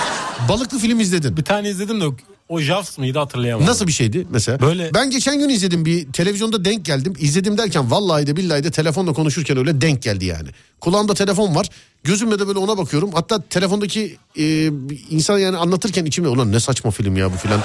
Balıklı 0.50 0.80
film 0.80 1.00
izledin. 1.00 1.38
Bir 1.38 1.44
tane 1.44 1.70
izledim 1.70 2.02
de 2.02 2.06
o 2.50 2.60
Jaws 2.60 2.98
mıydı 2.98 3.20
hatırlayamadım. 3.20 3.68
Nasıl 3.70 3.88
bir 3.88 3.92
şeydi 3.92 4.28
mesela? 4.30 4.60
Böyle- 4.60 4.94
Ben 4.94 5.10
geçen 5.10 5.40
gün 5.40 5.50
izledim 5.50 5.86
bir 5.86 6.12
televizyonda 6.14 6.66
denk 6.66 6.86
geldim. 6.86 7.14
İzledim 7.20 7.58
derken 7.58 7.92
vallahi 7.92 8.28
de 8.28 8.36
billahi 8.36 8.64
de 8.64 8.72
telefonla 8.72 9.14
konuşurken 9.14 9.58
öyle 9.58 9.82
denk 9.82 10.02
geldi 10.02 10.26
yani. 10.26 10.50
Kulağımda 10.82 11.14
telefon 11.14 11.56
var. 11.56 11.70
Gözümle 12.04 12.40
de 12.40 12.48
böyle 12.48 12.60
ona 12.60 12.78
bakıyorum. 12.78 13.12
Hatta 13.14 13.42
telefondaki 13.50 14.18
e, 14.38 14.66
insan 15.10 15.40
yani 15.40 15.58
anlatırken 15.58 16.06
içime 16.06 16.28
ulan 16.28 16.52
ne 16.52 16.60
saçma 16.60 16.92
film 16.92 17.18
ya 17.18 17.34
bu 17.34 17.38
filan. 17.38 17.62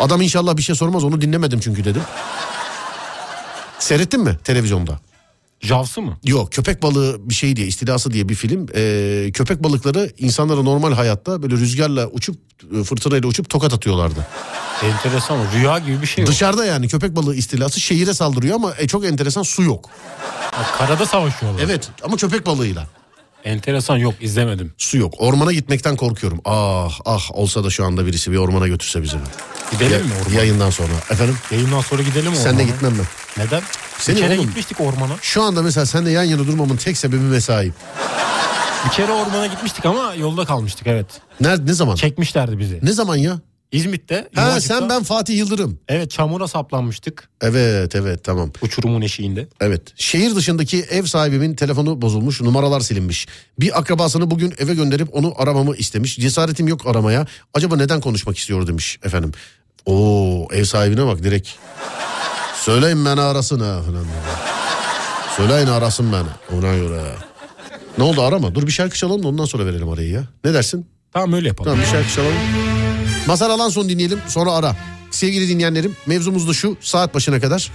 Adam 0.00 0.20
inşallah 0.22 0.56
bir 0.56 0.62
şey 0.62 0.74
sormaz 0.74 1.04
onu 1.04 1.20
dinlemedim 1.20 1.60
çünkü 1.60 1.84
dedim. 1.84 2.02
Seyrettin 3.82 4.20
mi 4.20 4.38
televizyonda? 4.44 5.00
Javs'ı 5.60 6.02
mı? 6.02 6.18
Yok 6.24 6.52
köpek 6.52 6.82
balığı 6.82 7.28
bir 7.28 7.34
şey 7.34 7.56
diye 7.56 7.66
istilası 7.66 8.10
diye 8.10 8.28
bir 8.28 8.34
film. 8.34 8.66
Ee, 8.74 9.30
köpek 9.34 9.62
balıkları 9.64 10.10
insanlara 10.18 10.62
normal 10.62 10.92
hayatta 10.92 11.42
böyle 11.42 11.54
rüzgarla 11.54 12.06
uçup 12.06 12.36
e, 12.80 12.84
fırtınayla 12.84 13.28
uçup 13.28 13.50
tokat 13.50 13.72
atıyorlardı. 13.74 14.26
Enteresan 14.84 15.38
rüya 15.54 15.78
gibi 15.78 16.02
bir 16.02 16.06
şey. 16.06 16.26
Dışarıda 16.26 16.64
yani 16.64 16.88
köpek 16.88 17.16
balığı 17.16 17.34
istilası 17.34 17.80
şehire 17.80 18.14
saldırıyor 18.14 18.54
ama 18.54 18.72
e, 18.78 18.88
çok 18.88 19.04
enteresan 19.04 19.42
su 19.42 19.62
yok. 19.62 19.90
Ha, 20.52 20.78
Karada 20.78 21.06
savaşıyorlar. 21.06 21.62
Evet 21.62 21.88
ama 22.02 22.16
köpek 22.16 22.46
balığıyla. 22.46 22.86
Enteresan 23.44 23.96
yok 23.96 24.14
izlemedim. 24.20 24.72
Su 24.78 24.98
yok. 24.98 25.14
Ormana 25.18 25.52
gitmekten 25.52 25.96
korkuyorum. 25.96 26.40
Ah 26.44 26.98
ah 27.04 27.30
olsa 27.34 27.64
da 27.64 27.70
şu 27.70 27.84
anda 27.84 28.06
birisi 28.06 28.32
bir 28.32 28.36
ormana 28.36 28.68
götürse 28.68 29.02
bizi. 29.02 29.16
Gidelim 29.72 29.92
Ya- 29.92 29.98
mi 29.98 30.10
ormana? 30.22 30.38
Yayından 30.38 30.70
sonra. 30.70 30.92
Efendim? 31.10 31.36
Yayından 31.50 31.80
sonra 31.80 32.02
gidelim 32.02 32.30
mi 32.30 32.36
Sen 32.36 32.44
de 32.44 32.48
ormana? 32.62 32.62
gitmem 32.62 32.92
ben. 32.98 33.44
Neden? 33.44 33.62
Seni 33.98 34.16
bir 34.16 34.20
kere 34.20 34.34
oğlum- 34.34 34.46
gitmiştik 34.46 34.80
ormana. 34.80 35.12
Şu 35.22 35.42
anda 35.42 35.62
mesela 35.62 35.86
seninle 35.86 36.10
yan 36.10 36.22
yana 36.22 36.46
durmamın 36.46 36.76
tek 36.76 36.96
sebebi 36.98 37.20
mesai. 37.20 37.72
Bir 38.84 38.90
kere 38.90 39.12
ormana 39.12 39.46
gitmiştik 39.46 39.86
ama 39.86 40.14
yolda 40.14 40.44
kalmıştık 40.44 40.86
evet. 40.86 41.06
Nerede 41.40 41.66
ne 41.66 41.72
zaman? 41.74 41.94
Çekmişlerdi 41.94 42.58
bizi. 42.58 42.78
Ne 42.82 42.92
zaman 42.92 43.16
ya? 43.16 43.38
İzmit'te. 43.72 44.28
Ha 44.34 44.42
Yuvacık'ta. 44.46 44.78
sen 44.78 44.88
ben 44.88 45.02
Fatih 45.02 45.36
Yıldırım. 45.38 45.78
Evet 45.88 46.10
çamura 46.10 46.48
saplanmıştık 46.48 47.28
Evet 47.40 47.94
evet 47.94 48.24
tamam. 48.24 48.50
uçurumun 48.62 49.00
eşiğinde. 49.02 49.48
Evet. 49.60 49.82
Şehir 49.96 50.34
dışındaki 50.36 50.80
ev 50.82 51.04
sahibimin 51.04 51.54
telefonu 51.54 52.02
bozulmuş, 52.02 52.40
numaralar 52.40 52.80
silinmiş. 52.80 53.26
Bir 53.60 53.78
akrabasını 53.78 54.30
bugün 54.30 54.54
eve 54.58 54.74
gönderip 54.74 55.14
onu 55.14 55.34
aramamı 55.38 55.76
istemiş. 55.76 56.16
Cesaretim 56.16 56.68
yok 56.68 56.86
aramaya. 56.86 57.26
Acaba 57.54 57.76
neden 57.76 58.00
konuşmak 58.00 58.38
istiyor 58.38 58.66
demiş 58.66 58.98
efendim. 59.04 59.32
Oo 59.86 60.48
ev 60.52 60.64
sahibine 60.64 61.06
bak 61.06 61.22
direkt. 61.22 61.48
Söyleyin 62.56 63.04
beni 63.04 63.20
arasın 63.20 63.60
ha. 63.60 63.80
Söyleyin 65.36 65.66
arasın 65.66 66.12
beni 66.12 66.58
ona 66.58 66.76
göre. 66.76 67.02
Ne 67.98 68.04
oldu 68.04 68.22
arama? 68.22 68.54
Dur 68.54 68.66
bir 68.66 68.72
şarkı 68.72 68.96
çalalım 68.98 69.22
da 69.22 69.28
ondan 69.28 69.44
sonra 69.44 69.66
verelim 69.66 69.88
arayı 69.88 70.10
ya. 70.10 70.22
Ne 70.44 70.54
dersin? 70.54 70.86
Tamam 71.12 71.32
öyle 71.32 71.48
yapalım. 71.48 71.70
Tamam 71.72 71.84
bir 71.84 71.90
şarkı 71.90 72.14
çalalım. 72.14 72.71
Mazhar 73.26 73.50
Alanson 73.50 73.88
dinleyelim 73.88 74.18
sonra 74.28 74.52
ara. 74.52 74.76
Sevgili 75.10 75.48
dinleyenlerim 75.48 75.96
mevzumuz 76.06 76.48
da 76.48 76.52
şu 76.52 76.76
saat 76.80 77.14
başına 77.14 77.40
kadar. 77.40 77.70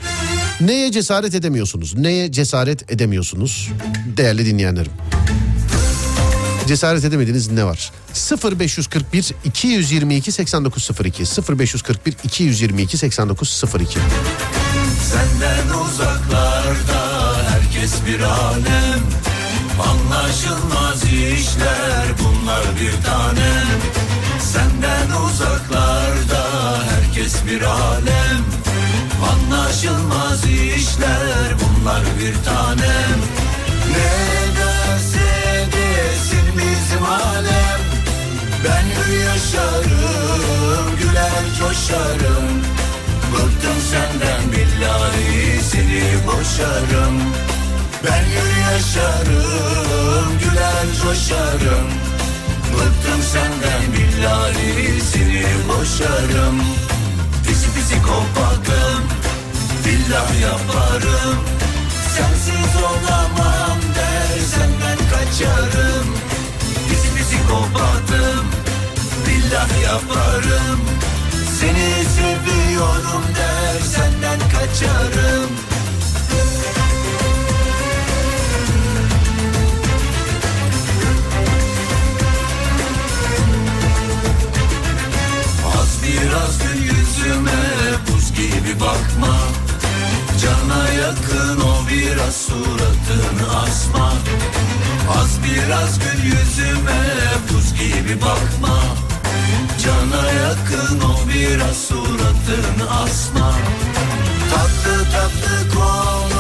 Neye 0.62 0.91
cesaret 0.91 1.36
edemiyorsunuz? 1.36 1.95
Neye 1.95 2.32
cesaret 2.32 2.91
edemiyorsunuz? 2.91 3.70
Değerli 4.18 4.45
dinleyenlerim. 4.45 4.91
Cesaret 6.68 7.06
edemediğiniz 7.06 7.52
ne 7.52 7.66
var? 7.66 7.91
0541 8.60 9.34
222 9.45 10.32
8902 10.32 11.24
0541 11.60 12.16
222 12.24 12.98
8902 12.98 14.00
Senden 15.12 15.80
uzaklarda 15.80 17.36
herkes 17.50 17.93
bir 18.08 18.20
alem 18.22 19.02
Anlaşılmaz 19.89 21.04
işler 21.04 22.06
bunlar 22.20 22.64
bir 22.82 23.04
tanem 23.06 23.97
Senden 24.58 25.22
uzaklarda 25.26 26.43
herkes 26.89 27.45
bir 27.45 27.62
alem. 27.62 28.43
Anlaşılmaz 29.32 30.45
işler 30.45 31.53
bunlar 31.62 32.01
bir 32.20 32.43
tanem. 32.45 33.20
Ne 33.91 34.16
derse 34.58 35.30
desin 35.72 36.47
bizim 36.53 37.03
alem? 37.05 37.82
Ben 38.64 38.86
yaşarım 39.26 40.95
güler 40.99 41.43
coşarım. 41.60 42.47
Bıktım 43.34 43.78
senden 43.91 44.51
billahi 44.51 45.62
seni 45.72 46.03
boşarım. 46.28 47.22
Ben 48.03 48.26
yaşarım 48.62 50.39
güler 50.39 50.86
coşarım. 51.03 52.07
Bıktım 52.78 53.22
senden 53.32 53.82
billahi 53.94 55.02
seni 55.02 55.46
boşarım. 55.70 56.62
Pisi 57.48 57.74
pisi 57.74 58.02
kopatım 58.02 59.04
billah 59.86 60.42
yaparım. 60.42 61.38
Sensiz 62.16 62.76
olamam 62.84 63.80
der 63.96 64.40
senden 64.54 64.98
kaçarım. 65.12 66.08
Pisi 66.90 67.16
pisi 67.16 67.38
kopatım 67.48 68.46
billah 69.28 69.84
yaparım. 69.84 70.80
Seni 71.60 72.06
seviyorum 72.16 73.24
der 73.38 73.80
senden 73.82 74.40
kaçarım 74.40 75.66
biraz 86.08 86.60
gül 86.60 86.82
yüzüme 86.84 87.62
buz 88.08 88.34
gibi 88.34 88.80
bakma. 88.80 89.38
Cana 90.41 90.89
yakın 90.89 91.62
o 91.62 91.89
biraz 91.89 92.36
suratını 92.36 93.58
asma. 93.58 94.14
Az 95.20 95.39
biraz 95.43 95.99
gül 95.99 96.24
yüzüme 96.24 97.01
buz 97.49 97.74
gibi 97.74 98.22
bakma. 98.22 98.80
Cana 99.84 100.32
yakın 100.32 100.99
o 100.99 101.30
biraz 101.30 101.78
suratını 101.78 103.01
asma. 103.03 103.53
Tatlı 104.51 105.12
tatlı 105.12 105.74
konuş 105.74 106.38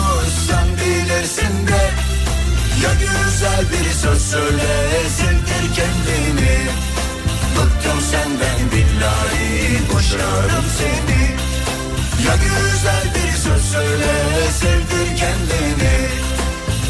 bilirsin 0.81 1.67
de. 1.67 1.91
Ya 2.83 2.91
güzel 2.93 3.65
bir 3.71 3.93
söz 3.93 4.21
söyle 4.21 4.87
sevdir 5.17 5.75
kendini 5.75 6.86
Bıktım 7.57 8.01
senden 8.11 8.71
billahi 8.71 9.79
boşarım 9.93 10.65
seni. 10.77 11.37
Ya 12.27 12.35
güzel 12.35 13.15
bir 13.15 13.37
söz 13.37 13.71
söyle 13.71 14.13
sevdir 14.59 15.17
kendini. 15.17 16.07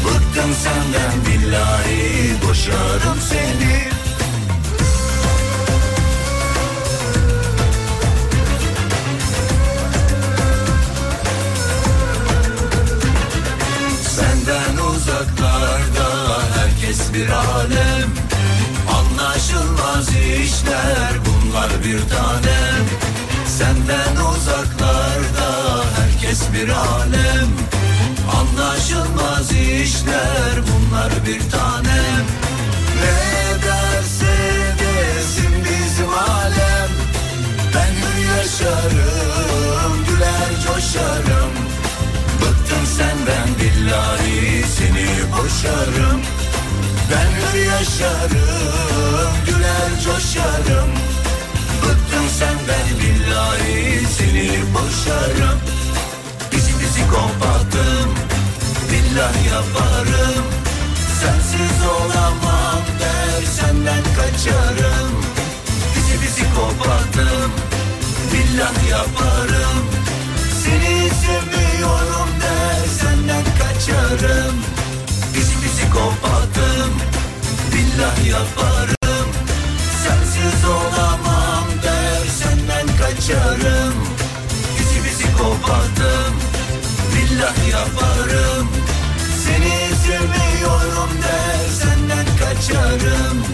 Bıktım 0.04 0.54
senden 0.54 1.26
billahi 1.26 2.34
boşarım 2.48 3.18
seni. 3.28 3.88
Senden 14.02 14.84
uzaklarda 14.84 16.08
herkes 16.56 17.14
bir 17.14 17.28
alem 17.28 18.27
Anlaşılmaz 19.98 20.40
işler 20.42 21.12
bunlar 21.26 21.70
bir 21.84 21.98
tanem 22.08 22.84
Senden 23.46 24.24
uzaklarda 24.24 25.84
herkes 25.96 26.42
bir 26.52 26.68
alem. 26.68 27.48
Anlaşılmaz 28.38 29.52
işler 29.52 30.54
bunlar 30.68 31.12
bir 31.26 31.50
tanem 31.50 32.24
Ne 33.00 33.62
derse 33.66 34.36
desin 34.78 35.64
bizim 35.64 36.08
alem. 36.08 36.90
Ben 37.74 37.92
hür 37.92 38.36
yaşarım 38.36 40.04
güler 40.08 40.50
coşarım. 40.66 41.52
Bıktım 42.40 42.86
senden 42.96 43.48
billahi 43.60 44.64
seni 44.76 45.32
boşarım. 45.32 46.20
Ben 47.10 47.58
hür 47.58 47.66
yaşarım 47.66 48.97
coşarım 50.08 50.90
Bıktım 51.82 52.28
senden 52.38 52.86
billahi 53.00 54.06
seni 54.18 54.50
boşarım. 54.74 55.58
Pisi 56.50 57.10
kompattım 57.10 58.14
billah 58.90 59.34
yaparım. 59.52 60.44
Sensiz 61.20 61.86
olamam 61.86 62.82
der 63.00 63.46
senden 63.58 64.02
kaçarım. 64.16 65.10
Pisi 66.22 66.44
kompattım 66.54 67.52
billah 68.32 68.90
yaparım. 68.90 69.86
Seni 70.64 71.10
sevmiyorum 71.10 72.30
der 72.42 72.88
senden 73.00 73.44
kaçarım. 73.58 74.54
Kompattım 75.92 76.92
billah 77.72 78.28
yaparım 78.28 78.97
Sensiz 80.48 80.64
olamam 80.64 81.64
der 81.82 82.26
senden 82.38 82.86
kaçarım. 82.96 83.94
Pisi 84.76 85.02
pisi 85.02 85.36
kompattım 85.36 86.34
billah 87.14 87.68
yaparım. 87.70 88.68
Seni 89.44 89.96
sevmiyorum 90.06 91.10
der 91.22 91.68
senden 91.80 92.26
kaçarım 92.40 93.44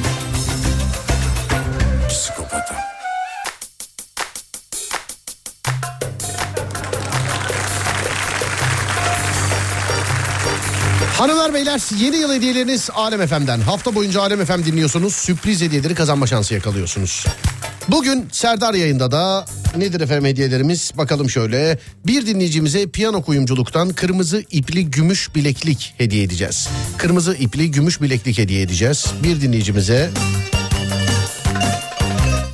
Hanımlar 11.24 11.54
beyler 11.54 11.80
yeni 11.98 12.16
yıl 12.16 12.32
hediyeleriniz 12.32 12.90
Alem 12.94 13.26
FM'den. 13.26 13.60
Hafta 13.60 13.94
boyunca 13.94 14.20
Alem 14.20 14.44
FM 14.44 14.64
dinliyorsunuz. 14.64 15.14
Sürpriz 15.14 15.62
hediyeleri 15.62 15.94
kazanma 15.94 16.26
şansı 16.26 16.54
yakalıyorsunuz. 16.54 17.26
Bugün 17.88 18.28
Serdar 18.32 18.74
yayında 18.74 19.10
da 19.10 19.44
nedir 19.76 20.00
efendim 20.00 20.24
hediyelerimiz? 20.24 20.92
Bakalım 20.94 21.30
şöyle. 21.30 21.78
Bir 22.06 22.26
dinleyicimize 22.26 22.86
piyano 22.86 23.22
kuyumculuktan 23.22 23.88
kırmızı 23.88 24.44
ipli 24.50 24.90
gümüş 24.90 25.34
bileklik 25.34 25.94
hediye 25.98 26.22
edeceğiz. 26.22 26.68
Kırmızı 26.98 27.34
ipli 27.34 27.70
gümüş 27.70 28.02
bileklik 28.02 28.38
hediye 28.38 28.62
edeceğiz. 28.62 29.06
Bir 29.22 29.40
dinleyicimize 29.40 30.10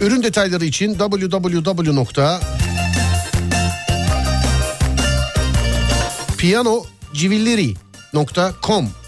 Ürün 0.00 0.22
detayları 0.22 0.64
için 0.64 0.98
www. 0.98 2.38
Piyano 6.38 6.84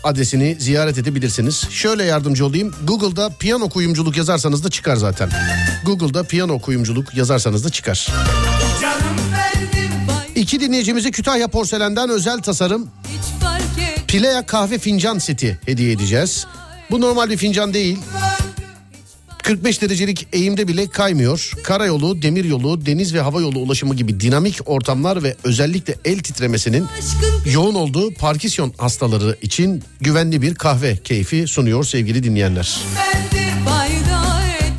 adresini 0.05 0.57
ziyaret 0.59 0.99
edebilirsiniz. 0.99 1.71
Şöyle 1.71 2.05
yardımcı 2.05 2.47
olayım. 2.47 2.75
Google'da 2.85 3.31
piyano 3.39 3.69
kuyumculuk 3.69 4.17
yazarsanız 4.17 4.65
da 4.65 4.71
çıkar 4.71 4.97
zaten. 4.97 5.31
Google'da 5.87 6.23
piyano 6.23 6.59
kuyumculuk 6.59 7.15
yazarsanız 7.15 7.65
da 7.65 7.71
çıkar. 7.71 8.09
İki 10.35 10.61
dinleyicimize 10.61 11.11
Kütahya 11.11 11.49
Porselen'den 11.49 12.11
özel 12.11 12.39
tasarım 12.39 12.89
Pilea 14.09 14.47
kahve 14.47 14.79
fincan 14.79 15.19
seti 15.19 15.59
hediye 15.67 15.93
edeceğiz. 15.93 16.47
Bu 16.91 17.01
normal 17.01 17.31
bir 17.31 17.37
fincan 17.37 17.75
değil. 17.75 17.99
45 19.43 19.83
derecelik 19.83 20.27
eğimde 20.33 20.69
bile 20.69 20.87
kaymıyor. 20.87 21.53
Karayolu, 21.63 22.23
demiryolu, 22.23 22.87
deniz 22.87 23.15
ve 23.15 23.21
hava 23.21 23.41
yolu 23.41 23.59
ulaşımı 23.59 23.95
gibi 23.95 24.21
dinamik 24.21 24.59
ortamlar 24.67 25.23
ve 25.23 25.37
özellikle 25.45 25.95
el 26.05 26.19
titremesinin 26.19 26.87
yoğun 27.53 27.75
olduğu 27.75 28.15
Parkinson 28.15 28.73
hastaları 28.79 29.37
için 29.43 29.83
güvenli 30.01 30.43
bir 30.43 30.55
kahve 30.55 30.97
keyfi 30.97 31.47
sunuyor 31.47 31.85
sevgili 31.85 32.23
dinleyenler. 32.23 32.81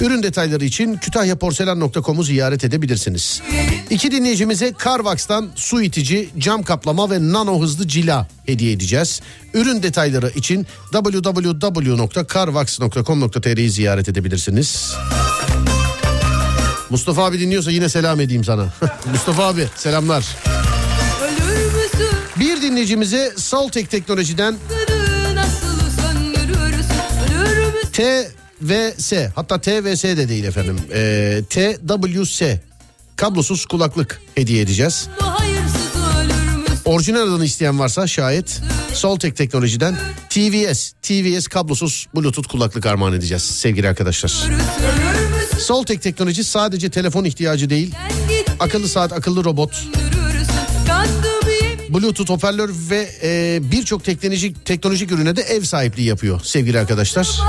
Ürün 0.02 0.24
detayları 0.24 0.66
için 0.66 0.98
kütahyaporselen.com'u 0.98 2.24
ziyaret 2.24 2.64
edebilirsiniz. 2.64 3.42
İki 3.90 4.12
dinleyicimize 4.12 4.74
Carvax'tan 4.84 5.50
su 5.56 5.82
itici, 5.82 6.30
cam 6.38 6.64
kaplama 6.64 7.10
ve 7.10 7.20
nano 7.20 7.62
hızlı 7.62 7.88
cila 7.88 8.28
hediye 8.46 8.72
edeceğiz. 8.72 9.22
Ürün 9.54 9.84
detayları 9.84 10.32
için 10.36 10.68
www.carvax.com.tr'yi 10.92 13.70
ziyaret 13.70 14.10
edebilirsiniz. 14.10 14.94
Mustafa 16.90 17.26
abi 17.26 17.40
dinliyorsa 17.40 17.72
yine 17.72 17.90
selam 17.90 18.20
edeyim 18.20 18.44
sana. 18.44 18.74
Mustafa 19.12 19.48
abi 19.48 19.68
selamlar. 19.76 20.26
Bir 22.40 22.62
dinleyicimize 22.62 23.34
Saltek 23.38 23.90
Teknoloji'den 23.90 24.56
TWS 28.64 29.14
hatta 29.36 29.62
TWS 29.62 30.04
de 30.04 30.30
değil 30.30 30.44
efendim 30.44 30.80
ee, 30.94 31.42
e, 31.60 31.78
TWS 31.78 32.42
kablosuz 33.16 33.66
kulaklık 33.66 34.22
hediye 34.36 34.62
edeceğiz. 34.62 35.08
Orijinal 36.86 37.22
adını 37.22 37.46
isteyen 37.46 37.80
varsa 37.80 38.08
şayet 38.08 38.62
Soltek 38.94 39.36
Teknoloji'den 39.36 39.96
TVS, 40.30 40.92
TVS 41.02 41.48
kablosuz 41.48 42.08
Bluetooth 42.16 42.48
kulaklık 42.48 42.86
armağan 42.86 43.14
edeceğiz 43.14 43.44
sevgili 43.44 43.90
arkadaşlar. 43.90 44.32
Soltek 45.60 46.02
Teknoloji 46.02 46.44
sadece 46.44 46.90
telefon 46.90 47.24
ihtiyacı 47.24 47.70
değil, 47.70 47.96
akıllı 48.60 48.88
saat, 48.88 49.14
akıllı 49.14 49.44
robot, 49.44 49.88
Bluetooth 51.94 52.30
hoparlör 52.30 52.70
ve 52.90 53.10
e, 53.24 53.60
birçok 53.72 54.04
teknolojik 54.04 54.66
teknolojik 54.66 55.12
ürüne 55.12 55.36
de 55.36 55.42
ev 55.42 55.62
sahipliği 55.62 56.08
yapıyor 56.08 56.42
sevgili 56.44 56.80
arkadaşlar. 56.80 57.40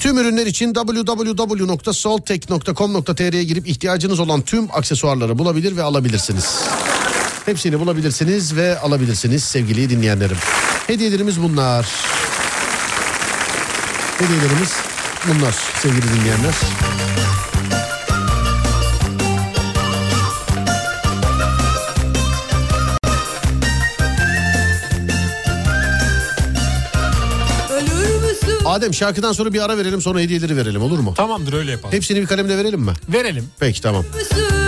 Tüm 0.00 0.18
ürünler 0.18 0.46
için 0.46 0.74
www.soltech.com.tr'ye 0.74 3.44
girip 3.44 3.66
ihtiyacınız 3.66 4.20
olan 4.20 4.40
tüm 4.40 4.68
aksesuarları 4.72 5.38
bulabilir 5.38 5.76
ve 5.76 5.82
alabilirsiniz. 5.82 6.60
Hepsini 7.46 7.80
bulabilirsiniz 7.80 8.56
ve 8.56 8.78
alabilirsiniz 8.78 9.44
sevgili 9.44 9.90
dinleyenlerim. 9.90 10.36
Hediyelerimiz 10.86 11.42
bunlar. 11.42 11.86
Hediyelerimiz 14.18 14.72
bunlar 15.28 15.54
sevgili 15.82 16.02
dinleyenler. 16.02 16.54
Adem 28.74 28.94
şarkıdan 28.94 29.32
sonra 29.32 29.52
bir 29.52 29.60
ara 29.64 29.78
verelim 29.78 30.00
sonra 30.02 30.20
hediyeleri 30.20 30.56
verelim 30.56 30.82
olur 30.82 30.98
mu? 30.98 31.14
Tamamdır 31.14 31.52
öyle 31.52 31.70
yapalım. 31.70 31.94
Hepsini 31.94 32.20
bir 32.20 32.26
kalemle 32.26 32.56
verelim 32.58 32.80
mi? 32.80 32.92
Verelim. 33.08 33.48
Peki 33.58 33.82
tamam. 33.82 34.04
Müzik 34.14 34.63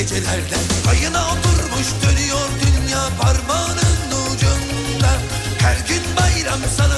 gecelerden 0.00 0.60
Ayına 0.90 1.24
oturmuş 1.26 1.88
dönüyor 2.02 2.48
dünya 2.62 3.08
parmağının 3.20 4.00
ucunda. 4.26 5.10
Her 5.58 5.76
gün 5.88 6.02
bayram 6.16 6.60
sana 6.76 6.89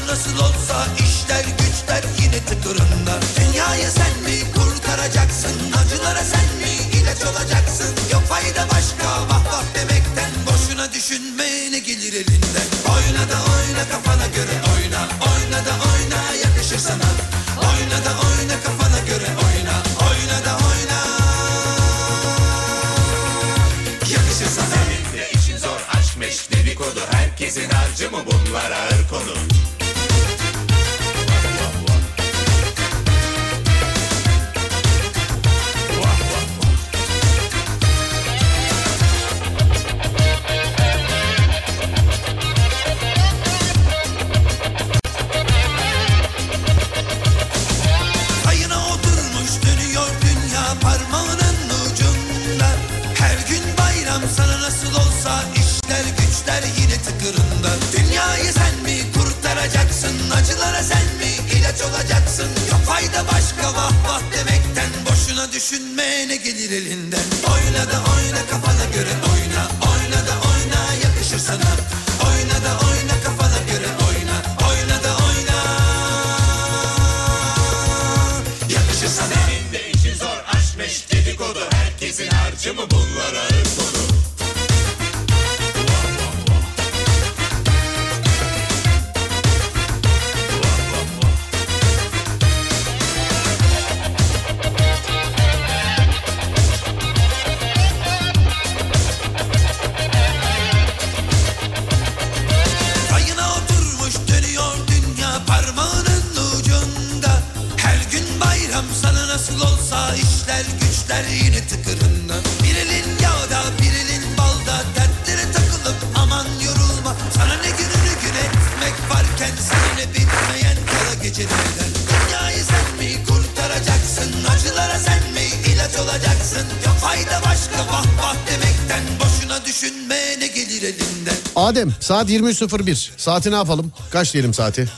saat 132.12 132.30
23.01. 132.30 133.10
Saati 133.16 133.50
ne 133.50 133.54
yapalım? 133.54 133.92
Kaç 134.10 134.32
diyelim 134.32 134.54
saati? 134.54 134.88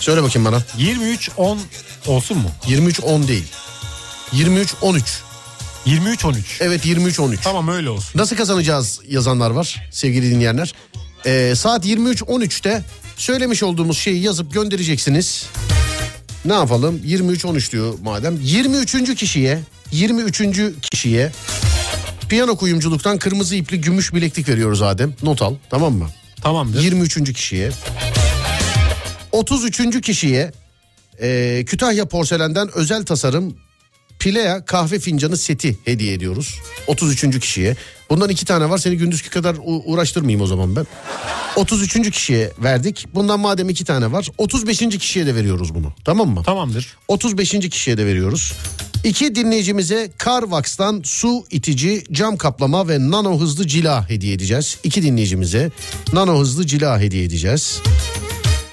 Söyle 0.00 0.22
bakayım 0.22 0.46
bana. 0.46 0.62
23.10 0.78 1.58
olsun 2.06 2.38
mu? 2.38 2.50
23.10 2.66 3.28
değil. 3.28 3.44
23.13. 4.32 5.00
23.13. 5.86 6.34
Evet 6.60 6.86
23.13. 6.86 7.36
Tamam 7.42 7.68
öyle 7.68 7.90
olsun. 7.90 8.20
Nasıl 8.20 8.36
kazanacağız 8.36 9.00
yazanlar 9.08 9.50
var 9.50 9.88
sevgili 9.90 10.30
dinleyenler. 10.30 10.74
Ee, 11.26 11.54
saat 11.56 11.86
23.13'te 11.86 12.82
söylemiş 13.16 13.62
olduğumuz 13.62 13.98
şeyi 13.98 14.22
yazıp 14.22 14.52
göndereceksiniz. 14.52 15.46
Ne 16.44 16.52
yapalım? 16.52 17.00
23.13 17.06 17.72
diyor 17.72 17.94
madem. 18.02 18.38
23. 18.40 19.14
kişiye 19.14 19.60
23. 19.92 20.42
kişiye 20.90 21.32
piyano 22.32 22.56
kuyumculuktan 22.56 23.18
kırmızı 23.18 23.56
ipli 23.56 23.80
gümüş 23.80 24.14
bileklik 24.14 24.48
veriyoruz 24.48 24.82
Adem. 24.82 25.14
Not 25.22 25.42
al 25.42 25.54
tamam 25.70 25.92
mı? 25.92 26.08
Tamamdır. 26.42 26.82
23. 26.82 27.32
kişiye. 27.32 27.70
33. 29.32 30.00
kişiye 30.00 30.52
e, 31.20 31.64
Kütahya 31.66 32.08
porselenden 32.08 32.68
özel 32.74 33.04
tasarım 33.04 33.56
Pilea 34.22 34.64
kahve 34.64 34.98
fincanı 34.98 35.36
seti 35.36 35.78
hediye 35.84 36.12
ediyoruz. 36.12 36.58
33. 36.86 37.40
kişiye. 37.40 37.76
Bundan 38.10 38.28
iki 38.28 38.44
tane 38.44 38.70
var 38.70 38.78
seni 38.78 38.96
gündüzki 38.96 39.30
kadar 39.30 39.56
uğraştırmayayım 39.64 40.40
o 40.40 40.46
zaman 40.46 40.76
ben. 40.76 40.86
33. 41.56 42.10
kişiye 42.10 42.52
verdik. 42.58 43.06
Bundan 43.14 43.40
madem 43.40 43.68
iki 43.68 43.84
tane 43.84 44.12
var 44.12 44.28
35. 44.38 44.78
kişiye 44.78 45.26
de 45.26 45.34
veriyoruz 45.34 45.74
bunu. 45.74 45.92
Tamam 46.04 46.28
mı? 46.28 46.42
Tamamdır. 46.42 46.96
35. 47.08 47.50
kişiye 47.50 47.98
de 47.98 48.06
veriyoruz. 48.06 48.52
İki 49.04 49.34
dinleyicimize 49.34 50.10
Carvax'tan 50.24 51.00
su 51.04 51.44
itici, 51.50 52.04
cam 52.12 52.36
kaplama 52.36 52.88
ve 52.88 52.98
nano 52.98 53.40
hızlı 53.40 53.66
cila 53.66 54.10
hediye 54.10 54.34
edeceğiz. 54.34 54.78
İki 54.84 55.02
dinleyicimize 55.02 55.70
nano 56.12 56.38
hızlı 56.40 56.66
cila 56.66 57.00
hediye 57.00 57.24
edeceğiz. 57.24 57.80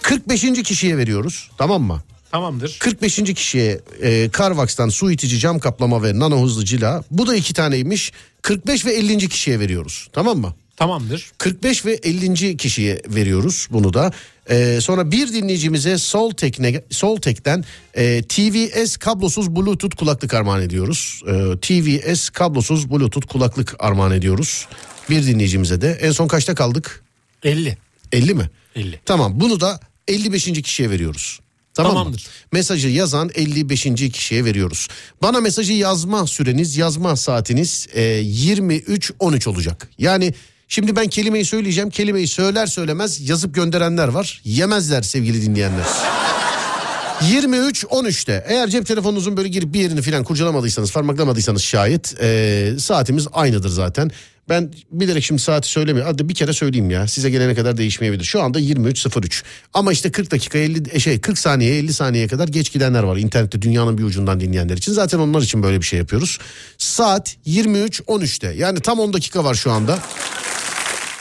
45. 0.02 0.64
kişiye 0.64 0.98
veriyoruz. 0.98 1.50
Tamam 1.58 1.82
mı? 1.84 2.02
Tamamdır. 2.32 2.78
45. 2.80 3.16
kişiye 3.16 3.82
e, 4.02 4.30
Carvax'tan 4.38 4.90
su 4.90 5.12
itici 5.12 5.40
cam 5.40 5.60
kaplama 5.60 6.04
ve 6.04 6.20
nano 6.20 6.44
hızlı 6.44 6.66
cila. 6.66 7.04
Bu 7.12 7.28
da 7.28 7.36
iki 7.36 7.54
taneymiş. 7.54 8.12
45 8.42 8.86
ve 8.86 8.94
50. 8.94 9.30
kişiye 9.30 9.60
veriyoruz. 9.60 10.08
Tamam 10.14 10.38
mı? 10.38 10.54
Tamamdır. 10.78 11.32
45 11.38 11.86
ve 11.86 11.94
50. 11.94 12.58
kişiye 12.58 13.02
veriyoruz 13.08 13.68
bunu 13.72 13.94
da. 13.94 14.12
Ee, 14.50 14.80
sonra 14.82 15.12
bir 15.12 15.34
dinleyicimize 15.34 15.98
Soltek'ne 15.98 16.82
Soltek'ten 16.90 17.66
e, 17.94 18.22
TVS 18.22 18.98
kablosuz 18.98 19.56
Bluetooth 19.56 19.96
kulaklık 19.96 20.34
armağan 20.34 20.62
ediyoruz. 20.62 21.22
Ee, 21.28 21.58
TVS 21.62 22.30
kablosuz 22.30 22.90
Bluetooth 22.92 23.28
kulaklık 23.28 23.76
armağan 23.80 24.12
ediyoruz. 24.12 24.68
Bir 25.10 25.26
dinleyicimize 25.26 25.82
de. 25.82 25.92
En 26.02 26.12
son 26.12 26.28
kaçta 26.28 26.56
kaldık? 26.56 27.04
50. 27.44 27.78
50 28.12 28.34
mi? 28.34 28.50
50. 28.76 29.00
Tamam 29.06 29.40
bunu 29.40 29.60
da 29.60 29.80
55. 30.08 30.44
kişiye 30.62 30.90
veriyoruz. 30.90 31.40
Tamam 31.84 31.98
Tamamdır. 31.98 32.20
mı? 32.20 32.32
Mesajı 32.52 32.88
yazan 32.88 33.30
55. 33.36 33.84
kişiye 34.14 34.46
veriyoruz. 34.46 34.88
Bana 35.22 35.40
mesajı 35.42 35.74
yazma 35.74 36.28
süreniz, 36.28 36.78
yazma 36.78 37.16
saatiniz 37.16 37.88
e, 37.94 38.02
23.13 38.02 39.50
olacak. 39.50 39.90
Yani 39.98 40.34
şimdi 40.68 40.96
ben 40.96 41.08
kelimeyi 41.08 41.46
söyleyeceğim. 41.46 41.90
Kelimeyi 41.90 42.28
söyler 42.28 42.68
söylemez 42.68 43.30
yazıp 43.30 43.56
gönderenler 43.56 44.08
var. 44.08 44.42
Yemezler 44.46 45.02
sevgili 45.02 45.42
dinleyenler. 45.42 45.86
23.13'te 47.22 48.46
eğer 48.48 48.68
cep 48.70 48.86
telefonunuzun 48.86 49.38
böyle 49.38 49.50
girip 49.50 49.74
bir 49.74 49.80
yerini 49.80 50.02
falan 50.02 50.24
kurcalamadıysanız 50.24 50.92
parmaklamadıysanız 50.92 51.62
şayet 51.62 52.16
e, 52.22 52.72
saatimiz 52.80 53.28
aynıdır 53.34 53.70
zaten. 53.70 54.12
Ben 54.50 54.74
bilerek 54.92 55.24
şimdi 55.24 55.42
saati 55.42 55.68
söylemiyorum. 55.68 56.12
Hadi 56.12 56.30
bir 56.30 56.34
kere 56.34 56.54
söyleyeyim 56.54 56.90
ya. 56.90 57.08
Size 57.08 57.30
gelene 57.30 57.56
kadar 57.56 57.78
değişmeyebilir. 57.78 58.24
Şu 58.24 58.42
anda 58.42 58.60
23.03. 58.60 59.44
Ama 59.74 59.92
işte 59.92 60.12
40 60.12 60.32
dakika 60.32 60.58
50 60.58 60.84
e, 60.92 61.00
şey 61.00 61.22
40 61.22 61.38
saniye 61.38 61.78
50 61.78 61.94
saniyeye 61.94 62.28
kadar 62.28 62.48
geç 62.48 62.72
gidenler 62.72 63.04
var. 63.04 63.18
İnternette 63.18 63.62
dünyanın 63.62 63.98
bir 63.98 64.04
ucundan 64.04 64.40
dinleyenler 64.40 64.78
için. 64.78 64.94
Zaten 64.94 65.20
onlar 65.20 65.42
için 65.42 65.64
böyle 65.64 65.82
bir 65.82 65.86
şey 65.86 66.00
yapıyoruz. 66.00 66.40
Saat 66.78 67.36
23.13'te. 67.48 68.48
Yani 68.48 68.80
tam 68.80 69.00
10 69.00 69.14
dakika 69.14 69.44
var 69.44 69.56
şu 69.56 69.72
anda. 69.72 70.00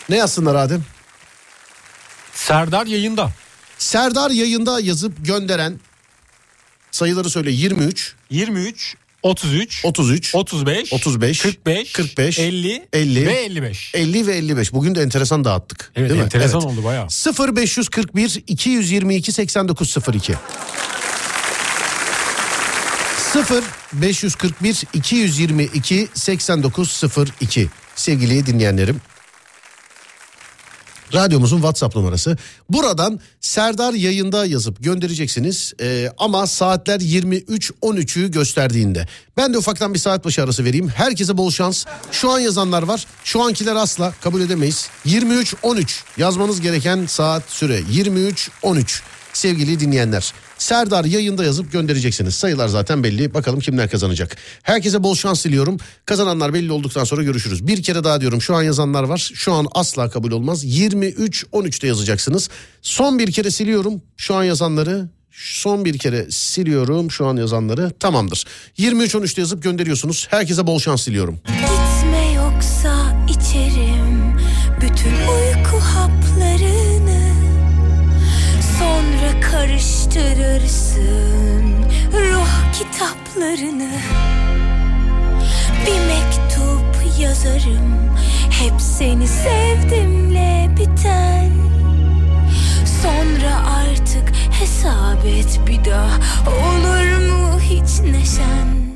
Ne 0.09 0.17
yazsınlar 0.17 0.55
Adem? 0.55 0.85
Serdar 2.35 2.87
yayında. 2.87 3.31
Serdar 3.79 4.31
yayında 4.31 4.81
yazıp 4.81 5.27
gönderen 5.27 5.81
sayıları 6.91 7.31
söyle 7.31 7.51
23 7.51 8.15
23 8.31 8.97
33 9.23 9.85
33 9.85 10.35
35 10.35 10.93
35 10.93 11.43
45 11.43 11.93
45 11.93 12.39
50 12.39 12.89
50 12.93 13.27
ve 13.27 13.33
55. 13.33 13.95
50 13.95 14.27
ve 14.27 14.37
55. 14.37 14.73
Bugün 14.73 14.95
de 14.95 15.03
enteresan 15.03 15.45
dağıttık. 15.45 15.93
Evet 15.97 16.11
değil 16.11 16.21
mi? 16.21 16.25
enteresan 16.25 16.63
oldu 16.63 16.85
bayağı. 16.85 17.07
0541 17.55 18.43
222 18.47 19.33
8902 19.33 20.35
0 23.33 23.65
541 23.93 24.85
222 24.95 26.09
8902 26.15 27.69
sevgili 27.97 28.47
dinleyenlerim. 28.47 29.01
Radyomuzun 31.15 31.57
WhatsApp 31.57 31.97
numarası. 31.97 32.37
Buradan 32.71 33.21
Serdar 33.41 33.93
yayında 33.93 34.47
yazıp 34.47 34.85
göndereceksiniz. 34.85 35.73
Ee, 35.81 36.11
ama 36.19 36.47
saatler 36.47 37.01
23.13'ü 37.01 38.31
gösterdiğinde. 38.31 39.09
Ben 39.37 39.55
de 39.55 39.59
ufaktan 39.59 39.95
bir 39.95 39.99
saat 39.99 40.25
başı 40.25 40.43
arası 40.43 40.65
vereyim. 40.65 40.89
Herkese 40.89 41.37
bol 41.37 41.51
şans. 41.51 41.85
Şu 42.13 42.31
an 42.31 42.39
yazanlar 42.39 42.83
var. 42.83 43.07
Şu 43.25 43.43
ankiler 43.43 43.77
asla 43.77 44.13
kabul 44.21 44.41
edemeyiz. 44.41 44.89
23.13 45.07 46.01
yazmanız 46.17 46.61
gereken 46.61 47.07
saat 47.07 47.43
süre. 47.49 47.81
23.13 47.81 49.01
sevgili 49.33 49.81
dinleyenler. 49.81 50.33
Serdar 50.59 51.05
yayında 51.05 51.45
yazıp 51.45 51.73
göndereceksiniz. 51.73 52.35
Sayılar 52.35 52.69
zaten 52.69 53.05
belli. 53.05 53.35
Bakalım 53.35 53.61
kimler 53.61 53.91
kazanacak. 53.91 54.37
Herkese 54.63 55.03
bol 55.03 55.15
şans 55.15 55.45
diliyorum. 55.45 55.77
Kazananlar 56.07 56.55
belli 56.55 56.73
olduktan 56.73 57.05
sonra 57.05 57.23
görüşürüz. 57.23 57.67
Bir 57.67 57.83
kere 57.83 58.05
daha 58.05 58.21
diyorum 58.21 58.43
şu 58.43 58.55
an 58.55 58.63
yazanlar 58.63 59.03
var. 59.03 59.31
Şu 59.35 59.53
an 59.53 59.67
asla 59.73 60.11
kabul 60.11 60.31
olmaz. 60.33 60.65
23-13'te 60.65 61.87
yazacaksınız. 61.87 62.49
Son 62.83 63.19
bir 63.19 63.33
kere 63.33 63.51
siliyorum 63.51 64.03
şu 64.17 64.35
an 64.35 64.45
yazanları. 64.45 65.09
Son 65.33 65.85
bir 65.85 65.99
kere 65.99 66.31
siliyorum 66.31 67.11
şu 67.11 67.27
an 67.27 67.37
yazanları. 67.37 67.93
Tamamdır. 68.01 68.45
23-13'te 68.79 69.41
yazıp 69.41 69.63
gönderiyorsunuz. 69.63 70.27
Herkese 70.31 70.67
bol 70.67 70.79
şans 70.79 71.07
diliyorum. 71.07 71.41
Gitme 71.47 72.33
yoksa 72.33 73.17
içerim 73.29 74.39
bütün 74.81 75.11
uyku 75.11 75.79
haplarını 75.81 77.33
Sonra 78.79 79.41
karıştırırsın 80.09 81.75
ruh 82.13 82.73
kitaplarını. 82.73 83.91
Bir 85.87 86.01
mektup 86.07 87.21
yazarım 87.21 88.17
hep 88.51 88.81
seni 88.81 89.29
sevdimle 89.29 90.69
biten. 90.77 91.51
Sonra 93.03 93.81
artık 93.81 94.33
hesap 94.61 95.25
et 95.27 95.61
bir 95.67 95.85
daha 95.85 96.17
olur 96.47 97.29
mu 97.29 97.61
hiç 97.61 98.01
neşen 98.01 98.88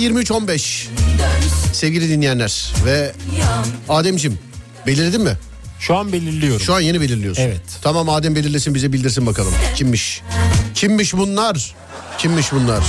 23.15. 0.00 0.86
Sevgili 1.72 2.08
dinleyenler 2.08 2.72
ve 2.84 3.12
Ademcim 3.88 4.38
belirledin 4.86 5.22
mi? 5.22 5.36
Şu 5.80 5.96
an 5.96 6.12
belirliyorum. 6.12 6.60
Şu 6.60 6.74
an 6.74 6.80
yeni 6.80 7.00
belirliyorsun. 7.00 7.42
Evet. 7.42 7.60
Tamam 7.82 8.08
Adem 8.08 8.34
belirlesin 8.34 8.74
bize 8.74 8.92
bildirsin 8.92 9.26
bakalım. 9.26 9.52
Kimmiş? 9.76 10.22
Kimmiş 10.74 11.14
bunlar? 11.14 11.74
Kimmiş 12.18 12.52
bunlar? 12.52 12.84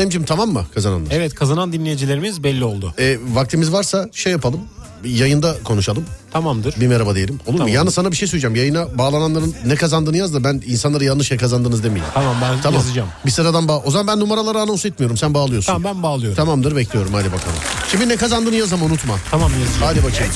Ademcim 0.00 0.24
tamam 0.24 0.48
mı 0.50 0.64
kazananlar? 0.74 1.10
Evet 1.12 1.34
kazanan 1.34 1.72
dinleyicilerimiz 1.72 2.44
belli 2.44 2.64
oldu. 2.64 2.94
E, 2.98 3.18
vaktimiz 3.32 3.72
varsa 3.72 4.08
şey 4.12 4.32
yapalım. 4.32 4.60
Yayında 5.04 5.56
konuşalım. 5.64 6.04
Tamamdır. 6.32 6.80
Bir 6.80 6.86
merhaba 6.86 7.14
diyelim. 7.14 7.34
Olur 7.46 7.52
mu? 7.52 7.58
Tamam. 7.58 7.74
Yalnız 7.74 7.94
sana 7.94 8.10
bir 8.10 8.16
şey 8.16 8.28
söyleyeceğim. 8.28 8.56
Yayına 8.56 8.98
bağlananların 8.98 9.54
ne 9.66 9.74
kazandığını 9.76 10.16
yaz 10.16 10.34
da 10.34 10.44
ben 10.44 10.62
insanlara 10.66 11.04
yanlış 11.04 11.28
şey 11.28 11.38
kazandınız 11.38 11.84
demeyeyim. 11.84 12.12
Tamam 12.14 12.36
ben 12.42 12.72
yazacağım. 12.72 13.08
Bir 13.26 13.30
sıradan 13.30 13.68
bağ. 13.68 13.78
O 13.78 13.90
zaman 13.90 14.06
ben 14.06 14.20
numaraları 14.20 14.58
anons 14.60 14.86
etmiyorum. 14.86 15.16
Sen 15.16 15.34
bağlıyorsun. 15.34 15.72
Tamam 15.72 15.94
ben 15.94 16.02
bağlıyorum. 16.02 16.36
Tamamdır 16.36 16.76
bekliyorum 16.76 17.14
hadi 17.14 17.32
bakalım. 17.32 17.56
Şimdi 17.90 18.08
ne 18.08 18.16
kazandığını 18.16 18.54
yaz 18.56 18.72
ama 18.72 18.84
unutma. 18.86 19.14
Tamam 19.30 19.50
yazacağım. 19.60 19.82
Hadi 19.82 20.04
bakayım. 20.04 20.32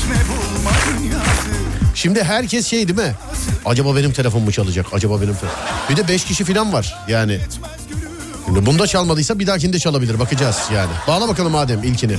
Şimdi 1.94 2.22
herkes 2.22 2.66
şey 2.66 2.88
değil 2.88 2.98
mi? 2.98 3.14
Acaba 3.64 3.96
benim 3.96 4.12
telefon 4.12 4.42
mu 4.42 4.52
çalacak? 4.52 4.86
Acaba 4.92 5.20
benim 5.20 5.34
telefon. 5.34 5.58
Bir 5.90 5.96
de 5.96 6.08
5 6.08 6.24
kişi 6.24 6.44
falan 6.44 6.72
var 6.72 6.96
yani. 7.08 7.40
Şimdi. 8.54 8.66
Bunda 8.66 8.86
çalmadıysa 8.86 9.38
bir 9.38 9.46
dahakinde 9.46 9.78
çalabilir. 9.78 10.18
Bakacağız 10.18 10.58
yani. 10.74 10.90
Bağla 11.08 11.28
bakalım 11.28 11.54
Adem 11.54 11.82
ilkini. 11.82 12.16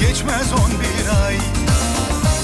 Geçmez 0.00 0.52
on 0.52 0.70
bir 0.80 1.24
ay. 1.26 1.36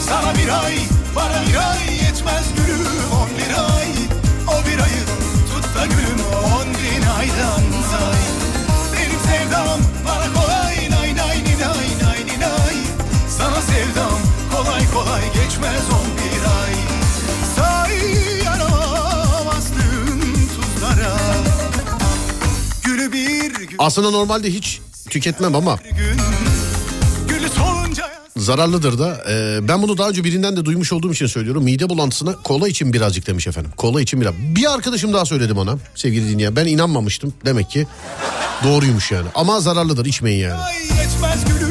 Sana 0.08 0.34
bir 0.34 0.64
ay 0.64 0.74
bana 1.16 1.42
bir 1.48 1.70
ay 1.70 1.94
yetmez 1.94 2.44
gülüm 2.56 3.12
on 3.22 3.28
bir 3.38 3.74
ay. 3.74 3.88
O 4.48 4.66
bir 4.66 4.78
ayı 4.82 5.02
tut 5.52 5.76
da 5.76 5.86
gülüm 5.86 6.20
on 6.54 6.66
bin 6.66 7.06
aydan 7.18 7.62
say. 7.90 8.20
Benim 8.92 9.20
sevdam 9.20 9.80
bana 10.06 10.32
kolay. 10.34 10.90
Nay 10.90 11.16
nay 11.16 11.44
nay 11.60 11.86
nay 12.02 12.40
nay. 12.40 12.76
Sana 13.38 13.62
sevdam 13.62 14.11
geçmez 15.34 15.82
on 15.90 16.06
bir 16.16 16.42
ay 16.62 16.74
Say 17.56 17.96
yaramazdım 18.44 20.20
tuzlara 20.56 21.16
Gülü 22.84 23.12
bir 23.12 23.54
gün 23.54 23.76
Aslında 23.78 24.10
normalde 24.10 24.50
hiç 24.50 24.80
tüketmem 25.10 25.54
ama 25.54 25.78
Gülü 27.28 27.48
solunca 27.48 28.10
zararlıdır 28.36 28.98
da. 28.98 29.24
Ee, 29.30 29.68
ben 29.68 29.82
bunu 29.82 29.98
daha 29.98 30.08
önce 30.08 30.24
birinden 30.24 30.56
de 30.56 30.64
duymuş 30.64 30.92
olduğum 30.92 31.12
için 31.12 31.26
söylüyorum. 31.26 31.64
Mide 31.64 31.88
bulantısına 31.88 32.36
kola 32.36 32.68
için 32.68 32.92
birazcık 32.92 33.26
demiş 33.26 33.46
efendim. 33.46 33.72
Kola 33.76 34.00
için 34.00 34.20
biraz. 34.20 34.34
Bir 34.34 34.74
arkadaşım 34.74 35.12
daha 35.12 35.24
söyledi 35.24 35.56
bana 35.56 35.76
sevgili 35.94 36.30
dinleyen. 36.30 36.56
Ben 36.56 36.66
inanmamıştım. 36.66 37.34
Demek 37.44 37.70
ki 37.70 37.86
doğruymuş 38.64 39.12
yani. 39.12 39.28
Ama 39.34 39.60
zararlıdır 39.60 40.06
içmeyin 40.06 40.40
yani. 40.40 40.60
Geçmez 40.88 41.44
gülüm 41.44 41.61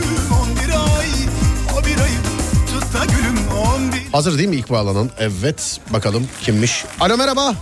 Hazır 4.11 4.37
değil 4.37 4.49
mi 4.49 4.55
ilk 4.55 4.69
bağlanan? 4.69 5.09
Evet 5.19 5.79
bakalım 5.93 6.27
kimmiş? 6.41 6.85
Alo 6.99 7.17
merhaba. 7.17 7.53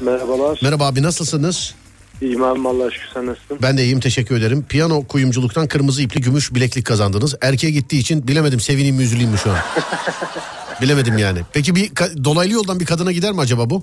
Merhabalar. 0.00 0.58
Merhaba 0.62 0.86
abi 0.86 1.02
nasılsınız? 1.02 1.74
İyiyim 2.22 2.42
abim 2.42 2.66
Allah 2.66 2.84
aşkına 2.84 3.08
sen 3.14 3.26
nasılsın? 3.26 3.58
Ben 3.62 3.78
de 3.78 3.82
iyiyim 3.82 4.00
teşekkür 4.00 4.36
ederim. 4.36 4.64
Piyano 4.68 5.04
kuyumculuktan 5.06 5.68
kırmızı 5.68 6.02
ipli 6.02 6.20
gümüş 6.20 6.54
bileklik 6.54 6.86
kazandınız. 6.86 7.34
Erkeğe 7.40 7.70
gittiği 7.70 7.98
için 7.98 8.28
bilemedim 8.28 8.60
sevineyim 8.60 8.96
mi 8.96 9.02
üzüleyim 9.02 9.30
mi 9.30 9.38
şu 9.38 9.50
an. 9.50 9.56
bilemedim 10.82 11.18
yani. 11.18 11.38
Peki 11.52 11.74
bir 11.74 11.90
dolaylı 12.24 12.52
yoldan 12.52 12.80
bir 12.80 12.86
kadına 12.86 13.12
gider 13.12 13.32
mi 13.32 13.40
acaba 13.40 13.70
bu? 13.70 13.82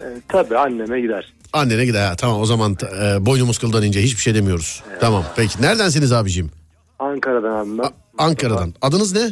Ee, 0.00 0.04
tabii 0.28 0.58
anneme 0.58 1.00
gider. 1.00 1.32
Annene 1.52 1.84
gider. 1.84 2.06
Ha, 2.06 2.16
tamam 2.16 2.40
o 2.40 2.46
zaman 2.46 2.76
e, 3.02 3.26
boynumuz 3.26 3.58
kıldan 3.58 3.82
ince 3.82 4.02
hiçbir 4.02 4.20
şey 4.22 4.34
demiyoruz. 4.34 4.82
Tamam 5.00 5.24
peki. 5.36 5.62
Neredensiniz 5.62 6.12
abicim? 6.12 6.50
Ankara'dan 6.98 7.52
abim 7.56 7.78
ben. 7.78 7.90
Ankara'dan. 8.18 8.74
Adınız 8.82 9.12
ne? 9.12 9.30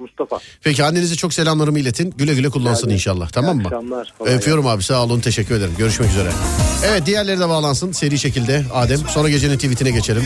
Mustafa. 0.00 0.38
Peki 0.62 0.84
annenize 0.84 1.16
çok 1.16 1.34
selamlarımı 1.34 1.78
iletin. 1.78 2.10
Güle 2.16 2.34
güle 2.34 2.48
kullansın 2.48 2.90
inşallah. 2.90 3.28
Tamam 3.28 3.56
mı? 3.56 3.62
akşamlar, 3.66 4.14
Öpüyorum 4.20 4.66
abi 4.66 4.82
sağ 4.82 5.02
olun 5.04 5.20
teşekkür 5.20 5.54
ederim. 5.54 5.74
Görüşmek 5.78 6.10
üzere. 6.10 6.30
Evet 6.86 7.06
diğerleri 7.06 7.40
de 7.40 7.48
bağlansın 7.48 7.92
seri 7.92 8.18
şekilde 8.18 8.64
Adem. 8.74 8.98
Sonra 8.98 9.28
gecenin 9.28 9.56
tweetine 9.56 9.90
geçelim. 9.90 10.24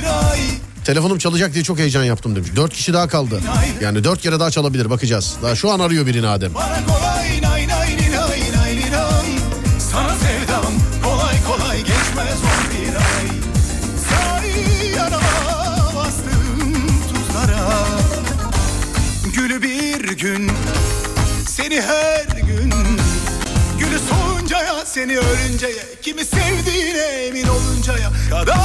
Telefonum 0.85 1.19
çalacak 1.19 1.55
diye 1.55 1.65
çok 1.65 1.79
heyecan 1.79 2.05
yaptım 2.05 2.37
demiş. 2.37 2.51
Dört 2.57 2.73
kişi 2.73 2.93
daha 2.93 3.09
kaldı. 3.09 3.41
Yani 3.83 4.05
dört 4.05 4.21
kere 4.21 4.41
daha 4.41 4.51
çalabilir 4.51 4.91
bakacağız. 4.91 5.37
Daha 5.43 5.55
şu 5.55 5.71
an 5.71 5.81
arıyor 5.81 6.07
birini 6.07 6.29
Adem. 6.29 6.55
Bana 6.55 6.87
kolay 6.87 7.41
Seni 24.95 25.19
ölünceye 25.19 25.85
Kimi 26.03 26.25
sevdiğine 26.25 26.99
emin 26.99 27.49
oluncaya 27.49 28.11
Kadar 28.31 28.59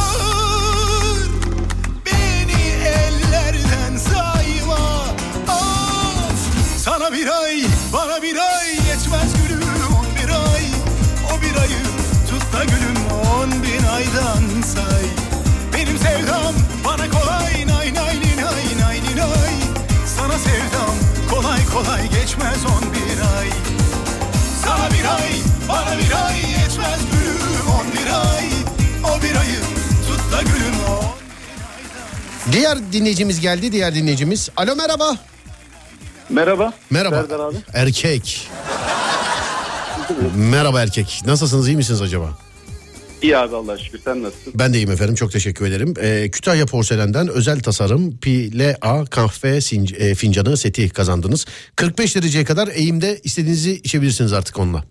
Beni 2.05 2.61
ellerden 2.88 3.97
sayma. 3.97 5.05
Of 5.47 6.39
Sana 6.77 7.13
bir 7.13 7.27
ay 7.27 7.63
Bana 7.93 8.21
bir 8.21 8.36
ay 8.36 8.75
Geçmez 8.75 9.34
gülüm 9.43 9.61
bir 10.23 10.30
ay. 10.30 10.63
O 11.25 11.41
bir 11.41 11.61
ayı 11.61 11.84
Tut 12.30 12.53
da 12.53 12.63
gülüm 12.63 12.97
on 13.34 13.51
bin 13.51 13.88
aydan 13.88 14.61
say. 14.61 15.05
Benim 15.73 15.97
sevdam 15.97 16.53
Bana 16.86 17.09
kolay 17.11 17.67
Nay 17.67 17.93
nay 17.93 18.15
nay 18.15 18.80
nay 18.82 19.01
nay. 19.15 19.53
Sana 20.17 20.38
sevdam 20.38 20.95
Kolay 21.30 21.65
kolay 21.73 22.09
geçmez 22.09 22.65
on 22.65 22.93
bir 22.93 23.38
ay 23.39 23.78
Sana 24.70 24.89
bir 24.91 25.05
ay 25.15 25.32
Bana 25.70 25.97
bir 25.97 26.26
ay 26.26 26.36
Geçmez 26.41 26.99
gülüm 27.11 27.67
on 27.80 27.93
bir 27.93 28.07
ay 28.09 28.45
O 29.03 29.22
bir 29.22 29.36
ayı 29.36 29.59
Tut 30.07 30.32
da 30.32 30.41
gülüm 30.41 30.80
on 30.89 31.05
Diğer 32.51 32.91
dinleyicimiz 32.93 33.39
geldi 33.39 33.72
diğer 33.72 33.95
dinleyicimiz. 33.95 34.49
Alo 34.57 34.76
merhaba. 34.76 35.15
Merhaba. 36.30 36.74
Merhaba. 36.89 37.15
Serdar 37.15 37.39
abi. 37.39 37.55
Erkek. 37.74 38.49
Merhaba 40.36 40.82
erkek. 40.82 41.22
Nasılsınız 41.26 41.67
iyi 41.67 41.78
misiniz 41.78 42.01
acaba? 42.01 42.38
İyi 43.22 43.38
abi 43.38 43.55
Allah'a 43.55 43.78
şükür 43.78 43.99
sen 44.05 44.24
nasılsın? 44.24 44.53
Ben 44.55 44.74
de 44.74 44.78
iyiyim 44.78 44.91
efendim 44.91 45.15
çok 45.15 45.32
teşekkür 45.32 45.65
ederim. 45.67 45.93
Ee, 46.01 46.30
Kütahya 46.32 46.65
Porselen'den 46.65 47.28
özel 47.28 47.59
tasarım 47.59 48.17
PLA 48.17 49.05
kahve 49.05 49.57
sin- 49.61 49.95
e, 49.95 50.15
fincanı 50.15 50.57
seti 50.57 50.89
kazandınız. 50.89 51.45
45 51.76 52.15
dereceye 52.15 52.43
kadar 52.45 52.67
eğimde 52.67 53.20
istediğinizi 53.24 53.72
içebilirsiniz 53.76 54.34
artık 54.34 54.59
onunla. 54.59 54.84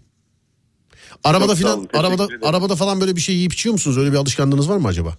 Arabada 1.24 1.46
Çok 1.46 1.56
sağ 1.56 1.58
filan 1.58 1.78
olun, 1.78 1.88
arabada 1.94 2.24
ederim. 2.24 2.40
arabada 2.44 2.76
falan 2.76 3.00
böyle 3.00 3.16
bir 3.16 3.20
şey 3.20 3.34
yiyip 3.34 3.52
içiyor 3.52 3.72
musunuz? 3.72 3.98
Öyle 3.98 4.12
bir 4.12 4.16
alışkanlığınız 4.16 4.68
var 4.68 4.76
mı 4.76 4.88
acaba? 4.88 5.16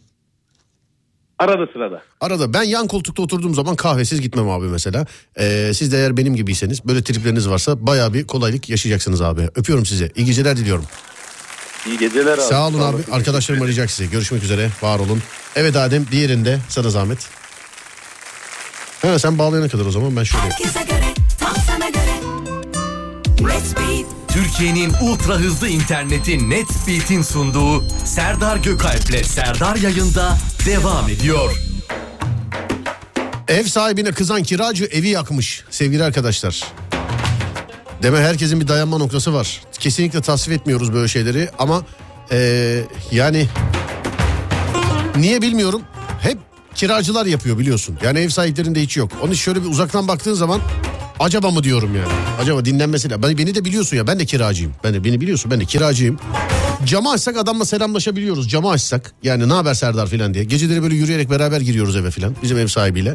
Arada 1.40 1.72
sırada. 1.74 2.02
Arada 2.22 2.54
ben 2.54 2.64
yan 2.64 2.88
koltukta 2.88 3.22
oturduğum 3.24 3.56
zaman 3.56 3.76
kahvesiz 3.76 4.22
gitmem 4.22 4.50
abi 4.50 4.66
mesela. 4.66 5.06
Ee, 5.40 5.72
siz 5.74 5.92
de 5.92 5.98
eğer 5.98 6.18
benim 6.18 6.36
gibiyseniz 6.36 6.86
böyle 6.86 7.04
tripleriniz 7.04 7.50
varsa 7.50 7.88
baya 7.88 8.14
bir 8.14 8.28
kolaylık 8.28 8.70
yaşayacaksınız 8.70 9.22
abi. 9.22 9.42
Öpüyorum 9.56 9.86
sizi. 9.86 10.12
İyi 10.16 10.26
geceler 10.26 10.58
diliyorum. 10.58 10.86
İyi 11.86 11.98
geceler 11.98 12.34
abi. 12.34 12.42
Sağ 12.42 12.68
olun 12.68 12.80
abi. 12.80 12.96
olasın. 12.96 13.12
Arkadaşlarım 13.12 13.62
arayacak 13.62 13.92
sizi. 13.92 14.10
Görüşmek 14.10 14.44
üzere. 14.44 14.70
Var 14.82 15.00
olun. 15.00 15.24
Evet 15.56 15.76
Adem 15.76 16.06
diğerinde 16.12 16.60
sana 16.70 16.90
zahmet. 16.90 17.20
Ha, 19.02 19.20
sen 19.20 19.38
bağlayana 19.38 19.70
kadar 19.70 19.86
o 19.86 19.92
zaman 19.92 20.16
ben 20.16 20.24
şöyle. 20.24 20.44
Herkese 20.44 20.80
göre, 20.84 21.14
tam 21.40 21.56
sana 21.68 21.90
göre. 21.90 22.10
Türkiye'nin 24.28 24.94
ultra 25.02 25.34
hızlı 25.36 25.68
interneti 25.68 26.50
Netspeed'in 26.50 27.22
sunduğu 27.22 27.84
Serdar 28.06 28.58
Gökalp'le 28.58 29.26
Serdar 29.26 29.76
yayında 29.76 30.38
devam 30.66 31.10
ediyor. 31.10 31.52
Ev 33.48 33.64
sahibine 33.64 34.12
kızan 34.12 34.44
kiracı 34.44 34.86
evi 34.86 35.10
yakmış 35.10 35.64
sevgili 35.70 36.04
arkadaşlar. 36.04 36.64
Deme 38.04 38.18
herkesin 38.20 38.62
bir 38.62 38.68
dayanma 38.68 38.98
noktası 38.98 39.34
var. 39.34 39.62
Kesinlikle 39.80 40.22
tasvip 40.22 40.54
etmiyoruz 40.54 40.94
böyle 40.94 41.08
şeyleri 41.08 41.50
ama 41.60 41.84
eee, 42.32 42.84
yani 43.12 43.48
niye 45.16 45.42
bilmiyorum. 45.42 45.82
Hep 46.22 46.38
kiracılar 46.76 47.26
yapıyor 47.26 47.58
biliyorsun. 47.60 47.98
Yani 48.04 48.20
ev 48.20 48.30
sahiplerinde 48.30 48.82
hiç 48.82 48.98
yok. 48.98 49.12
İçin 49.24 49.34
şöyle 49.34 49.64
bir 49.64 49.70
uzaktan 49.70 50.08
baktığın 50.08 50.34
zaman 50.34 50.62
acaba 51.20 51.52
mı 51.52 51.64
diyorum 51.64 51.96
yani. 51.96 52.14
Acaba 52.42 52.66
dinlenmesiyle. 52.66 53.24
Ben, 53.24 53.38
beni 53.38 53.56
de 53.56 53.66
biliyorsun 53.66 53.98
ya 53.98 54.08
ben 54.08 54.20
de 54.20 54.26
kiracıyım. 54.26 54.74
Ben 54.84 54.94
de 54.94 55.04
beni 55.04 55.22
biliyorsun 55.22 55.52
ben 55.52 55.60
de 55.60 55.66
kiracıyım. 55.66 56.20
Camı 56.86 57.12
açsak 57.12 57.38
adamla 57.38 57.66
selamlaşabiliyoruz. 57.66 58.50
Camı 58.50 58.70
açsak 58.70 59.14
yani 59.24 59.50
ne 59.50 59.54
haber 59.54 59.74
Serdar 59.74 60.08
filan 60.08 60.34
diye. 60.34 60.44
Geceleri 60.44 60.84
böyle 60.84 60.96
yürüyerek 60.96 61.30
beraber 61.30 61.62
giriyoruz 61.62 61.96
eve 61.96 62.12
filan 62.12 62.36
bizim 62.44 62.58
ev 62.58 62.68
sahibiyle. 62.68 63.14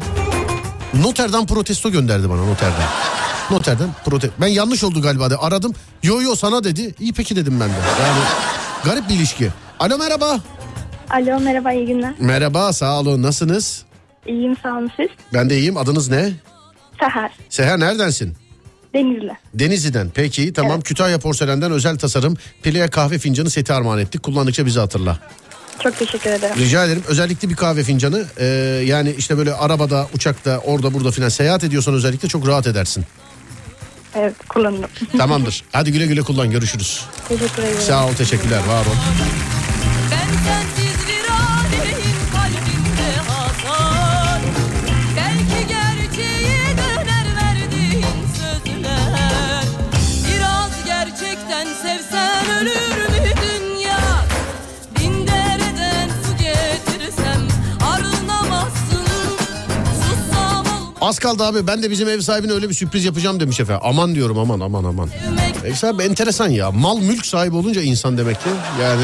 Noterden 0.93 1.45
protesto 1.47 1.91
gönderdi 1.91 2.29
bana 2.29 2.45
noterden. 2.45 3.14
Noterden 3.51 3.89
prote 4.05 4.29
Ben 4.41 4.47
yanlış 4.47 4.83
oldu 4.83 5.01
galiba 5.01 5.29
de 5.29 5.37
aradım. 5.37 5.73
Yo 6.03 6.21
yo 6.21 6.35
sana 6.35 6.63
dedi. 6.63 6.95
İyi 6.99 7.13
peki 7.13 7.35
dedim 7.35 7.59
ben 7.59 7.69
de. 7.69 7.73
Yani 8.01 8.19
garip 8.85 9.09
bir 9.09 9.13
ilişki. 9.15 9.49
Alo 9.79 9.97
merhaba. 9.97 10.39
Alo 11.09 11.39
merhaba 11.39 11.71
iyi 11.73 11.85
günler. 11.85 12.13
Merhaba 12.19 12.73
sağ 12.73 12.99
olun 12.99 13.21
nasılsınız? 13.21 13.83
İyiyim 14.27 14.57
sağ 14.63 14.69
olun 14.77 14.91
siz. 14.97 15.07
Ben 15.33 15.49
de 15.49 15.57
iyiyim 15.57 15.77
adınız 15.77 16.09
ne? 16.09 16.31
Seher. 16.99 17.31
Seher 17.49 17.79
neredensin? 17.79 18.35
Denizli. 18.93 19.31
Denizli'den. 19.53 20.09
Peki 20.15 20.53
tamam 20.53 20.81
Kütahya 20.81 21.19
Porselen'den 21.19 21.71
özel 21.71 21.97
tasarım 21.97 22.37
Playa 22.63 22.89
kahve 22.89 23.17
fincanı 23.19 23.49
seti 23.49 23.73
armağan 23.73 23.99
ettik. 23.99 24.23
Kullandıkça 24.23 24.65
bizi 24.65 24.79
hatırla. 24.79 25.19
Çok 25.83 25.99
teşekkür 25.99 26.29
ederim. 26.29 26.55
Rica 26.57 26.85
ederim. 26.85 27.03
Özellikle 27.07 27.49
bir 27.49 27.55
kahve 27.55 27.83
fincanı. 27.83 28.25
Ee, 28.39 28.45
yani 28.85 29.15
işte 29.17 29.37
böyle 29.37 29.53
arabada, 29.53 30.07
uçakta, 30.13 30.57
orada 30.59 30.93
burada 30.93 31.11
filan 31.11 31.29
seyahat 31.29 31.63
ediyorsan 31.63 31.93
özellikle 31.93 32.27
çok 32.27 32.47
rahat 32.47 32.67
edersin. 32.67 33.05
Evet 34.15 34.33
kullandım. 34.49 34.89
Tamamdır. 35.17 35.63
Hadi 35.71 35.91
güle 35.91 36.05
güle 36.05 36.21
kullan. 36.21 36.51
Görüşürüz. 36.51 37.05
teşekkür 37.27 37.63
ederim. 37.63 37.81
Sağ 37.81 38.05
ol, 38.07 38.13
teşekkürler. 38.13 38.59
Var 38.67 38.81
ol. 38.85 38.95
Ben 40.11 40.64
Az 61.05 61.19
kaldı 61.19 61.43
abi. 61.43 61.67
Ben 61.67 61.83
de 61.83 61.91
bizim 61.91 62.09
ev 62.09 62.21
sahibine 62.21 62.51
öyle 62.51 62.69
bir 62.69 62.73
sürpriz 62.73 63.05
yapacağım 63.05 63.39
demiş 63.39 63.59
efendim. 63.59 63.81
Aman 63.85 64.15
diyorum 64.15 64.39
aman 64.39 64.59
aman 64.59 64.83
aman. 64.83 65.09
Ev 65.65 65.73
sahibi 65.73 66.03
enteresan 66.03 66.49
ya. 66.49 66.71
Mal 66.71 66.97
mülk 66.97 67.25
sahibi 67.25 67.55
olunca 67.55 67.81
insan 67.81 68.17
demek 68.17 68.41
ki. 68.41 68.49
Yani 68.81 69.03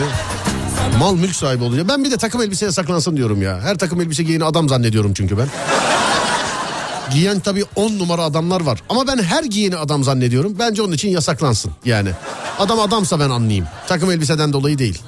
mal 1.00 1.16
mülk 1.16 1.36
sahibi 1.36 1.64
olunca. 1.64 1.88
Ben 1.88 2.04
bir 2.04 2.12
de 2.12 2.18
takım 2.18 2.42
elbiseye 2.42 2.72
saklansın 2.72 3.18
diyorum 3.18 3.42
ya. 3.42 3.62
Her 3.62 3.78
takım 3.78 4.02
elbise 4.02 4.24
giyeni 4.24 4.44
adam 4.44 4.70
zannediyorum 4.70 5.14
çünkü 5.14 5.38
ben. 5.38 5.48
Giyen 7.14 7.40
tabii 7.40 7.64
10 7.76 8.00
numara 8.00 8.22
adamlar 8.24 8.62
var. 8.62 8.84
Ama 8.90 9.08
ben 9.08 9.18
her 9.18 9.44
giyeni 9.44 9.78
adam 9.78 10.04
zannediyorum. 10.04 10.56
Bence 10.60 10.82
onun 10.82 10.94
için 10.94 11.10
yasaklansın 11.10 11.72
yani. 11.86 12.10
Adam 12.60 12.80
adamsa 12.80 13.20
ben 13.20 13.30
anlayayım. 13.30 13.66
Takım 13.88 14.12
elbiseden 14.12 14.54
dolayı 14.54 14.78
değil. 14.78 15.02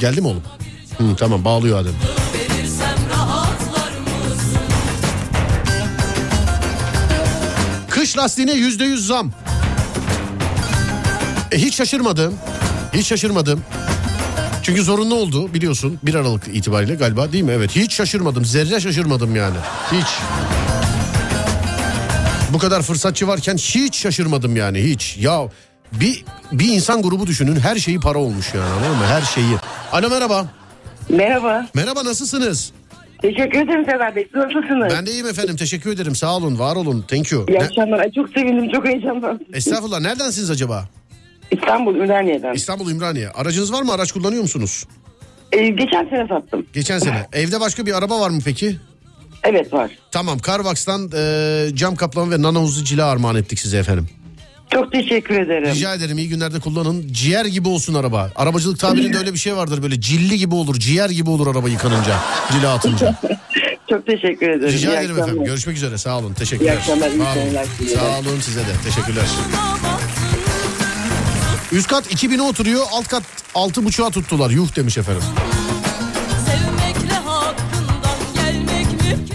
Geldi 0.00 0.20
mi 0.20 0.26
oğlum? 0.26 0.42
Hı, 0.98 1.16
tamam 1.16 1.44
bağlıyor 1.44 1.80
mısın? 1.80 1.94
Kış 7.90 8.18
lastiğine 8.18 8.52
yüzde 8.52 8.84
yüz 8.84 9.06
zam. 9.06 9.30
E, 11.52 11.58
hiç 11.58 11.74
şaşırmadım. 11.74 12.34
Hiç 12.94 13.06
şaşırmadım. 13.06 13.60
Çünkü 14.62 14.82
zorunlu 14.82 15.14
oldu 15.14 15.54
biliyorsun 15.54 15.98
1 16.02 16.14
Aralık 16.14 16.48
itibariyle 16.48 16.94
galiba 16.94 17.32
değil 17.32 17.44
mi? 17.44 17.52
Evet 17.52 17.76
hiç 17.76 17.92
şaşırmadım. 17.94 18.44
Zerre 18.44 18.80
şaşırmadım 18.80 19.36
yani. 19.36 19.56
Hiç. 19.92 20.06
Bu 22.52 22.58
kadar 22.58 22.82
fırsatçı 22.82 23.28
varken 23.28 23.56
hiç 23.56 23.96
şaşırmadım 23.96 24.56
yani 24.56 24.82
hiç. 24.82 25.16
Ya 25.20 25.40
bir 25.92 26.24
bir 26.52 26.68
insan 26.68 27.02
grubu 27.02 27.26
düşünün 27.26 27.60
her 27.60 27.76
şeyi 27.76 28.00
para 28.00 28.18
olmuş 28.18 28.54
yani 28.54 28.64
anladın 28.72 28.96
mı? 28.98 29.06
Her 29.06 29.22
şeyi. 29.22 29.56
Alo 29.92 30.10
merhaba. 30.10 30.46
Merhaba. 31.08 31.66
Merhaba 31.74 32.04
nasılsınız? 32.04 32.72
Teşekkür 33.22 33.58
ederim 33.60 33.84
Sefer 33.84 34.16
Bey. 34.16 34.28
Nasılsınız? 34.34 34.92
Ben 34.92 35.06
de 35.06 35.10
iyiyim 35.10 35.26
efendim 35.26 35.56
teşekkür 35.56 35.90
ederim 35.92 36.14
sağ 36.14 36.36
olun 36.36 36.58
var 36.58 36.76
olun 36.76 37.04
thank 37.08 37.32
you. 37.32 37.46
İyi 37.48 37.58
Ne- 37.58 37.64
akşamlar. 37.64 37.98
Ay, 37.98 38.12
çok 38.12 38.28
sevindim. 38.28 38.70
Çok 38.74 38.86
heyecanlandım. 38.86 39.46
Estağfurullah 39.52 40.00
neredensiniz 40.00 40.50
acaba? 40.50 40.88
İstanbul 41.50 41.94
Ümraniye'den. 41.96 42.52
İstanbul 42.54 42.90
Ümraniye. 42.90 43.28
Aracınız 43.28 43.72
var 43.72 43.82
mı? 43.82 43.92
Araç 43.92 44.12
kullanıyor 44.12 44.42
musunuz? 44.42 44.84
Ee, 45.52 45.68
geçen 45.68 46.08
sene 46.10 46.26
sattım. 46.28 46.66
Geçen 46.72 46.98
sene. 46.98 47.26
Evde 47.32 47.60
başka 47.60 47.86
bir 47.86 47.98
araba 47.98 48.20
var 48.20 48.30
mı 48.30 48.38
peki? 48.44 48.76
Evet 49.44 49.72
var. 49.72 49.90
Tamam 50.10 50.38
Carvax'tan 50.46 51.10
e, 51.16 51.66
cam 51.74 51.96
kaplama 51.96 52.30
ve 52.30 52.42
nano 52.42 52.62
huzlu 52.62 52.84
cila 52.84 53.06
armağan 53.10 53.36
ettik 53.36 53.58
size 53.58 53.78
efendim. 53.78 54.08
Çok 54.72 54.92
teşekkür 54.92 55.40
ederim. 55.40 55.68
Rica 55.74 55.94
ederim 55.94 56.18
iyi 56.18 56.28
günlerde 56.28 56.60
kullanın. 56.60 57.12
Ciğer 57.12 57.44
gibi 57.44 57.68
olsun 57.68 57.94
araba. 57.94 58.30
Arabacılık 58.36 58.78
tabirinde 58.78 59.18
öyle 59.18 59.32
bir 59.32 59.38
şey 59.38 59.56
vardır 59.56 59.82
böyle 59.82 60.00
cilli 60.00 60.38
gibi 60.38 60.54
olur. 60.54 60.78
Ciğer 60.78 61.10
gibi 61.10 61.30
olur 61.30 61.46
araba 61.46 61.68
yıkanınca. 61.68 62.18
Cila 62.52 62.74
atınca. 62.74 63.18
Çok 63.90 64.06
teşekkür 64.06 64.48
ederim. 64.48 64.72
Rica 64.74 65.00
ederim 65.00 65.18
efendim. 65.18 65.44
Görüşmek 65.44 65.76
üzere. 65.76 65.98
Sağ 65.98 66.18
olun. 66.18 66.34
Teşekkürler. 66.34 66.72
İyi 66.72 66.78
akşamlar, 66.78 67.10
iyi 67.10 67.20
Var 67.20 67.36
olun. 67.36 67.86
Sağ 67.94 68.18
olun 68.18 68.40
size 68.40 68.60
de. 68.60 68.72
Teşekkürler. 68.84 69.24
Üst 71.72 71.88
kat 71.88 72.14
2000'e 72.14 72.42
oturuyor. 72.42 72.84
Alt 72.92 73.08
kat 73.08 73.22
6.5'a 73.54 74.10
tuttular. 74.10 74.50
Yuh 74.50 74.76
demiş 74.76 74.98
efendim. 74.98 75.22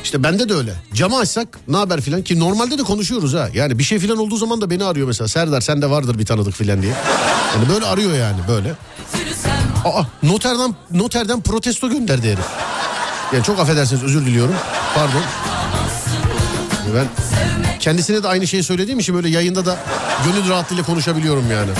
İşte 0.03 0.23
bende 0.23 0.49
de 0.49 0.53
öyle. 0.53 0.73
Camı 0.93 1.17
açsak 1.17 1.47
ne 1.67 1.77
haber 1.77 2.01
filan 2.01 2.21
ki 2.21 2.39
normalde 2.39 2.77
de 2.77 2.83
konuşuyoruz 2.83 3.33
ha. 3.33 3.49
Yani 3.53 3.79
bir 3.79 3.83
şey 3.83 3.99
filan 3.99 4.17
olduğu 4.17 4.37
zaman 4.37 4.61
da 4.61 4.69
beni 4.69 4.83
arıyor 4.83 5.07
mesela. 5.07 5.27
Serdar 5.27 5.61
sende 5.61 5.89
vardır 5.89 6.19
bir 6.19 6.25
tanıdık 6.25 6.53
filan 6.53 6.81
diye. 6.81 6.93
Yani 7.55 7.69
böyle 7.69 7.85
arıyor 7.85 8.13
yani 8.13 8.39
böyle. 8.47 8.75
Aa 9.85 10.03
noterden 10.23 10.75
noterden 10.91 11.41
protesto 11.41 11.89
gönderdi 11.89 12.27
herif. 12.27 12.45
Yani 13.33 13.43
çok 13.43 13.59
affedersiniz 13.59 14.03
özür 14.03 14.25
diliyorum. 14.25 14.55
Pardon. 14.95 15.21
Ben 16.95 17.05
kendisine 17.79 18.23
de 18.23 18.27
aynı 18.27 18.47
şeyi 18.47 18.63
söylediğim 18.63 18.99
için 18.99 19.15
böyle 19.15 19.29
yayında 19.29 19.65
da 19.65 19.77
gönül 20.25 20.49
rahatlığıyla 20.49 20.83
konuşabiliyorum 20.83 21.51
yani. 21.51 21.71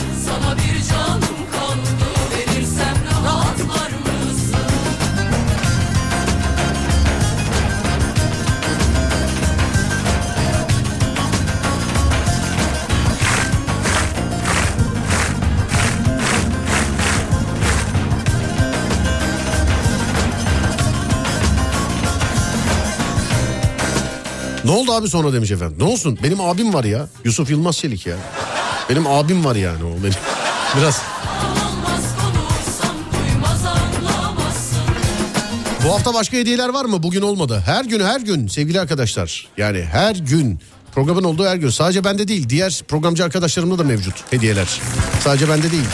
Ne 24.68 24.74
oldu 24.74 24.92
abi 24.94 25.10
sonra 25.10 25.34
demiş 25.34 25.52
efendim. 25.52 25.78
Ne 25.80 25.84
olsun 25.84 26.20
benim 26.24 26.42
abim 26.42 26.74
var 26.74 26.84
ya 26.84 27.08
Yusuf 27.24 27.50
Yılmaz 27.50 27.78
Çelik 27.78 28.06
ya. 28.08 28.16
Benim 28.90 29.08
abim 29.08 29.46
var 29.46 29.56
yani 29.56 29.84
o 29.84 30.04
benim. 30.04 30.16
Biraz 30.78 31.02
Bu 35.86 35.94
hafta 35.94 36.14
başka 36.14 36.38
hediyeler 36.38 36.70
var 36.70 36.86
mı? 36.86 37.04
Bugün 37.04 37.22
olmadı. 37.22 37.64
Her 37.66 37.86
gün 37.86 38.00
her 38.00 38.20
gün 38.20 38.48
sevgili 38.48 38.80
arkadaşlar. 38.80 39.48
Yani 39.58 39.82
her 39.92 40.16
gün 40.16 40.60
programın 40.96 41.24
olduğu 41.24 41.46
her 41.46 41.56
gün. 41.56 41.70
Sadece 41.70 42.04
bende 42.04 42.28
değil 42.28 42.50
diğer 42.50 42.82
programcı 42.88 43.24
arkadaşlarımda 43.24 43.80
da 43.80 43.84
mevcut 43.84 44.34
hediyeler. 44.34 44.82
Sadece 45.24 45.50
bende 45.50 45.72
değil. 45.72 45.86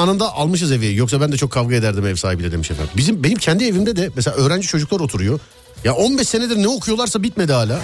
Zamanında 0.00 0.34
almışız 0.34 0.72
evi. 0.72 0.96
Yoksa 0.96 1.20
ben 1.20 1.32
de 1.32 1.36
çok 1.36 1.50
kavga 1.50 1.74
ederdim 1.74 2.06
ev 2.06 2.16
sahibiyle 2.16 2.52
demiş 2.52 2.70
efendim. 2.70 2.92
Bizim 2.96 3.24
benim 3.24 3.38
kendi 3.38 3.64
evimde 3.64 3.96
de 3.96 4.10
mesela 4.16 4.36
öğrenci 4.36 4.66
çocuklar 4.66 5.00
oturuyor. 5.00 5.40
Ya 5.84 5.94
15 5.94 6.28
senedir 6.28 6.56
ne 6.56 6.68
okuyorlarsa 6.68 7.22
bitmedi 7.22 7.52
hala. 7.52 7.80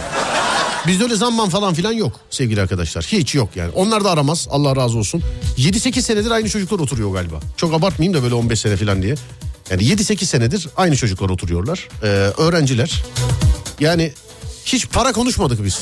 Bizde 0.87 1.05
öyle 1.05 1.17
zamman 1.17 1.49
falan 1.49 1.75
filan 1.75 1.93
yok 1.93 2.21
sevgili 2.31 2.61
arkadaşlar. 2.61 3.05
Hiç 3.05 3.35
yok 3.35 3.49
yani. 3.57 3.71
Onlar 3.75 4.05
da 4.05 4.11
aramaz 4.11 4.49
Allah 4.51 4.77
razı 4.77 4.99
olsun. 4.99 5.23
7-8 5.59 6.01
senedir 6.01 6.31
aynı 6.31 6.49
çocuklar 6.49 6.79
oturuyor 6.79 7.13
galiba. 7.13 7.41
Çok 7.57 7.75
abartmayayım 7.75 8.19
da 8.19 8.23
böyle 8.23 8.35
15 8.35 8.61
sene 8.61 8.77
falan 8.77 9.03
diye. 9.03 9.15
Yani 9.71 9.83
7-8 9.83 10.25
senedir 10.25 10.69
aynı 10.77 10.97
çocuklar 10.97 11.31
oturuyorlar. 11.31 11.89
Ee, 12.03 12.07
öğrenciler. 12.43 13.05
Yani 13.81 14.13
hiç 14.65 14.89
para 14.89 15.13
konuşmadık 15.13 15.65
biz. 15.65 15.81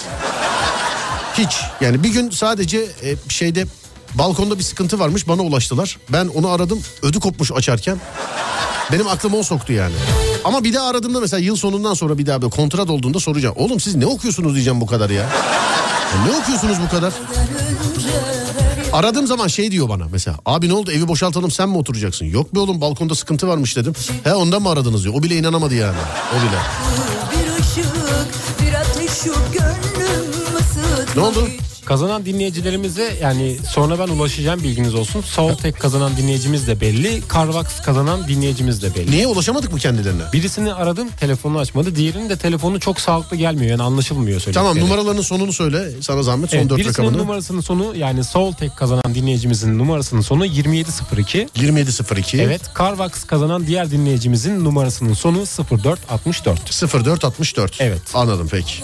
Hiç. 1.38 1.56
Yani 1.80 2.02
bir 2.02 2.08
gün 2.08 2.30
sadece 2.30 2.78
e, 2.78 3.16
şeyde 3.28 3.66
balkonda 4.14 4.58
bir 4.58 4.62
sıkıntı 4.62 4.98
varmış 4.98 5.28
bana 5.28 5.42
ulaştılar. 5.42 5.98
Ben 6.08 6.26
onu 6.26 6.48
aradım 6.48 6.80
ödü 7.02 7.20
kopmuş 7.20 7.52
açarken. 7.52 8.00
Benim 8.92 9.08
aklıma 9.08 9.36
o 9.36 9.42
soktu 9.42 9.72
yani. 9.72 9.94
Ama 10.44 10.64
bir 10.64 10.74
daha 10.74 10.88
aradığımda 10.88 11.20
mesela 11.20 11.40
yıl 11.40 11.56
sonundan 11.56 11.94
sonra 11.94 12.18
bir 12.18 12.26
daha 12.26 12.42
böyle 12.42 12.50
kontrat 12.50 12.90
olduğunda 12.90 13.20
soracağım. 13.20 13.54
Oğlum 13.58 13.80
siz 13.80 13.94
ne 13.94 14.06
okuyorsunuz 14.06 14.54
diyeceğim 14.54 14.80
bu 14.80 14.86
kadar 14.86 15.10
ya. 15.10 15.22
Ya 15.22 16.24
ne 16.26 16.36
okuyorsunuz 16.36 16.76
bu 16.86 16.90
kadar? 16.90 17.12
Aradığım 18.92 19.26
zaman 19.26 19.48
şey 19.48 19.70
diyor 19.70 19.88
bana 19.88 20.04
mesela. 20.12 20.36
Abi 20.46 20.68
ne 20.68 20.72
oldu 20.72 20.92
evi 20.92 21.08
boşaltalım 21.08 21.50
sen 21.50 21.68
mi 21.68 21.78
oturacaksın? 21.78 22.26
Yok 22.26 22.54
be 22.54 22.58
oğlum 22.58 22.80
balkonda 22.80 23.14
sıkıntı 23.14 23.48
varmış 23.48 23.76
dedim. 23.76 23.92
He 24.24 24.34
ondan 24.34 24.62
mı 24.62 24.68
aradınız 24.70 25.04
diyor. 25.04 25.14
O 25.14 25.22
bile 25.22 25.36
inanamadı 25.36 25.74
yani. 25.74 25.98
O 26.32 26.36
bile. 26.36 26.58
Bir 27.32 27.62
ışık, 27.62 27.94
bir 28.62 28.74
ateş 28.74 29.26
Ne 31.16 31.20
oldu? 31.22 31.48
Kazanan 31.84 32.26
dinleyicilerimize 32.26 33.14
yani 33.22 33.56
sonra 33.70 33.98
ben 33.98 34.08
ulaşacağım 34.08 34.62
bilginiz 34.62 34.94
olsun. 34.94 35.20
Soultek 35.20 35.80
kazanan 35.80 36.16
dinleyicimiz 36.16 36.66
de 36.66 36.80
belli. 36.80 37.22
Carvax 37.34 37.80
kazanan 37.82 38.28
dinleyicimiz 38.28 38.82
de 38.82 38.94
belli. 38.94 39.10
Niye 39.10 39.26
ulaşamadık 39.26 39.72
mı 39.72 39.78
kendilerine? 39.78 40.22
Birisini 40.32 40.74
aradım 40.74 41.08
telefonu 41.20 41.58
açmadı. 41.58 41.96
Diğerinin 41.96 42.28
de 42.30 42.36
telefonu 42.36 42.80
çok 42.80 43.00
sağlıklı 43.00 43.36
gelmiyor 43.36 43.70
yani 43.70 43.82
anlaşılmıyor 43.82 44.40
söyledikleri. 44.40 44.74
Tamam 44.74 44.78
numaralarının 44.88 45.22
sonunu 45.22 45.52
söyle 45.52 45.90
sana 46.00 46.22
zahmet 46.22 46.50
son 46.50 46.58
Evet, 46.58 46.70
dört 46.70 46.78
birisinin 46.78 47.06
rakamını. 47.06 47.22
numarasının 47.22 47.60
sonu 47.60 47.96
yani 47.96 48.24
Soultek 48.24 48.76
kazanan 48.76 49.14
dinleyicimizin 49.14 49.78
numarasının 49.78 50.20
sonu 50.20 50.46
2702. 50.46 51.48
2702. 51.54 52.38
Evet 52.42 52.60
Carvax 52.78 53.24
kazanan 53.24 53.66
diğer 53.66 53.90
dinleyicimizin 53.90 54.64
numarasının 54.64 55.14
sonu 55.14 55.38
0464. 55.70 56.60
0464. 57.06 57.76
Evet. 57.80 58.02
Anladım 58.14 58.48
peki. 58.50 58.74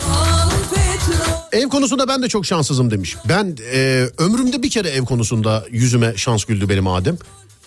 Ev 1.53 1.69
konusunda 1.69 2.09
ben 2.09 2.23
de 2.23 2.29
çok 2.29 2.47
şanssızım 2.47 2.90
demiş. 2.91 3.17
Ben 3.29 3.57
e, 3.73 4.09
ömrümde 4.19 4.63
bir 4.63 4.71
kere 4.71 4.89
ev 4.89 5.05
konusunda 5.05 5.65
yüzüme 5.71 6.17
şans 6.17 6.45
güldü 6.45 6.69
benim 6.69 6.87
Adem. 6.87 7.19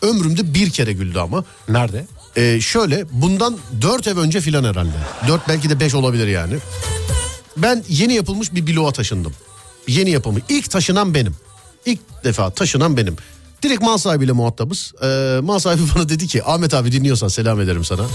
Ömrümde 0.01 0.53
bir 0.53 0.69
kere 0.69 0.93
güldü 0.93 1.19
ama. 1.19 1.43
Nerede? 1.69 2.05
E, 2.35 2.61
şöyle 2.61 3.05
bundan 3.11 3.57
dört 3.81 4.07
ev 4.07 4.17
önce 4.17 4.41
filan 4.41 4.63
herhalde. 4.63 4.91
Dört 5.27 5.47
belki 5.47 5.69
de 5.69 5.79
beş 5.79 5.95
olabilir 5.95 6.27
yani. 6.27 6.57
Ben 7.57 7.83
yeni 7.89 8.13
yapılmış 8.13 8.53
bir 8.53 8.67
bloğa 8.67 8.91
taşındım. 8.91 9.33
Yeni 9.87 10.09
yapımı. 10.09 10.39
İlk 10.49 10.71
taşınan 10.71 11.13
benim. 11.13 11.35
İlk 11.85 11.99
defa 12.23 12.49
taşınan 12.49 12.97
benim. 12.97 13.15
Direkt 13.63 13.81
mal 13.81 13.97
sahibiyle 13.97 14.31
muhatabız. 14.31 14.93
Ee, 15.03 15.39
mal 15.43 15.59
sahibi 15.59 15.81
bana 15.95 16.09
dedi 16.09 16.27
ki 16.27 16.43
Ahmet 16.43 16.73
abi 16.73 16.91
dinliyorsan 16.91 17.27
selam 17.27 17.61
ederim 17.61 17.85
sana. 17.85 18.05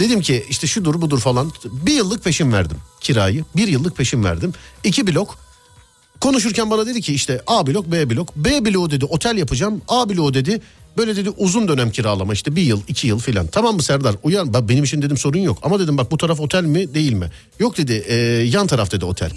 Dedim 0.00 0.20
ki 0.20 0.46
işte 0.50 0.66
şudur 0.66 1.00
budur 1.00 1.20
falan. 1.20 1.52
Bir 1.64 1.92
yıllık 1.92 2.24
peşin 2.24 2.52
verdim 2.52 2.76
kirayı. 3.00 3.44
Bir 3.56 3.68
yıllık 3.68 3.96
peşin 3.96 4.24
verdim. 4.24 4.52
İki 4.84 5.06
blok. 5.06 5.38
Konuşurken 6.22 6.70
bana 6.70 6.86
dedi 6.86 7.00
ki 7.00 7.14
işte 7.14 7.40
A 7.46 7.66
blok 7.66 7.92
B 7.92 8.10
blok. 8.10 8.36
B 8.36 8.64
bloğu 8.64 8.90
dedi 8.90 9.04
otel 9.04 9.36
yapacağım. 9.36 9.82
A 9.88 10.08
bloğu 10.08 10.34
dedi 10.34 10.60
böyle 10.96 11.16
dedi 11.16 11.30
uzun 11.30 11.68
dönem 11.68 11.90
kiralama 11.90 12.32
işte 12.32 12.56
bir 12.56 12.62
yıl 12.62 12.80
iki 12.88 13.06
yıl 13.06 13.18
filan. 13.18 13.46
Tamam 13.46 13.74
mı 13.74 13.82
Serdar 13.82 14.14
uyan 14.22 14.54
bak 14.54 14.68
benim 14.68 14.84
için 14.84 15.02
dedim 15.02 15.16
sorun 15.16 15.38
yok. 15.38 15.58
Ama 15.62 15.78
dedim 15.80 15.98
bak 15.98 16.10
bu 16.10 16.16
taraf 16.16 16.40
otel 16.40 16.64
mi 16.64 16.94
değil 16.94 17.12
mi? 17.12 17.30
Yok 17.58 17.76
dedi 17.78 18.04
"e, 18.06 18.14
yan 18.42 18.66
taraf 18.66 18.92
dedi 18.92 19.04
otel. 19.04 19.30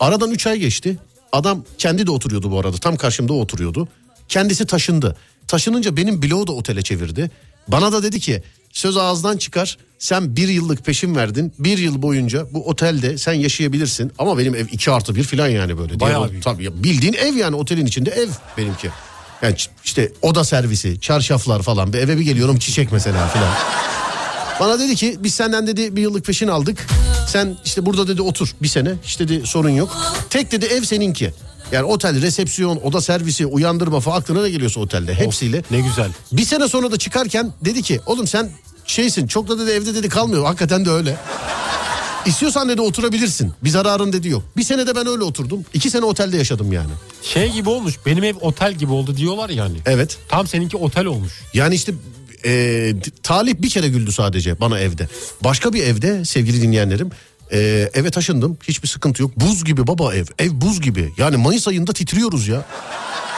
Aradan 0.00 0.30
3 0.30 0.46
ay 0.46 0.58
geçti. 0.58 0.98
Adam 1.32 1.64
kendi 1.78 2.06
de 2.06 2.10
oturuyordu 2.10 2.50
bu 2.50 2.60
arada 2.60 2.76
tam 2.76 2.96
karşımda 2.96 3.32
oturuyordu. 3.32 3.88
Kendisi 4.28 4.66
taşındı. 4.66 5.16
Taşınınca 5.46 5.96
benim 5.96 6.22
bloğu 6.22 6.46
da 6.46 6.52
otele 6.52 6.82
çevirdi. 6.82 7.30
Bana 7.68 7.92
da 7.92 8.02
dedi 8.02 8.20
ki 8.20 8.42
söz 8.76 8.96
ağızdan 8.96 9.36
çıkar 9.36 9.78
sen 9.98 10.36
bir 10.36 10.48
yıllık 10.48 10.84
peşin 10.84 11.16
verdin. 11.16 11.52
Bir 11.58 11.78
yıl 11.78 12.02
boyunca 12.02 12.46
bu 12.52 12.68
otelde 12.68 13.18
sen 13.18 13.32
yaşayabilirsin. 13.32 14.12
Ama 14.18 14.38
benim 14.38 14.54
ev 14.54 14.66
iki 14.72 14.90
artı 14.90 15.14
bir 15.14 15.24
falan 15.24 15.48
yani 15.48 15.78
böyle. 15.78 16.00
Bayağı 16.00 16.20
Diye- 16.20 16.30
büyük. 16.30 16.44
Tabii 16.44 16.64
ya 16.64 16.82
bildiğin 16.82 17.12
ev 17.12 17.34
yani 17.34 17.56
otelin 17.56 17.86
içinde 17.86 18.10
ev 18.10 18.28
benimki. 18.58 18.90
Yani 19.42 19.56
işte 19.84 20.12
oda 20.22 20.44
servisi, 20.44 21.00
çarşaflar 21.00 21.62
falan. 21.62 21.92
Bir 21.92 21.98
eve 21.98 22.18
bir 22.18 22.24
geliyorum 22.24 22.58
çiçek 22.58 22.92
mesela 22.92 23.28
filan. 23.28 23.54
Bana 24.60 24.78
dedi 24.78 24.96
ki 24.96 25.16
biz 25.20 25.34
senden 25.34 25.66
dedi 25.66 25.96
bir 25.96 26.02
yıllık 26.02 26.24
peşin 26.24 26.48
aldık. 26.48 26.86
Sen 27.28 27.56
işte 27.64 27.86
burada 27.86 28.08
dedi 28.08 28.22
otur 28.22 28.54
bir 28.62 28.68
sene. 28.68 28.94
Hiç 29.04 29.18
dedi 29.20 29.42
sorun 29.46 29.70
yok. 29.70 29.96
Tek 30.30 30.52
dedi 30.52 30.64
ev 30.64 30.82
seninki. 30.82 31.32
Yani 31.72 31.84
otel, 31.84 32.22
resepsiyon, 32.22 32.80
oda 32.82 33.00
servisi, 33.00 33.46
uyandırma 33.46 34.00
falan 34.00 34.20
aklına 34.20 34.42
ne 34.42 34.50
geliyorsa 34.50 34.80
otelde 34.80 35.14
hepsiyle. 35.14 35.62
Ne 35.70 35.80
güzel. 35.80 36.10
Bir 36.32 36.44
sene 36.44 36.68
sonra 36.68 36.90
da 36.90 36.96
çıkarken 36.96 37.52
dedi 37.64 37.82
ki 37.82 38.00
oğlum 38.06 38.26
sen 38.26 38.50
şeysin 38.86 39.26
çok 39.26 39.48
da 39.48 39.58
dedi 39.58 39.70
evde 39.70 39.94
dedi 39.94 40.08
kalmıyor. 40.08 40.44
Hakikaten 40.44 40.84
de 40.84 40.90
öyle. 40.90 41.16
İstiyorsan 42.26 42.68
dedi 42.68 42.80
oturabilirsin. 42.80 43.52
Bir 43.64 43.70
zararın 43.70 44.12
dedi 44.12 44.28
yok. 44.28 44.42
Bir 44.56 44.62
sene 44.62 44.86
de 44.86 44.96
ben 44.96 45.06
öyle 45.06 45.24
oturdum. 45.24 45.64
İki 45.74 45.90
sene 45.90 46.04
otelde 46.04 46.36
yaşadım 46.36 46.72
yani. 46.72 46.90
Şey 47.22 47.52
gibi 47.52 47.68
olmuş 47.68 47.94
benim 48.06 48.24
ev 48.24 48.34
otel 48.40 48.72
gibi 48.72 48.92
oldu 48.92 49.16
diyorlar 49.16 49.48
yani. 49.48 49.76
Evet. 49.86 50.18
Tam 50.28 50.46
seninki 50.46 50.76
otel 50.76 51.04
olmuş. 51.04 51.32
Yani 51.54 51.74
işte 51.74 51.92
e, 52.44 52.92
Talih 53.22 53.54
bir 53.58 53.70
kere 53.70 53.88
güldü 53.88 54.12
sadece 54.12 54.60
bana 54.60 54.78
evde. 54.78 55.08
Başka 55.44 55.72
bir 55.72 55.82
evde 55.82 56.24
sevgili 56.24 56.62
dinleyenlerim 56.62 57.10
e, 57.52 57.58
eve 57.94 58.10
taşındım. 58.10 58.58
Hiçbir 58.68 58.88
sıkıntı 58.88 59.22
yok. 59.22 59.30
Buz 59.36 59.64
gibi 59.64 59.86
baba 59.86 60.14
ev. 60.14 60.24
Ev 60.38 60.50
buz 60.52 60.80
gibi. 60.80 61.12
Yani 61.18 61.36
Mayıs 61.36 61.68
ayında 61.68 61.92
titriyoruz 61.92 62.48
ya. 62.48 62.64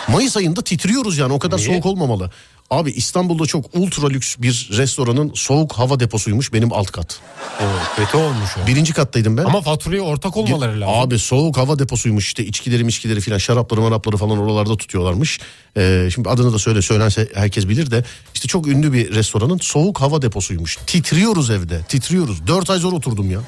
Mayıs 0.09 0.37
ayında 0.37 0.62
titriyoruz 0.62 1.19
yani 1.19 1.33
o 1.33 1.39
kadar 1.39 1.57
Niye? 1.57 1.66
soğuk 1.69 1.87
olmamalı. 1.87 2.31
Abi 2.70 2.90
İstanbul'da 2.90 3.47
çok 3.47 3.65
ultra 3.74 4.09
lüks 4.09 4.36
bir 4.39 4.69
restoranın 4.73 5.32
soğuk 5.35 5.73
hava 5.73 6.01
deposuymuş 6.01 6.53
benim 6.53 6.73
alt 6.73 6.90
kat. 6.90 7.20
O 7.61 7.97
kötü 7.97 8.16
olmuş 8.16 8.51
o. 8.65 8.66
Birinci 8.66 8.93
kattaydım 8.93 9.36
ben. 9.36 9.45
Ama 9.45 9.61
faturaya 9.61 10.03
ortak 10.03 10.36
olmaları 10.36 10.81
lazım. 10.81 10.95
Abi 10.95 11.19
soğuk 11.19 11.57
hava 11.57 11.78
deposuymuş 11.78 12.27
işte 12.27 12.45
içkileri 12.45 12.85
miçkileri 12.85 13.20
filan 13.20 13.39
şarapları 13.39 13.81
marapları 13.81 14.16
falan 14.16 14.39
oralarda 14.39 14.77
tutuyorlarmış. 14.77 15.40
Ee, 15.77 16.09
şimdi 16.15 16.28
adını 16.28 16.53
da 16.53 16.59
söyle 16.59 16.82
söylense 16.82 17.28
herkes 17.35 17.69
bilir 17.69 17.90
de 17.90 18.05
işte 18.35 18.49
çok 18.49 18.66
ünlü 18.66 18.93
bir 18.93 19.15
restoranın 19.15 19.59
soğuk 19.59 20.01
hava 20.01 20.23
deposuymuş. 20.23 20.78
Titriyoruz 20.86 21.51
evde 21.51 21.82
titriyoruz. 21.82 22.47
Dört 22.47 22.70
ay 22.70 22.78
zor 22.78 22.93
oturdum 22.93 23.31
ya. 23.31 23.40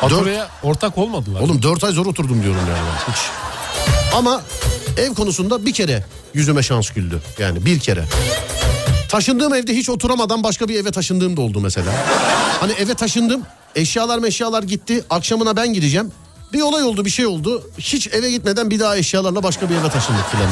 Faturaya 0.00 0.48
ortak 0.62 0.98
olmadılar. 0.98 1.40
Oğlum 1.40 1.62
dört 1.62 1.84
ay 1.84 1.92
zor 1.92 2.06
oturdum 2.06 2.42
diyorum 2.42 2.60
yani 2.68 2.88
hiç. 3.08 3.18
Ama 4.14 4.42
ev 4.98 5.14
konusunda 5.14 5.66
bir 5.66 5.72
kere 5.72 6.04
yüzüme 6.34 6.62
şans 6.62 6.90
güldü. 6.90 7.20
Yani 7.38 7.66
bir 7.66 7.78
kere. 7.80 8.04
Taşındığım 9.08 9.54
evde 9.54 9.74
hiç 9.76 9.88
oturamadan 9.88 10.42
başka 10.42 10.68
bir 10.68 10.80
eve 10.80 10.90
taşındığım 10.90 11.36
da 11.36 11.40
oldu 11.40 11.60
mesela. 11.60 11.92
Hani 12.60 12.72
eve 12.72 12.94
taşındım 12.94 13.42
eşyalar 13.74 14.18
meşyalar 14.18 14.62
gitti 14.62 15.04
akşamına 15.10 15.56
ben 15.56 15.72
gideceğim. 15.72 16.12
Bir 16.52 16.60
olay 16.60 16.82
oldu 16.84 17.04
bir 17.04 17.10
şey 17.10 17.26
oldu. 17.26 17.70
Hiç 17.78 18.06
eve 18.12 18.30
gitmeden 18.30 18.70
bir 18.70 18.80
daha 18.80 18.96
eşyalarla 18.96 19.42
başka 19.42 19.70
bir 19.70 19.74
eve 19.74 19.88
taşındık 19.88 20.24
filan. 20.30 20.48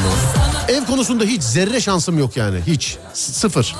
Ev 0.67 0.85
konusunda 0.85 1.23
hiç 1.23 1.43
zerre 1.43 1.81
şansım 1.81 2.19
yok 2.19 2.37
yani 2.37 2.59
hiç 2.67 2.97
S- 3.13 3.33
sıfır. 3.33 3.75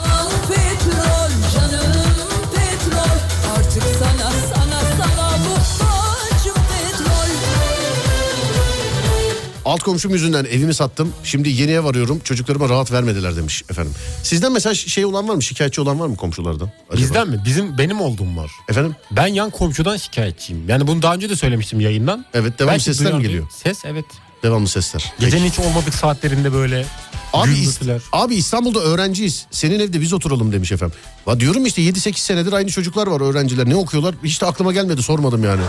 Alt 9.65 9.83
komşum 9.83 10.11
yüzünden 10.11 10.45
evimi 10.45 10.73
sattım. 10.73 11.13
Şimdi 11.23 11.49
yeni 11.49 11.71
ev 11.71 11.85
arıyorum. 11.85 12.19
Çocuklarıma 12.23 12.69
rahat 12.69 12.91
vermediler 12.91 13.35
demiş 13.35 13.63
efendim. 13.69 13.93
Sizden 14.23 14.51
mesela 14.51 14.75
şey 14.75 15.05
olan 15.05 15.27
var 15.29 15.35
mı? 15.35 15.43
Şikayetçi 15.43 15.81
olan 15.81 15.99
var 15.99 16.07
mı 16.07 16.15
komşulardan? 16.15 16.69
Acaba? 16.89 17.01
Bizden 17.01 17.29
mi? 17.29 17.41
Bizim 17.45 17.77
benim 17.77 18.01
olduğum 18.01 18.37
var. 18.37 18.51
Efendim? 18.69 18.95
Ben 19.11 19.27
yan 19.27 19.49
komşudan 19.49 19.97
şikayetçiyim. 19.97 20.69
Yani 20.69 20.87
bunu 20.87 21.01
daha 21.01 21.13
önce 21.13 21.29
de 21.29 21.35
söylemiştim 21.35 21.79
yayından. 21.79 22.25
Evet 22.33 22.59
devamlı 22.59 22.71
Belki 22.71 22.83
sesler 22.83 23.13
mi 23.13 23.21
geliyor? 23.23 23.47
Ses 23.63 23.85
evet. 23.85 24.05
Devamlı 24.43 24.67
sesler. 24.67 25.13
Gecenin 25.19 25.49
hiç 25.49 25.59
olmadık 25.59 25.93
saatlerinde 25.93 26.53
böyle 26.53 26.85
Abi, 27.33 27.51
İst- 27.51 28.01
abi 28.11 28.35
İstanbul'da 28.35 28.79
öğrenciyiz. 28.79 29.45
Senin 29.51 29.79
evde 29.79 30.01
biz 30.01 30.13
oturalım 30.13 30.51
demiş 30.51 30.71
efendim. 30.71 30.95
Va 31.27 31.39
diyorum 31.39 31.65
işte 31.65 31.81
7-8 31.81 32.17
senedir 32.17 32.53
aynı 32.53 32.69
çocuklar 32.69 33.07
var 33.07 33.21
öğrenciler. 33.21 33.69
Ne 33.69 33.75
okuyorlar? 33.75 34.15
Hiç 34.23 34.41
de 34.41 34.45
aklıma 34.45 34.73
gelmedi 34.73 35.03
sormadım 35.03 35.43
yani. 35.43 35.61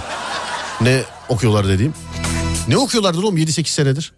Ne 0.80 1.02
okuyorlar 1.28 1.68
dediğim. 1.68 1.94
Ne 2.68 2.76
okuyorlardır 2.76 3.22
oğlum 3.22 3.38
7-8 3.38 3.68
senedir? 3.68 4.12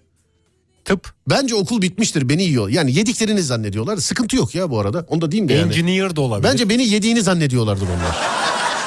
Tıp. 0.85 1.13
Bence 1.31 1.55
okul 1.55 1.83
bitmiştir 1.83 2.29
beni 2.29 2.43
yiyor. 2.43 2.69
Yani 2.69 2.95
yediklerini 2.95 3.43
zannediyorlar. 3.43 3.97
Sıkıntı 3.97 4.37
yok 4.37 4.55
ya 4.55 4.71
bu 4.71 4.81
arada. 4.81 5.07
Onu 5.09 5.21
da 5.21 5.33
diyeyim 5.33 5.49
de 5.49 5.55
yani. 5.55 5.73
Engineer 5.73 6.17
de 6.17 6.21
olabilir. 6.21 6.53
Bence 6.53 6.69
beni 6.69 6.87
yediğini 6.87 7.23
zannediyorlardır 7.23 7.87
onlar. 7.87 8.17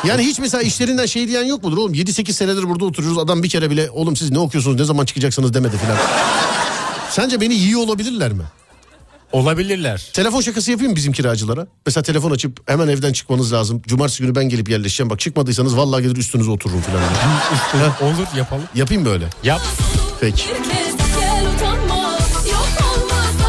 Yani 0.08 0.24
hiç 0.24 0.40
mesela 0.40 0.64
işlerinden 0.64 1.06
şey 1.06 1.28
diyen 1.28 1.44
yok 1.44 1.64
mudur 1.64 1.78
oğlum? 1.78 1.94
7-8 1.94 2.34
senedir 2.34 2.70
burada 2.70 2.86
oturuyoruz. 2.86 3.18
Adam 3.18 3.44
bir 3.44 3.50
kere 3.50 3.70
bile 3.70 3.90
oğlum 3.90 4.16
siz 4.16 4.32
ne 4.32 4.40
okuyorsunuz 4.40 4.80
ne 4.80 4.84
zaman 4.86 5.06
çıkacaksınız 5.06 5.54
demedi 5.54 5.78
filan. 5.78 5.98
Sence 7.10 7.42
beni 7.42 7.54
yiyor 7.54 7.82
olabilirler 7.82 8.32
mi? 8.34 8.44
Olabilirler. 9.32 10.10
Telefon 10.14 10.42
şakası 10.42 10.72
yapayım 10.72 10.96
bizim 10.96 11.14
kiracılara? 11.14 11.68
Mesela 11.86 12.04
telefon 12.04 12.32
açıp 12.32 12.70
hemen 12.70 12.88
evden 12.88 13.14
çıkmanız 13.14 13.54
lazım. 13.54 13.82
Cumartesi 13.88 14.24
günü 14.24 14.36
ben 14.36 14.50
gelip 14.50 14.70
yerleşeceğim. 14.70 15.10
Bak 15.10 15.20
çıkmadıysanız 15.20 15.78
vallahi 15.78 16.04
gelir 16.04 16.16
üstünüze 16.16 16.52
otururum 16.52 16.82
filan. 16.82 17.02
diye. 17.74 18.12
Olur 18.12 18.28
yapalım. 18.38 18.64
Yapayım 18.76 19.06
böyle. 19.06 19.26
Yap. 19.44 19.62
Peki. 20.22 20.44
Bir 20.50 20.70
kez 20.70 20.96
gel 21.20 21.46
utanma 21.56 22.12
Yok 22.52 22.70
olmaz 22.98 23.40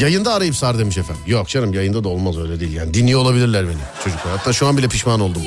Yayında 0.00 0.34
arayıp 0.34 0.56
sar 0.56 0.78
demiş 0.78 0.98
efendim. 0.98 1.22
Yok 1.26 1.48
canım 1.48 1.74
yayında 1.74 2.04
da 2.04 2.08
olmaz 2.08 2.38
öyle 2.38 2.60
değil 2.60 2.72
yani. 2.72 2.94
Dinliyor 2.94 3.20
olabilirler 3.20 3.66
beni 3.68 3.76
çocuklar. 4.04 4.36
Hatta 4.36 4.52
şu 4.52 4.66
an 4.66 4.76
bile 4.78 4.88
pişman 4.88 5.20
oldum. 5.20 5.42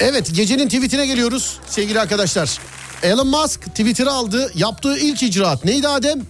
Evet 0.00 0.34
gecenin 0.34 0.68
tweetine 0.68 1.06
geliyoruz 1.06 1.58
sevgili 1.66 2.00
arkadaşlar. 2.00 2.58
Elon 3.02 3.26
Musk 3.26 3.62
Twitter'ı 3.66 4.10
aldı. 4.10 4.52
Yaptığı 4.54 4.98
ilk 4.98 5.22
icraat 5.22 5.64
neydi 5.64 5.88
Adem? 5.88 6.20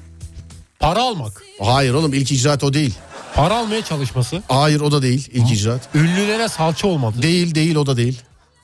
Para 0.81 1.03
almak. 1.03 1.43
Hayır 1.63 1.95
oğlum 1.95 2.15
ilk 2.15 2.33
icraat 2.33 2.65
o 2.65 2.73
değil. 2.73 2.95
Para 3.35 3.57
almaya 3.57 3.85
çalışması. 3.85 4.43
Hayır 4.49 4.81
o 4.81 4.93
da 4.93 5.03
değil 5.03 5.29
ilk 5.33 5.53
icraat. 5.53 5.89
Ünlülere 5.95 6.49
salça 6.49 6.89
olmadı. 6.89 7.23
Değil 7.23 7.55
değil 7.55 7.77
o 7.77 7.87
da 7.87 7.97
değil. 7.97 8.21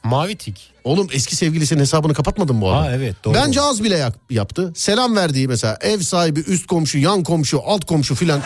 Mavi 0.06 0.36
tik. 0.36 0.70
Oğlum 0.84 1.08
eski 1.12 1.36
sevgilisinin 1.36 1.80
hesabını 1.80 2.14
kapatmadın 2.14 2.56
mı 2.56 2.62
bu 2.62 2.70
adam? 2.70 2.82
Ha, 2.84 2.92
evet, 2.94 3.16
doğru. 3.24 3.34
Bence 3.34 3.60
az 3.60 3.82
bile 3.84 3.96
yap- 3.96 4.18
yaptı. 4.30 4.72
Selam 4.76 5.16
verdiği 5.16 5.48
mesela 5.48 5.78
ev 5.80 6.00
sahibi, 6.00 6.40
üst 6.40 6.66
komşu, 6.66 6.98
yan 6.98 7.22
komşu, 7.22 7.62
alt 7.66 7.84
komşu 7.84 8.14
filan. 8.14 8.40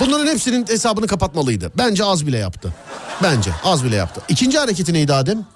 Bunların 0.00 0.26
hepsinin 0.26 0.66
hesabını 0.68 1.06
kapatmalıydı. 1.06 1.72
Bence 1.78 2.04
az 2.04 2.26
bile 2.26 2.38
yaptı. 2.38 2.74
Bence 3.22 3.50
az 3.64 3.84
bile 3.84 3.96
yaptı. 3.96 4.20
İkinci 4.28 4.58
hareketi 4.58 4.92
neydi 4.92 5.12
Adem? 5.14 5.46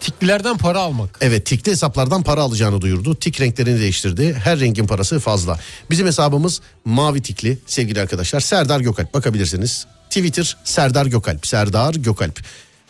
Tiklilerden 0.00 0.58
para 0.58 0.80
almak. 0.80 1.18
Evet 1.20 1.46
tikli 1.46 1.70
hesaplardan 1.72 2.22
para 2.22 2.40
alacağını 2.42 2.80
duyurdu. 2.80 3.14
Tik 3.14 3.40
renklerini 3.40 3.80
değiştirdi. 3.80 4.34
Her 4.44 4.60
rengin 4.60 4.86
parası 4.86 5.20
fazla. 5.20 5.58
Bizim 5.90 6.06
hesabımız 6.06 6.60
mavi 6.84 7.22
tikli 7.22 7.58
sevgili 7.66 8.00
arkadaşlar. 8.00 8.40
Serdar 8.40 8.80
Gökalp 8.80 9.14
bakabilirsiniz. 9.14 9.86
Twitter 10.10 10.56
Serdar 10.64 11.06
Gökalp. 11.06 11.46
Serdar 11.46 11.94
Gökalp. 11.94 12.40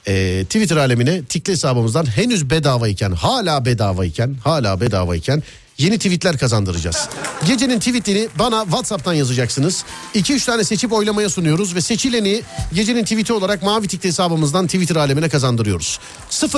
Ee, 0.07 0.45
Twitter 0.45 0.77
alemine 0.77 1.25
tikli 1.25 1.53
hesabımızdan 1.53 2.07
henüz 2.07 2.51
bedavayken 2.51 3.12
hala 3.12 3.65
bedavayken 3.65 4.37
hala 4.45 4.81
bedavayken 4.81 5.43
yeni 5.79 5.99
tweetler 5.99 6.39
kazandıracağız. 6.39 7.09
Gecenin 7.47 7.79
tweetini 7.79 8.29
bana 8.39 8.62
WhatsApp'tan 8.62 9.12
yazacaksınız. 9.12 9.85
2-3 10.15 10.47
tane 10.47 10.65
seçip 10.65 10.93
oylamaya 10.93 11.29
sunuyoruz 11.31 11.75
ve 11.75 11.81
seçileni 11.81 12.43
gecenin 12.73 13.03
tweeti 13.05 13.33
olarak 13.33 13.62
mavi 13.62 13.89
tikli 13.89 14.09
hesabımızdan 14.09 14.66
Twitter 14.66 14.97
alemine 14.97 15.29
kazandırıyoruz. 15.29 15.99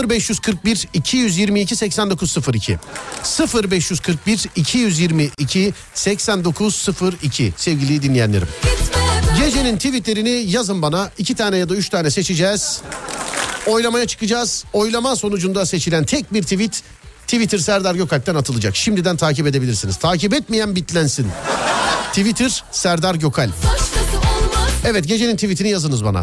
0541 0.08 0.88
222 0.94 1.76
8902 1.76 2.78
0541 3.54 4.46
222 4.56 5.72
8902 5.94 7.52
sevgili 7.56 8.02
dinleyenlerim. 8.02 8.48
Gecenin 9.40 9.76
tweetlerini 9.76 10.30
yazın 10.30 10.82
bana. 10.82 11.10
iki 11.18 11.34
tane 11.34 11.56
ya 11.56 11.68
da 11.68 11.74
üç 11.74 11.88
tane 11.88 12.10
seçeceğiz. 12.10 12.80
Oylamaya 13.66 14.06
çıkacağız. 14.06 14.64
Oylama 14.72 15.16
sonucunda 15.16 15.66
seçilen 15.66 16.04
tek 16.04 16.34
bir 16.34 16.42
tweet 16.42 16.82
Twitter 17.22 17.58
Serdar 17.58 17.94
Gökalp'ten 17.94 18.34
atılacak. 18.34 18.76
Şimdiden 18.76 19.16
takip 19.16 19.46
edebilirsiniz. 19.46 19.96
Takip 19.96 20.34
etmeyen 20.34 20.76
bitlensin. 20.76 21.26
Twitter 22.12 22.64
Serdar 22.70 23.14
Gökalp. 23.14 23.54
Evet 24.84 25.08
gecenin 25.08 25.36
tweetini 25.36 25.68
yazınız 25.68 26.04
bana. 26.04 26.22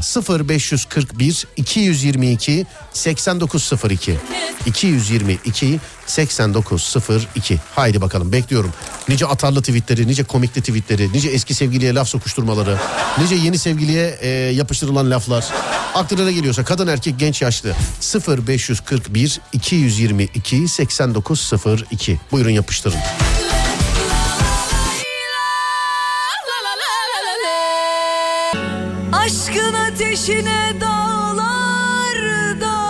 0541 0.49 1.47
222 1.57 2.65
8902 2.93 4.17
222 4.65 5.79
8902 6.07 7.59
Haydi 7.75 8.01
bakalım 8.01 8.31
bekliyorum. 8.31 8.71
Nice 9.09 9.25
atarlı 9.25 9.61
tweetleri, 9.61 10.07
nice 10.07 10.23
komikli 10.23 10.61
tweetleri, 10.61 11.13
nice 11.13 11.29
eski 11.29 11.53
sevgiliye 11.53 11.95
laf 11.95 12.07
sokuşturmaları, 12.07 12.77
nice 13.17 13.35
yeni 13.35 13.57
sevgiliye 13.57 14.17
e, 14.21 14.27
yapıştırılan 14.29 15.11
laflar. 15.11 15.45
Aklına 15.93 16.25
ne 16.25 16.34
geliyorsa 16.34 16.63
kadın 16.63 16.88
erkek 16.88 17.19
genç 17.19 17.41
yaşlı 17.41 17.73
0541 18.47 19.41
222 19.53 20.67
8902 20.67 22.19
Buyurun 22.31 22.49
yapıştırın. 22.51 22.99
Aşkın 29.27 29.73
ateşine 29.73 30.73
dağlar 30.81 32.17
dayanmaz. 32.61 32.85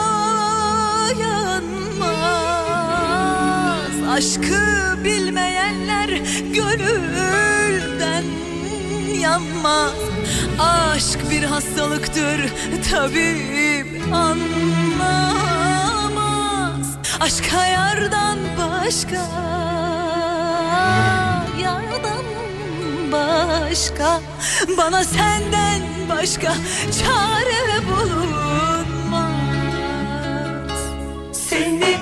Aşkı 4.09 4.95
bilmeyenler 5.03 6.09
gönülden 6.53 8.23
yanmaz. 9.19 9.93
Aşk 10.59 11.19
bir 11.31 11.43
hastalıktır 11.43 12.53
tabip 12.91 14.13
anlamaz. 14.13 14.57
Aşka 17.19 17.65
yardan 17.65 18.37
başka 18.57 19.27
Yardan 21.61 22.25
başka. 23.11 24.21
Bana 24.77 25.03
senden 25.03 25.96
başka 26.09 26.53
çare 26.99 27.81
bulunmaz. 27.87 28.85
Seni 31.31 31.97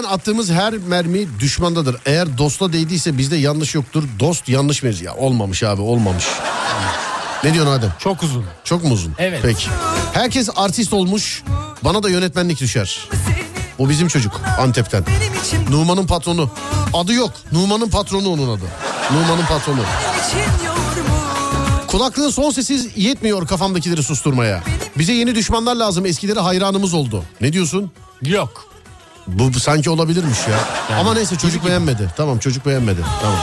Mevziden 0.00 0.14
attığımız 0.14 0.50
her 0.50 0.72
mermi 0.72 1.40
düşmandadır. 1.40 1.96
Eğer 2.06 2.38
dosta 2.38 2.72
değdiyse 2.72 3.18
bizde 3.18 3.36
yanlış 3.36 3.74
yoktur. 3.74 4.04
Dost 4.20 4.48
yanlış 4.48 4.82
mevzi. 4.82 5.04
Ya 5.04 5.14
olmamış 5.14 5.62
abi 5.62 5.82
olmamış. 5.82 6.24
Ne 7.44 7.54
diyorsun 7.54 7.72
Adem? 7.72 7.92
Çok 7.98 8.22
uzun. 8.22 8.44
Çok 8.64 8.84
mu 8.84 8.92
uzun? 8.94 9.12
Evet. 9.18 9.40
Peki. 9.42 9.68
Herkes 10.12 10.48
artist 10.56 10.92
olmuş. 10.92 11.42
Bana 11.84 12.02
da 12.02 12.08
yönetmenlik 12.10 12.60
düşer. 12.60 13.08
O 13.78 13.88
bizim 13.88 14.08
çocuk 14.08 14.40
Antep'ten. 14.58 15.04
Numan'ın 15.70 16.06
patronu. 16.06 16.50
Adı 16.94 17.12
yok. 17.12 17.32
Numan'ın 17.52 17.90
patronu 17.90 18.28
onun 18.28 18.56
adı. 18.56 18.64
Numan'ın 19.12 19.46
patronu. 19.46 19.82
Kulaklığın 21.86 22.30
son 22.30 22.50
sesi 22.50 22.90
yetmiyor 22.96 23.46
kafamdakileri 23.46 24.02
susturmaya. 24.02 24.62
Bize 24.98 25.12
yeni 25.12 25.34
düşmanlar 25.34 25.74
lazım. 25.74 26.06
Eskileri 26.06 26.40
hayranımız 26.40 26.94
oldu. 26.94 27.24
Ne 27.40 27.52
diyorsun? 27.52 27.90
Yok. 28.22 28.70
Bu, 29.26 29.54
bu 29.54 29.60
sanki 29.60 29.90
olabilirmiş 29.90 30.38
ya. 30.48 30.58
Ama 30.98 31.14
neyse 31.14 31.36
çocuk 31.36 31.66
beğenmedi. 31.66 32.10
Tamam 32.16 32.38
çocuk 32.38 32.66
beğenmedi. 32.66 33.00
Tamam. 33.22 33.38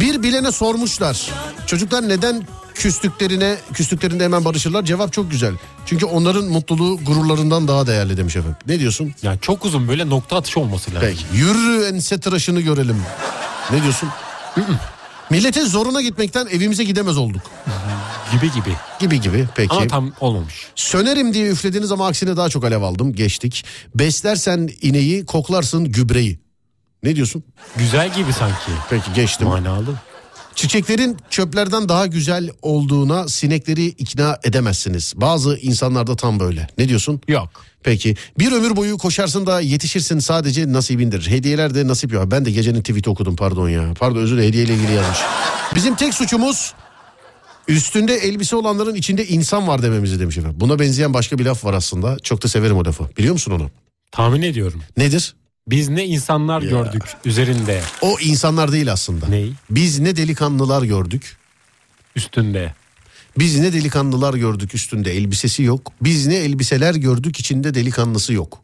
Bir 0.00 0.22
bilene 0.22 0.52
sormuşlar. 0.52 1.30
Çocuklar 1.66 2.08
neden 2.08 2.42
küstüklerine 2.74 3.56
küstüklerinde 3.74 4.24
hemen 4.24 4.44
barışırlar? 4.44 4.84
Cevap 4.84 5.12
çok 5.12 5.30
güzel. 5.30 5.54
Çünkü 5.86 6.06
onların 6.06 6.44
mutluluğu 6.44 6.96
gururlarından 7.04 7.68
daha 7.68 7.86
değerli 7.86 8.16
demiş 8.16 8.36
efendim. 8.36 8.56
Ne 8.66 8.78
diyorsun? 8.78 9.14
Ya 9.22 9.36
çok 9.38 9.64
uzun 9.64 9.88
böyle 9.88 10.08
nokta 10.08 10.36
atışı 10.36 10.60
olması 10.60 10.94
lazım. 10.94 11.08
Peki. 11.08 11.36
Yürü 11.36 11.84
ense 11.84 12.20
tıraşını 12.20 12.60
görelim. 12.60 13.02
Ne 13.70 13.82
diyorsun? 13.82 14.08
Milletin 15.32 15.66
zoruna 15.66 16.00
gitmekten 16.00 16.46
evimize 16.46 16.84
gidemez 16.84 17.16
olduk. 17.18 17.42
Gibi 18.32 18.52
gibi. 18.52 18.76
Gibi 19.00 19.20
gibi 19.20 19.48
peki. 19.54 19.74
Ama 19.74 19.86
tam 19.86 20.12
olmamış. 20.20 20.66
Sönerim 20.74 21.34
diye 21.34 21.50
üflediniz 21.50 21.92
ama 21.92 22.06
aksine 22.06 22.36
daha 22.36 22.48
çok 22.48 22.64
alev 22.64 22.82
aldım. 22.82 23.12
Geçtik. 23.12 23.64
Beslersen 23.94 24.68
ineği 24.82 25.26
koklarsın 25.26 25.84
gübreyi. 25.84 26.38
Ne 27.02 27.16
diyorsun? 27.16 27.44
Güzel 27.76 28.14
gibi 28.14 28.32
sanki. 28.32 28.70
Peki 28.90 29.12
geçtim. 29.14 29.48
Manalı. 29.48 29.94
Çiçeklerin 30.54 31.16
çöplerden 31.30 31.88
daha 31.88 32.06
güzel 32.06 32.50
olduğuna 32.62 33.28
sinekleri 33.28 33.84
ikna 33.86 34.38
edemezsiniz. 34.44 35.12
Bazı 35.16 35.56
insanlarda 35.56 36.16
tam 36.16 36.40
böyle. 36.40 36.66
Ne 36.78 36.88
diyorsun? 36.88 37.20
Yok. 37.28 37.48
Peki 37.82 38.16
bir 38.38 38.52
ömür 38.52 38.76
boyu 38.76 38.98
koşarsın 38.98 39.46
da 39.46 39.60
yetişirsin 39.60 40.18
sadece 40.18 40.72
nasibindir. 40.72 41.30
Hediyeler 41.30 41.74
de 41.74 41.86
nasip 41.86 42.12
ya. 42.12 42.30
Ben 42.30 42.44
de 42.44 42.50
gecenin 42.50 42.80
tweet'i 42.80 43.10
okudum 43.10 43.36
pardon 43.36 43.68
ya. 43.68 43.94
Pardon 43.98 44.20
özür 44.20 44.36
dilerim 44.36 44.48
hediyeyle 44.48 44.74
ilgili 44.74 44.92
yazmış. 44.92 45.18
Bizim 45.74 45.94
tek 45.94 46.14
suçumuz 46.14 46.74
üstünde 47.68 48.14
elbise 48.14 48.56
olanların 48.56 48.94
içinde 48.94 49.26
insan 49.26 49.68
var 49.68 49.82
dememizi 49.82 50.20
demiş 50.20 50.38
efendim. 50.38 50.60
Buna 50.60 50.78
benzeyen 50.78 51.14
başka 51.14 51.38
bir 51.38 51.44
laf 51.44 51.64
var 51.64 51.74
aslında. 51.74 52.18
Çok 52.18 52.42
da 52.44 52.48
severim 52.48 52.76
o 52.76 52.84
lafı. 52.84 53.04
Biliyor 53.18 53.32
musun 53.32 53.52
onu? 53.52 53.70
Tahmin 54.12 54.42
ediyorum. 54.42 54.82
Nedir? 54.96 55.34
Biz 55.68 55.88
ne 55.88 56.06
insanlar 56.06 56.62
gördük 56.62 57.02
üzerinde. 57.24 57.82
O 58.00 58.16
insanlar 58.20 58.72
değil 58.72 58.92
aslında. 58.92 59.26
Ney? 59.28 59.52
Biz 59.70 59.98
ne 59.98 60.16
delikanlılar 60.16 60.82
gördük. 60.82 61.36
Üstünde. 62.16 62.74
Biz 63.38 63.58
ne 63.58 63.72
delikanlılar 63.72 64.34
gördük 64.34 64.74
üstünde 64.74 65.16
elbisesi 65.16 65.62
yok. 65.62 65.92
Biz 66.02 66.26
ne 66.26 66.34
elbiseler 66.34 66.94
gördük 66.94 67.40
içinde 67.40 67.74
delikanlısı 67.74 68.32
yok. 68.32 68.58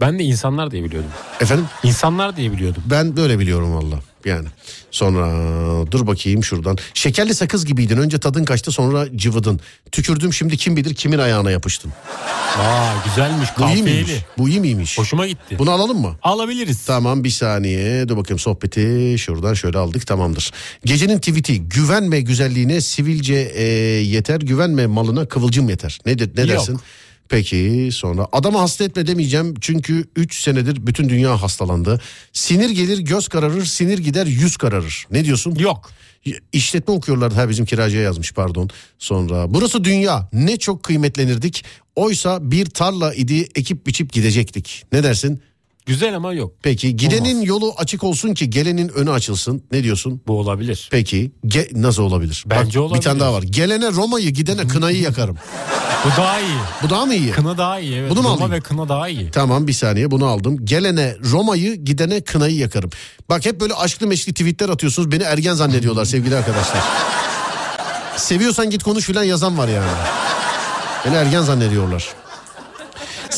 Ben 0.00 0.18
de 0.18 0.22
insanlar 0.22 0.70
diye 0.70 0.84
biliyordum. 0.84 1.10
Efendim? 1.40 1.66
İnsanlar 1.82 2.36
diye 2.36 2.52
biliyordum. 2.52 2.82
Ben 2.86 3.16
böyle 3.16 3.38
biliyorum 3.38 3.74
valla 3.74 4.00
yani. 4.26 4.48
Sonra 4.90 5.26
dur 5.92 6.06
bakayım 6.06 6.44
şuradan. 6.44 6.78
Şekerli 6.94 7.34
sakız 7.34 7.64
gibiydin. 7.64 7.96
Önce 7.96 8.18
tadın 8.18 8.44
kaçtı 8.44 8.72
sonra 8.72 9.06
cıvıdın. 9.16 9.60
Tükürdüm 9.92 10.32
şimdi 10.32 10.56
kim 10.56 10.76
bilir 10.76 10.94
kimin 10.94 11.18
ayağına 11.18 11.50
yapıştın. 11.50 11.92
Aa 12.58 12.92
güzelmiş 13.04 13.48
Bu 13.58 13.68
iyi 13.68 13.82
miymiş? 13.82 14.10
Bu 14.38 14.48
iyi 14.48 14.60
miymiş? 14.60 14.98
Hoşuma 14.98 15.26
gitti. 15.26 15.58
Bunu 15.58 15.70
alalım 15.70 16.00
mı? 16.00 16.16
Alabiliriz. 16.22 16.84
Tamam 16.84 17.24
bir 17.24 17.30
saniye. 17.30 18.08
Dur 18.08 18.16
bakayım 18.16 18.38
sohbeti 18.38 19.16
şuradan 19.18 19.54
şöyle 19.54 19.78
aldık 19.78 20.06
tamamdır. 20.06 20.50
Gecenin 20.84 21.18
tweet'i 21.18 21.60
güvenme 21.60 22.20
güzelliğine 22.20 22.80
sivilce 22.80 23.34
e, 23.54 23.62
yeter. 24.02 24.40
Güvenme 24.40 24.86
malına 24.86 25.28
kıvılcım 25.28 25.68
yeter. 25.68 25.98
Ne, 26.06 26.18
de- 26.18 26.30
ne 26.36 26.40
Yok. 26.40 26.50
dersin? 26.50 26.80
Peki 27.28 27.88
sonra 27.92 28.26
adamı 28.32 28.58
hasta 28.58 28.84
etme 28.84 29.06
demeyeceğim 29.06 29.54
çünkü 29.60 30.04
3 30.16 30.42
senedir 30.42 30.86
bütün 30.86 31.08
dünya 31.08 31.42
hastalandı. 31.42 32.00
Sinir 32.32 32.70
gelir 32.70 32.98
göz 32.98 33.28
kararır 33.28 33.64
sinir 33.64 33.98
gider 33.98 34.26
yüz 34.26 34.56
kararır. 34.56 35.06
Ne 35.10 35.24
diyorsun? 35.24 35.54
Yok. 35.54 35.90
İşletme 36.52 36.94
okuyorlardı 36.94 37.34
ha 37.34 37.48
bizim 37.48 37.64
kiracıya 37.64 38.02
yazmış 38.02 38.32
pardon. 38.32 38.70
Sonra 38.98 39.54
burası 39.54 39.84
dünya 39.84 40.28
ne 40.32 40.56
çok 40.56 40.82
kıymetlenirdik. 40.82 41.64
Oysa 41.96 42.50
bir 42.50 42.66
tarla 42.66 43.14
idi 43.14 43.48
ekip 43.54 43.86
biçip 43.86 44.12
gidecektik. 44.12 44.84
Ne 44.92 45.02
dersin? 45.02 45.42
Güzel 45.86 46.16
ama 46.16 46.32
yok. 46.32 46.52
Peki 46.62 46.96
gidenin 46.96 47.42
yolu 47.42 47.74
açık 47.78 48.04
olsun 48.04 48.34
ki 48.34 48.50
gelenin 48.50 48.88
önü 48.88 49.10
açılsın. 49.10 49.62
Ne 49.72 49.82
diyorsun? 49.84 50.20
Bu 50.26 50.38
olabilir. 50.40 50.88
Peki 50.90 51.32
ge- 51.46 51.82
nasıl 51.82 52.02
olabilir? 52.02 52.44
Bence 52.46 52.70
Bir 52.72 52.84
olabilir. 52.84 53.02
tane 53.02 53.20
daha 53.20 53.32
var. 53.32 53.42
Gelene 53.42 53.90
Roma'yı 53.92 54.30
gidene 54.30 54.66
kınayı 54.68 55.00
yakarım. 55.00 55.36
Bu 56.04 56.08
daha 56.16 56.40
iyi. 56.40 56.56
Bu 56.82 56.90
daha 56.90 57.06
mı 57.06 57.14
iyi? 57.14 57.30
Kına 57.30 57.58
daha 57.58 57.80
iyi. 57.80 57.94
Evet. 57.96 58.10
Bunu 58.10 58.22
mu 58.22 58.28
Roma 58.28 58.34
alayım? 58.36 58.52
ve 58.52 58.60
kına 58.60 58.88
daha 58.88 59.08
iyi. 59.08 59.30
Tamam 59.30 59.66
bir 59.66 59.72
saniye 59.72 60.10
bunu 60.10 60.26
aldım. 60.26 60.64
Gelene 60.64 61.16
Roma'yı 61.32 61.74
gidene 61.74 62.20
kınayı 62.20 62.56
yakarım. 62.56 62.90
Bak 63.28 63.46
hep 63.46 63.60
böyle 63.60 63.74
aşklı 63.74 64.06
meşkli 64.06 64.32
tweetler 64.32 64.68
atıyorsunuz. 64.68 65.12
Beni 65.12 65.22
ergen 65.22 65.54
zannediyorlar 65.54 66.04
sevgili 66.04 66.36
arkadaşlar. 66.36 66.80
Seviyorsan 68.16 68.70
git 68.70 68.82
konuş 68.82 69.04
filan 69.04 69.22
yazan 69.24 69.58
var 69.58 69.68
yani. 69.68 69.90
Beni 71.06 71.14
ergen 71.14 71.42
zannediyorlar. 71.42 72.06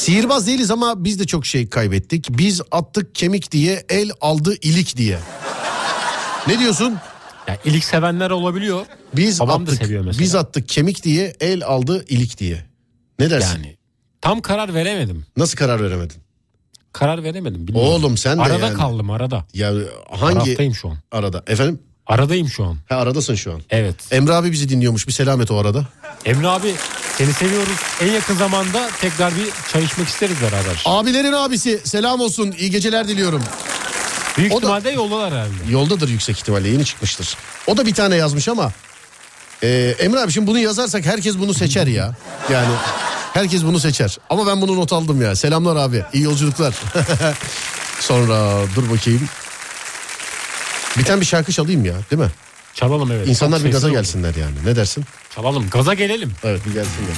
Sihirbaz 0.03 0.47
değiliz 0.47 0.71
ama 0.71 1.05
biz 1.05 1.19
de 1.21 1.27
çok 1.27 1.47
şey 1.47 1.69
kaybettik. 1.69 2.27
Biz 2.31 2.61
attık 2.71 3.15
kemik 3.15 3.53
diye 3.53 3.85
el 3.89 4.11
aldı 4.21 4.57
ilik 4.61 4.97
diye. 4.97 5.19
Ne 6.47 6.59
diyorsun? 6.59 6.97
Ya 7.49 7.59
ilik 7.65 7.85
sevenler 7.85 8.31
olabiliyor. 8.31 8.87
Biz 9.17 9.41
Babam 9.41 9.67
da 9.67 9.71
attık. 9.71 9.85
seviyor 9.85 10.05
mesela. 10.05 10.23
Biz 10.25 10.35
attık 10.35 10.69
kemik 10.69 11.03
diye 11.05 11.33
el 11.41 11.65
aldı 11.65 12.05
ilik 12.09 12.39
diye. 12.39 12.65
Ne 13.19 13.31
dersin? 13.31 13.57
Yani 13.57 13.77
tam 14.21 14.41
karar 14.41 14.75
veremedim. 14.75 15.27
Nasıl 15.37 15.57
karar 15.57 15.83
veremedin? 15.83 16.17
Karar 16.93 17.23
veremedim. 17.25 17.67
bilmiyorum. 17.69 17.93
Oğlum 17.93 18.17
sen 18.17 18.39
de 18.39 18.43
Arada 18.43 18.67
yani. 18.67 18.77
kaldım 18.77 19.11
arada. 19.11 19.45
Ya 19.55 19.73
hangi 20.11 20.35
Taraftayım 20.45 20.75
şu 20.75 20.89
an. 20.89 20.97
arada? 21.13 21.43
Efendim? 21.47 21.79
Aradayım 22.07 22.49
şu 22.49 22.65
an. 22.65 22.77
Ha 22.89 22.97
aradasın 22.97 23.35
şu 23.35 23.53
an. 23.53 23.61
Evet. 23.71 23.97
Emre 24.11 24.33
abi 24.33 24.53
bizi 24.53 24.69
dinliyormuş. 24.69 25.07
Bir 25.09 25.13
selamet 25.13 25.51
o 25.51 25.57
arada. 25.59 25.87
Emre 26.25 26.49
abi 26.49 26.75
seni 27.19 27.33
seviyoruz. 27.33 27.77
En 28.01 28.13
yakın 28.13 28.35
zamanda 28.37 28.91
tekrar 29.01 29.37
bir 29.37 29.49
çay 29.73 29.85
içmek 29.85 30.09
isteriz 30.09 30.37
beraber. 30.43 30.83
Abilerin 30.85 31.33
abisi 31.33 31.81
selam 31.85 32.21
olsun. 32.21 32.55
İyi 32.59 32.71
geceler 32.71 33.09
diliyorum. 33.09 33.43
Büyük 34.39 34.53
O 34.53 34.55
da- 34.55 34.59
ihtimalle 34.59 34.91
yoldalar 34.91 35.33
herhalde. 35.33 35.51
Yoldadır 35.71 36.09
yüksek 36.09 36.39
ihtimalle 36.39 36.69
yeni 36.69 36.85
çıkmıştır. 36.85 37.37
O 37.67 37.77
da 37.77 37.87
bir 37.87 37.95
tane 37.95 38.17
yazmış 38.17 38.49
ama 38.49 38.73
e, 39.63 39.97
Emre 39.99 40.21
abi 40.21 40.33
şimdi 40.33 40.47
bunu 40.47 40.59
yazarsak 40.59 41.07
herkes 41.07 41.39
bunu 41.39 41.55
seçer 41.55 41.87
ya. 41.87 42.15
Yani 42.53 42.69
herkes 43.35 43.65
bunu 43.65 43.81
seçer. 43.81 44.19
Ama 44.31 44.47
ben 44.47 44.61
bunu 44.61 44.77
not 44.77 44.93
aldım 44.93 45.23
ya. 45.23 45.37
Selamlar 45.37 45.77
abi. 45.77 46.05
İyi 46.13 46.25
yolculuklar. 46.25 46.75
Sonra 48.01 48.61
dur 48.77 48.91
bakayım. 48.91 49.29
Bir 50.99 51.05
tane 51.05 51.21
bir 51.21 51.27
şarkı 51.27 51.53
çalayım 51.53 51.85
ya 51.85 51.95
değil 52.11 52.23
mi? 52.23 52.31
Çalalım 52.79 53.13
evet. 53.13 53.29
İnsanlar 53.29 53.59
Çok 53.59 53.67
bir 53.67 53.73
gaza 53.73 53.89
gelsinler 53.89 54.35
yani. 54.35 54.55
Ne 54.65 54.77
dersin? 54.77 55.05
Çalalım. 55.35 55.71
Gaza 55.71 55.95
gelelim. 55.95 56.33
Evet 56.45 56.61
bir 56.67 56.73
gelsinler. 56.73 57.15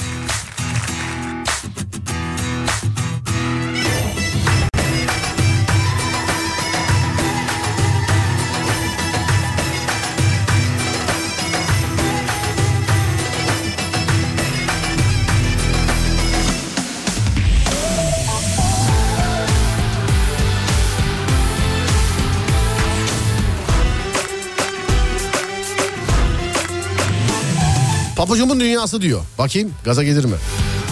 Papucumun 28.21 28.59
dünyası 28.59 29.01
diyor. 29.01 29.21
Bakayım 29.37 29.73
gaza 29.83 30.03
gelir 30.03 30.25
mi? 30.25 30.35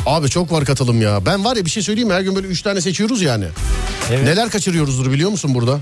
Abi 0.05 0.29
çok 0.29 0.51
var 0.51 0.65
katılım 0.65 1.01
ya. 1.01 1.25
Ben 1.25 1.45
var 1.45 1.55
ya 1.55 1.65
bir 1.65 1.69
şey 1.69 1.83
söyleyeyim 1.83 2.07
mi? 2.07 2.13
Her 2.13 2.21
gün 2.21 2.35
böyle 2.35 2.47
üç 2.47 2.61
tane 2.61 2.81
seçiyoruz 2.81 3.21
yani. 3.21 3.45
Evet. 4.11 4.23
Neler 4.23 4.49
kaçırıyoruzdur 4.49 5.11
biliyor 5.11 5.29
musun 5.29 5.55
burada? 5.55 5.79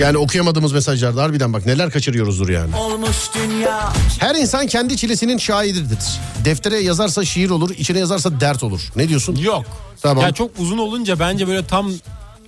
Yani 0.00 0.18
okuyamadığımız 0.18 0.72
mesajlarda 0.72 1.22
harbiden 1.22 1.52
bak 1.52 1.66
neler 1.66 1.90
kaçırıyoruzdur 1.90 2.48
yani. 2.48 2.76
Olmuş 2.76 3.16
dünya 3.34 3.92
Her 4.18 4.34
insan 4.34 4.66
kendi 4.66 4.96
çilesinin 4.96 5.38
şairidir. 5.38 5.98
Deftere 6.44 6.78
yazarsa 6.78 7.24
şiir 7.24 7.50
olur, 7.50 7.70
içine 7.70 7.98
yazarsa 7.98 8.40
dert 8.40 8.62
olur. 8.62 8.80
Ne 8.96 9.08
diyorsun? 9.08 9.36
Yok. 9.36 9.64
Tamam. 10.02 10.24
Ya 10.24 10.32
çok 10.32 10.50
uzun 10.58 10.78
olunca 10.78 11.18
bence 11.18 11.48
böyle 11.48 11.66
tam 11.66 11.90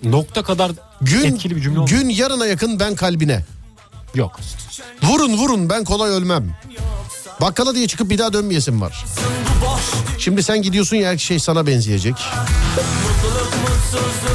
nokta 0.05 0.43
kadar 0.43 0.73
gün, 1.01 1.25
etkili 1.25 1.57
bir 1.57 1.61
cümle 1.61 1.79
olmuş. 1.79 1.91
Gün 1.91 2.09
yarına 2.09 2.47
yakın 2.47 2.81
ben 2.81 2.95
kalbine. 2.95 3.45
Yok. 4.15 4.41
Vurun 5.03 5.37
vurun 5.39 5.71
ben 5.71 5.85
kolay 5.85 6.11
ölmem. 6.11 6.57
Bakkala 7.41 7.75
diye 7.75 7.89
çıkıp 7.89 8.11
bir 8.11 8.19
daha 8.19 8.33
dönmeyesim 8.33 8.81
var. 8.81 9.05
Şimdi 10.19 10.43
sen 10.43 10.63
gidiyorsun 10.63 10.97
ya 10.97 11.11
her 11.11 11.19
şey 11.19 11.39
sana 11.39 11.67
benzeyecek. 11.67 12.15
Mutluluk 12.15 13.53
mutsuzluktan 13.63 14.30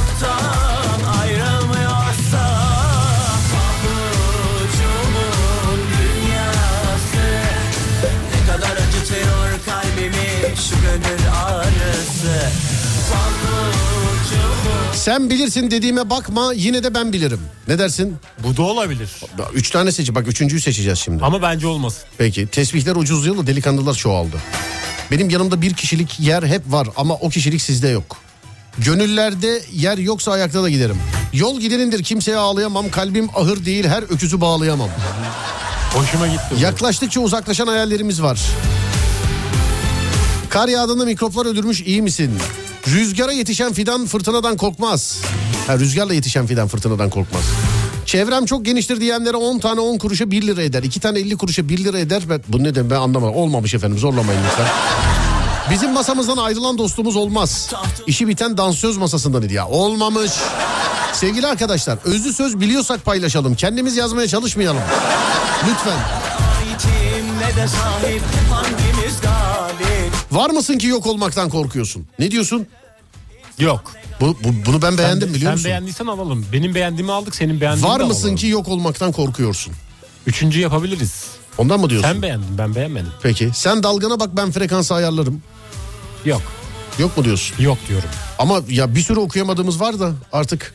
Sen 15.06 15.30
bilirsin 15.30 15.70
dediğime 15.70 16.10
bakma 16.10 16.52
yine 16.52 16.82
de 16.82 16.94
ben 16.94 17.12
bilirim. 17.12 17.40
Ne 17.68 17.78
dersin? 17.78 18.16
Bu 18.44 18.56
da 18.56 18.62
olabilir. 18.62 19.10
Üç 19.54 19.70
tane 19.70 19.92
seçi 19.92 20.14
bak 20.14 20.28
üçüncüyü 20.28 20.60
seçeceğiz 20.60 20.98
şimdi. 20.98 21.24
Ama 21.24 21.42
bence 21.42 21.66
olmasın. 21.66 22.02
Peki 22.18 22.46
tesbihler 22.46 22.96
ucuzluyor 22.96 23.36
da 23.36 23.46
delikanlılar 23.46 23.94
çoğaldı. 23.94 24.36
Benim 25.10 25.30
yanımda 25.30 25.62
bir 25.62 25.74
kişilik 25.74 26.20
yer 26.20 26.42
hep 26.42 26.62
var 26.72 26.88
ama 26.96 27.14
o 27.14 27.28
kişilik 27.28 27.62
sizde 27.62 27.88
yok. 27.88 28.16
Gönüllerde 28.78 29.62
yer 29.72 29.98
yoksa 29.98 30.32
ayakta 30.32 30.62
da 30.62 30.70
giderim. 30.70 30.96
Yol 31.32 31.60
gidenindir 31.60 32.02
kimseye 32.02 32.36
ağlayamam. 32.36 32.90
Kalbim 32.90 33.28
ahır 33.36 33.64
değil 33.64 33.84
her 33.84 34.02
öküzü 34.02 34.40
bağlayamam. 34.40 34.90
Hoşuma 35.92 36.26
gitti. 36.26 36.42
bu. 36.56 36.62
Yaklaştıkça 36.62 37.20
uzaklaşan 37.20 37.66
hayallerimiz 37.66 38.22
var. 38.22 38.40
Kar 40.48 40.68
yağdığında 40.68 41.04
mikroplar 41.04 41.46
öldürmüş 41.46 41.80
iyi 41.80 42.02
misin? 42.02 42.30
Rüzgara 42.86 43.32
yetişen 43.32 43.72
fidan 43.72 44.06
fırtınadan 44.06 44.56
korkmaz. 44.56 45.18
Ha, 45.66 45.78
rüzgarla 45.78 46.14
yetişen 46.14 46.46
fidan 46.46 46.68
fırtınadan 46.68 47.10
korkmaz. 47.10 47.42
Çevrem 48.06 48.46
çok 48.46 48.64
geniştir 48.64 49.00
diyenlere 49.00 49.36
10 49.36 49.58
tane 49.58 49.80
10 49.80 49.98
kuruşa 49.98 50.30
1 50.30 50.42
lira 50.42 50.62
eder. 50.62 50.82
2 50.82 51.00
tane 51.00 51.18
50 51.18 51.36
kuruşa 51.36 51.68
1 51.68 51.84
lira 51.84 51.98
eder. 51.98 52.22
Ben, 52.30 52.42
bu 52.48 52.64
ne 52.64 52.74
demek 52.74 52.90
ben 52.90 52.96
anlamadım. 52.96 53.34
Olmamış 53.34 53.74
efendim 53.74 53.98
zorlamayın 53.98 54.40
lütfen. 54.46 54.66
Bizim 55.70 55.92
masamızdan 55.92 56.36
ayrılan 56.36 56.78
dostumuz 56.78 57.16
olmaz. 57.16 57.72
İşi 58.06 58.28
biten 58.28 58.56
dansöz 58.56 58.96
masasından 58.96 59.42
idi 59.42 59.54
ya. 59.54 59.68
Olmamış. 59.68 60.32
Sevgili 61.12 61.46
arkadaşlar 61.46 61.98
özlü 62.04 62.32
söz 62.32 62.60
biliyorsak 62.60 63.04
paylaşalım. 63.04 63.54
Kendimiz 63.54 63.96
yazmaya 63.96 64.28
çalışmayalım. 64.28 64.82
Lütfen. 65.70 65.98
Var 70.36 70.50
mısın 70.50 70.78
ki 70.78 70.86
yok 70.86 71.06
olmaktan 71.06 71.48
korkuyorsun? 71.50 72.06
Ne 72.18 72.30
diyorsun? 72.30 72.66
Yok. 73.58 73.92
Bu, 74.20 74.26
bu- 74.44 74.66
bunu 74.66 74.82
ben 74.82 74.98
beğendim 74.98 75.20
sen, 75.28 75.34
biliyor 75.34 75.50
sen 75.50 75.52
musun? 75.52 75.64
beğendiysen 75.64 76.06
alalım. 76.06 76.46
Benim 76.52 76.74
beğendiğimi 76.74 77.12
aldık 77.12 77.34
senin 77.36 77.60
beğendiğini 77.60 77.88
Var 77.88 78.00
mısın 78.00 78.22
alalım. 78.22 78.36
ki 78.36 78.46
yok 78.46 78.68
olmaktan 78.68 79.12
korkuyorsun? 79.12 79.72
Üçüncü 80.26 80.60
yapabiliriz. 80.60 81.24
Ondan 81.58 81.80
mı 81.80 81.90
diyorsun? 81.90 82.08
Sen 82.08 82.22
beğendin 82.22 82.58
ben 82.58 82.74
beğenmedim. 82.74 83.10
Peki 83.22 83.50
sen 83.54 83.82
dalgana 83.82 84.20
bak 84.20 84.30
ben 84.36 84.50
frekansı 84.52 84.94
ayarlarım. 84.94 85.42
Yok. 86.24 86.42
Yok 86.98 87.16
mu 87.16 87.24
diyorsun? 87.24 87.62
Yok 87.62 87.78
diyorum. 87.88 88.08
Ama 88.38 88.60
ya 88.68 88.94
bir 88.94 89.00
sürü 89.00 89.20
okuyamadığımız 89.20 89.80
var 89.80 90.00
da 90.00 90.12
artık 90.32 90.74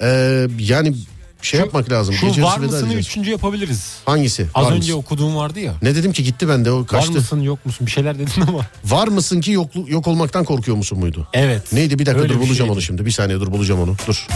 eee, 0.00 0.48
yani 0.58 0.94
şey 1.42 1.60
yapmak 1.60 1.90
lazım. 1.90 2.14
Şu 2.14 2.42
var 2.42 2.58
mısını 2.58 2.94
üçüncü 2.94 3.30
yapabiliriz. 3.30 3.92
Hangisi? 4.06 4.46
Az 4.54 4.66
Var 4.66 4.72
önce 4.72 4.78
mısın? 4.92 4.92
okuduğum 4.92 5.36
vardı 5.36 5.60
ya. 5.60 5.74
Ne 5.82 5.94
dedim 5.94 6.12
ki 6.12 6.24
gitti 6.24 6.48
bende 6.48 6.70
o 6.70 6.86
kaçtı. 6.86 7.10
Var 7.12 7.16
mısın 7.16 7.40
yok 7.40 7.66
musun 7.66 7.86
bir 7.86 7.92
şeyler 7.92 8.18
dedin 8.18 8.40
ama. 8.48 8.66
Var 8.84 9.08
mısın 9.08 9.40
ki 9.40 9.52
yok, 9.52 9.70
yok 9.86 10.06
olmaktan 10.06 10.44
korkuyor 10.44 10.76
musun 10.76 10.98
muydu? 10.98 11.28
Evet. 11.32 11.72
Neydi 11.72 11.98
bir 11.98 12.06
dakika 12.06 12.22
Öyle 12.22 12.28
dur 12.34 12.40
bir 12.40 12.40
bulacağım 12.46 12.58
şeydi. 12.58 12.72
onu 12.72 12.82
şimdi. 12.82 13.06
Bir 13.06 13.10
saniye 13.10 13.40
dur 13.40 13.52
bulacağım 13.52 13.80
onu. 13.80 13.96
Dur. 14.06 14.26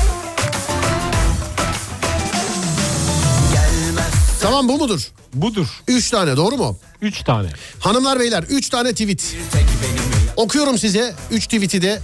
Tamam 4.42 4.68
bu 4.68 4.78
mudur? 4.78 5.08
Budur. 5.34 5.66
Üç 5.88 6.10
tane 6.10 6.36
doğru 6.36 6.56
mu? 6.56 6.78
Üç 7.02 7.22
tane. 7.24 7.48
Hanımlar 7.78 8.20
beyler 8.20 8.42
üç 8.42 8.68
tane 8.68 8.92
tweet. 8.92 9.36
Okuyorum 10.36 10.78
size 10.78 11.14
üç 11.30 11.44
tweet'i 11.46 11.82
de. 11.82 12.00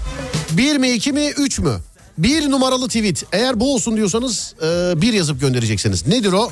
Bir 0.50 0.76
mi 0.76 0.90
iki 0.90 1.12
mi 1.12 1.26
üç 1.38 1.58
mü? 1.58 1.76
Bir 2.18 2.50
numaralı 2.50 2.86
tweet. 2.86 3.24
Eğer 3.32 3.60
bu 3.60 3.74
olsun 3.74 3.96
diyorsanız 3.96 4.54
e, 4.62 5.00
bir 5.02 5.12
yazıp 5.12 5.40
göndereceksiniz. 5.40 6.06
Nedir 6.06 6.32
o? 6.32 6.50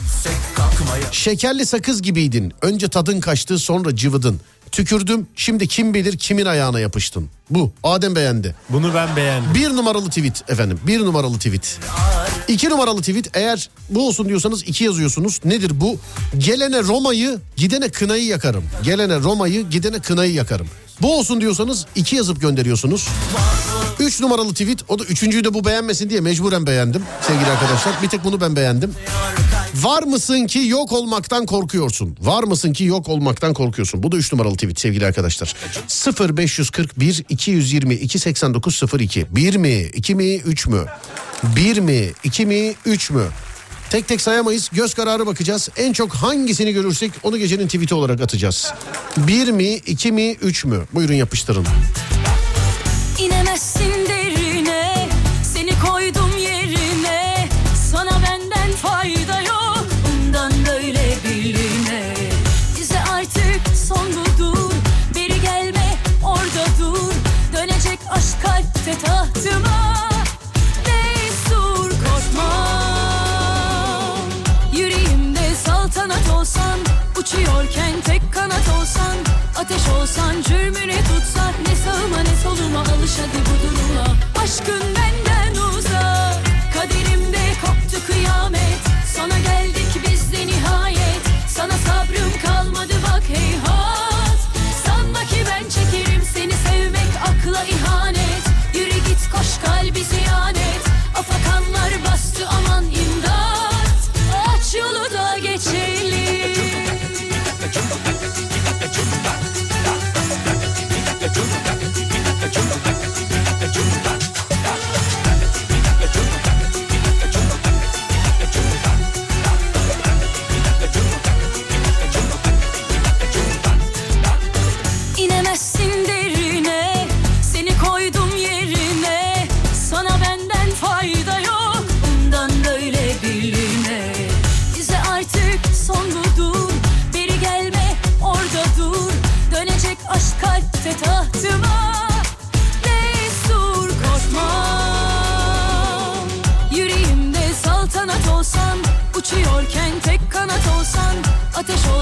Şekerli 1.13 1.67
sakız 1.67 2.03
gibiydin. 2.03 2.53
Önce 2.63 2.89
tadın 2.89 3.21
kaçtı 3.21 3.59
sonra 3.59 3.97
cıvıdın. 3.97 4.41
Tükürdüm 4.73 5.27
şimdi 5.37 5.69
kim 5.69 5.95
bilir 5.95 6.19
kimin 6.19 6.47
ayağına 6.47 6.81
yapıştın. 6.81 7.29
Bu 7.51 7.73
Adem 7.83 8.17
beğendi. 8.17 8.57
Bunu 8.69 8.95
ben 8.95 9.17
beğendim. 9.17 9.55
Bir 9.55 9.69
numaralı 9.69 10.09
tweet 10.09 10.51
efendim. 10.51 10.81
Bir 10.87 11.01
numaralı 11.01 11.37
tweet. 11.37 11.79
İki 12.49 12.71
numaralı 12.71 13.01
tweet 13.01 13.37
eğer 13.37 13.71
bu 13.91 14.09
olsun 14.09 14.29
diyorsanız 14.29 14.63
iki 14.63 14.85
yazıyorsunuz. 14.85 15.41
Nedir 15.45 15.81
bu? 15.81 15.99
Gelene 16.39 16.83
Roma'yı 16.83 17.39
gidene 17.57 17.89
kınayı 17.89 18.25
yakarım. 18.25 18.65
Gelene 18.83 19.19
Roma'yı 19.19 19.69
gidene 19.71 20.01
kınayı 20.01 20.33
yakarım. 20.33 20.67
Bu 21.03 21.19
olsun 21.19 21.41
diyorsanız 21.41 21.87
iki 21.95 22.17
yazıp 22.17 22.41
gönderiyorsunuz. 22.41 23.09
Üç 24.01 24.21
numaralı 24.21 24.53
tweet 24.53 24.79
o 24.89 24.99
da 24.99 25.05
üçüncüyü 25.05 25.45
de 25.45 25.55
bu 25.55 25.65
beğenmesin 25.65 26.11
diye 26.11 26.21
mecburen 26.21 26.67
beğendim 26.67 27.03
sevgili 27.27 27.47
arkadaşlar. 27.51 28.03
Bir 28.03 28.09
tek 28.09 28.25
bunu 28.25 28.41
ben 28.41 28.57
beğendim. 28.57 28.95
Var 29.75 30.03
mısın 30.03 30.47
ki 30.47 30.59
yok 30.59 30.93
olmaktan 30.93 31.47
korkuyorsun? 31.47 32.17
Var 32.21 32.45
mısın 32.45 32.73
ki 32.73 32.85
yok 32.85 33.09
olmaktan 33.09 33.55
korkuyorsun? 33.55 34.03
Bu 34.03 34.13
da 34.13 34.17
3 34.17 34.33
numaralı 34.33 34.55
tweet 34.55 34.81
sevgili 34.81 35.07
arkadaşlar. 35.07 35.55
0541 36.37 37.25
222 37.29 38.19
8902. 38.19 39.27
1 39.31 39.57
mi? 39.57 39.91
2 39.95 40.15
mi? 40.15 40.37
3 40.37 40.67
mü? 40.67 40.87
1 41.57 41.79
mi? 41.79 42.11
2 42.25 42.47
mi? 42.47 42.75
3 42.87 43.11
mü? 43.11 43.25
Tek 43.91 44.09
tek 44.09 44.21
sayamayız. 44.21 44.69
Göz 44.73 44.95
kararı 44.95 45.27
bakacağız. 45.27 45.69
En 45.77 45.93
çok 45.93 46.15
hangisini 46.15 46.73
görürsek 46.73 47.13
onu 47.23 47.39
gecenin 47.39 47.67
tweet'i 47.67 47.95
olarak 47.95 48.21
atacağız. 48.21 48.73
1 49.17 49.51
mi? 49.51 49.75
2 49.75 50.13
mi? 50.13 50.33
3 50.33 50.65
mü? 50.65 50.81
Buyurun 50.95 51.15
yapıştırın. 51.15 51.67
Ateş 79.61 79.89
olsan 79.89 80.43
cürmüne 80.43 80.97
tutsak 80.97 81.55
Ne 81.69 81.77
sağıma 81.77 82.21
ne 82.21 82.37
soluma 82.43 82.81
alış 82.81 83.11
hadi 83.19 83.41
bu 83.47 83.55
duruma. 83.63 84.17
Aşkın 84.43 84.83
benden 84.97 85.61
uzak 85.61 86.41
Kaderimde 86.75 87.39
koptu 87.61 88.07
kıyamet. 88.07 88.81
Sana 89.15 89.39
geldik 89.39 89.80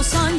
Sàn 0.09 0.39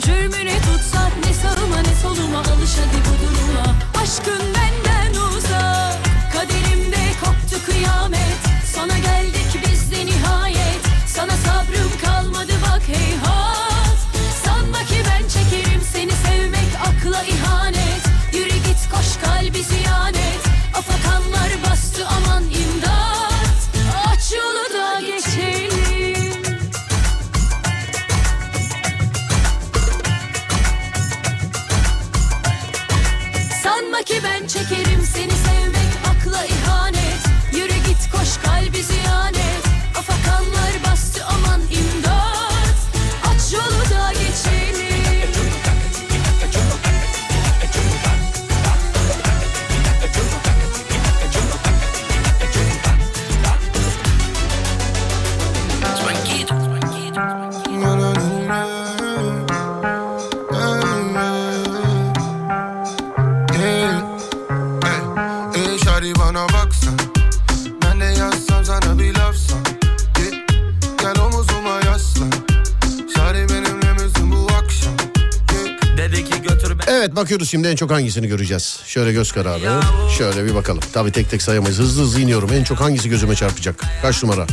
Evet 77.00 77.16
bakıyoruz 77.16 77.50
şimdi 77.50 77.68
en 77.68 77.76
çok 77.76 77.92
hangisini 77.92 78.28
göreceğiz. 78.28 78.80
Şöyle 78.86 79.14
göz 79.14 79.32
kararı. 79.32 79.82
Şöyle 80.18 80.46
bir 80.46 80.56
bakalım. 80.56 80.82
Tabii 80.94 81.12
tek 81.12 81.30
tek 81.30 81.42
sayamayız. 81.42 81.80
Hızlı 81.80 82.02
hızlı 82.04 82.22
iniyorum. 82.22 82.50
En 82.54 82.64
çok 82.64 82.80
hangisi 82.80 83.10
gözüme 83.10 83.36
çarpacak? 83.36 83.76
Kaç 84.02 84.24
numara? 84.24 84.46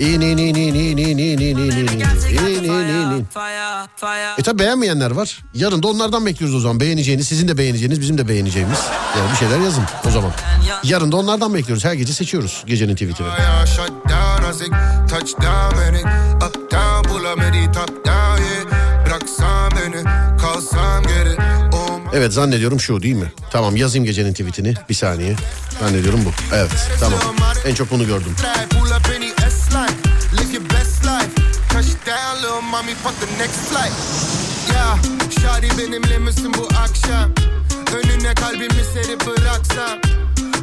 İn 0.00 0.20
in 0.20 0.38
in 0.38 0.54
in 0.54 0.74
in 0.74 0.96
in 0.96 1.18
in 1.18 1.18
in 1.18 1.38
in 1.38 1.56
in 1.56 1.68
in 1.68 2.64
in 2.64 3.10
in. 3.10 3.26
E 4.38 4.42
tabi 4.42 4.58
beğenmeyenler 4.58 5.10
var. 5.10 5.38
Yarın 5.54 5.82
da 5.82 5.88
onlardan 5.88 6.26
bekliyoruz 6.26 6.56
o 6.56 6.60
zaman. 6.60 6.80
Beğeneceğiniz, 6.80 7.28
sizin 7.28 7.48
de 7.48 7.58
beğeneceğiniz, 7.58 8.00
bizim 8.00 8.18
de 8.18 8.28
beğeneceğimiz. 8.28 8.78
Yani 9.18 9.30
bir 9.32 9.36
şeyler 9.36 9.58
yazın 9.58 9.84
o 10.08 10.10
zaman. 10.10 10.32
Yarın 10.84 11.12
da 11.12 11.16
onlardan 11.16 11.54
bekliyoruz. 11.54 11.84
Her 11.84 11.94
gece 11.94 12.12
seçiyoruz 12.12 12.64
gecenin 12.66 12.94
tweetini. 12.94 13.28
Bıraksan 19.06 19.70
beni 19.70 20.04
kalsam 20.38 21.02
geri 21.02 21.37
Oh 21.37 21.37
Evet 22.12 22.32
zannediyorum 22.32 22.80
şu 22.80 23.02
değil 23.02 23.14
mi? 23.14 23.32
Tamam 23.50 23.76
yazayım 23.76 24.04
gecenin 24.04 24.32
tweetini. 24.32 24.74
Bir 24.88 24.94
saniye. 24.94 25.36
Zannediyorum 25.80 26.20
bu. 26.24 26.54
Evet 26.54 26.90
tamam. 27.00 27.18
En 27.66 27.74
çok 27.74 27.90
bunu 27.90 28.06
gördüm. 28.06 28.34
Şari 35.42 35.68
benimle 35.78 36.18
misin 36.18 36.52
bu 36.58 36.68
akşam 36.78 37.30
Önüne 37.96 38.34
kalbimi 38.34 38.84
serip 38.94 39.26
bıraksam 39.26 39.98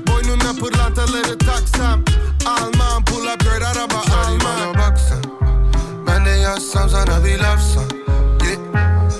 Boynuna 0.07 0.53
pırlantaları 0.59 1.37
taksam 1.37 2.03
Almam 2.45 3.05
pull 3.05 3.27
up 3.33 3.39
girl 3.39 3.63
araba 3.63 4.01
Şari 4.07 4.39
bana 4.39 4.73
baksan 4.73 5.23
Ben 6.07 6.25
de 6.25 6.29
yazsam 6.29 6.89
sana 6.89 7.25
bir 7.25 7.39
lafsan 7.39 7.83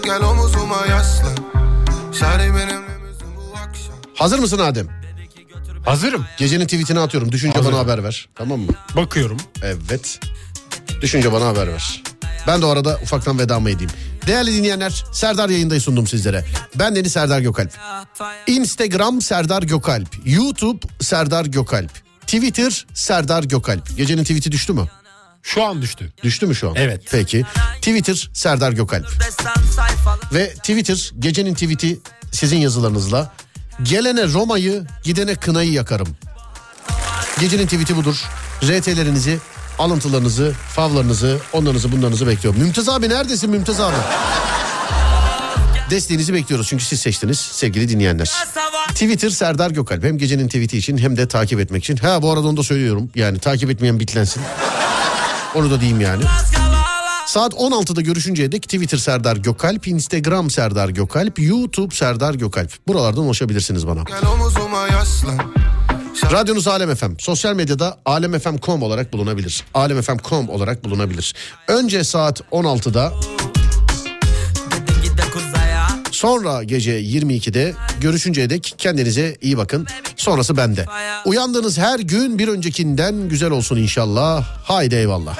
Gel, 0.04 0.22
omuzuma 0.22 0.86
yaslan 0.90 1.36
Hazır 4.16 4.40
mısın 4.40 4.60
Adem? 4.60 4.88
Hazırım. 5.86 6.26
Gecenin 6.38 6.66
tweetini 6.66 7.00
atıyorum. 7.00 7.32
Düşünce 7.32 7.58
Hazırım. 7.58 7.76
bana 7.78 7.84
haber 7.84 8.04
ver. 8.04 8.30
Tamam 8.36 8.60
mı? 8.60 8.72
Bakıyorum. 8.96 9.38
Evet. 9.64 10.20
Düşünce 11.02 11.34
bana 11.34 11.46
haber 11.46 11.68
ver. 11.68 12.04
Ben 12.48 12.62
de 12.62 12.66
o 12.66 12.70
arada 12.70 13.00
ufaktan 13.04 13.40
vedamı 13.40 13.70
edeyim. 13.70 13.92
Değerli 14.28 14.54
dinleyenler 14.54 15.04
Serdar 15.12 15.50
yayındayı 15.50 15.82
sundum 15.82 16.08
sizlere. 16.08 16.46
Ben 16.76 16.96
Deniz 16.96 17.12
Serdar 17.12 17.40
Gökalp. 17.40 17.72
Instagram 18.48 19.22
Serdar 19.22 19.64
Gökalp. 19.64 20.08
YouTube 20.26 20.80
Serdar 21.02 21.46
Gökalp. 21.46 21.92
Twitter 22.22 22.86
Serdar 22.94 23.44
Gökalp. 23.44 23.98
Gecenin 23.98 24.24
tweeti 24.24 24.52
düştü 24.52 24.74
mü? 24.74 24.88
Şu 25.46 25.64
an 25.64 25.82
düştü. 25.82 26.14
Düştü 26.24 26.46
mü 26.46 26.56
şu 26.56 26.70
an? 26.70 26.76
Evet. 26.76 27.02
Peki. 27.12 27.46
Twitter 27.76 28.30
Serdar 28.34 28.72
Gökalp. 28.72 29.06
Ve 30.34 30.54
Twitter 30.54 31.12
gecenin 31.20 31.54
tweeti 31.54 32.00
sizin 32.32 32.58
yazılarınızla. 32.58 33.34
Gelene 33.84 34.28
Roma'yı 34.28 34.86
gidene 35.04 35.36
kınayı 35.36 35.72
yakarım. 35.72 36.08
Gecenin 37.40 37.66
tweeti 37.66 37.96
budur. 37.96 38.24
RT'lerinizi, 38.64 39.38
alıntılarınızı, 39.80 40.54
favlarınızı, 40.76 41.38
onlarınızı 41.54 41.92
bunlarınızı 41.92 42.28
bekliyorum. 42.28 42.62
Mümtaz 42.62 42.90
abi 42.90 43.10
neredesin 43.10 43.50
Mümtaz 43.50 43.80
abi? 43.80 43.96
Desteğinizi 45.90 46.34
bekliyoruz 46.34 46.68
çünkü 46.68 46.86
siz 46.86 47.00
seçtiniz 47.02 47.40
sevgili 47.40 47.90
dinleyenler. 47.90 48.34
Twitter 48.88 49.30
Serdar 49.30 49.72
Gökalp 49.72 50.04
hem 50.04 50.18
gecenin 50.18 50.48
tweeti 50.48 50.78
için 50.78 50.98
hem 50.98 51.18
de 51.18 51.28
takip 51.28 51.60
etmek 51.60 51.84
için. 51.84 51.98
Ha 51.98 52.22
bu 52.22 52.32
arada 52.32 52.48
onu 52.48 52.58
da 52.58 52.64
söylüyorum 52.64 53.10
yani 53.16 53.40
takip 53.40 53.70
etmeyen 53.72 54.00
bitlensin. 54.00 54.44
Onu 55.56 55.72
da 55.72 55.82
diyeyim 55.82 56.02
yani. 56.02 56.23
Saat 57.27 57.53
16'da 57.53 58.02
görüşünceye 58.02 58.52
dek 58.52 58.64
Twitter 58.64 58.98
Serdar 58.98 59.38
Gökalp, 59.38 59.88
Instagram 59.88 60.49
Serdar 60.49 60.90
Gökalp, 60.90 61.40
YouTube 61.40 61.95
Serdar 61.95 62.34
Gökalp. 62.34 62.72
Buralardan 62.88 63.23
ulaşabilirsiniz 63.23 63.88
bana. 63.88 64.03
Radyonuz 66.32 66.68
Alem 66.68 66.95
FM. 66.95 67.11
Sosyal 67.19 67.56
medyada 67.56 67.98
alemfm.com 68.06 68.84
olarak 68.84 69.14
bulunabilir. 69.14 69.64
alemfm.com 69.73 70.49
olarak 70.49 70.84
bulunabilir. 70.84 71.34
Önce 71.68 72.03
saat 72.03 72.41
16'da 72.52 73.14
Sonra 76.16 76.64
gece 76.64 77.02
22'de 77.02 77.74
görüşünceye 78.02 78.50
dek 78.50 78.76
kendinize 78.78 79.36
iyi 79.42 79.58
bakın. 79.58 79.88
Sonrası 80.16 80.58
bende. 80.58 80.86
Uyandığınız 81.26 81.78
her 81.78 82.00
gün 82.00 82.40
bir 82.40 82.48
öncekinden 82.48 83.30
güzel 83.30 83.52
olsun 83.52 83.78
inşallah. 83.78 84.44
Haydi 84.64 84.96
eyvallah. 84.96 85.38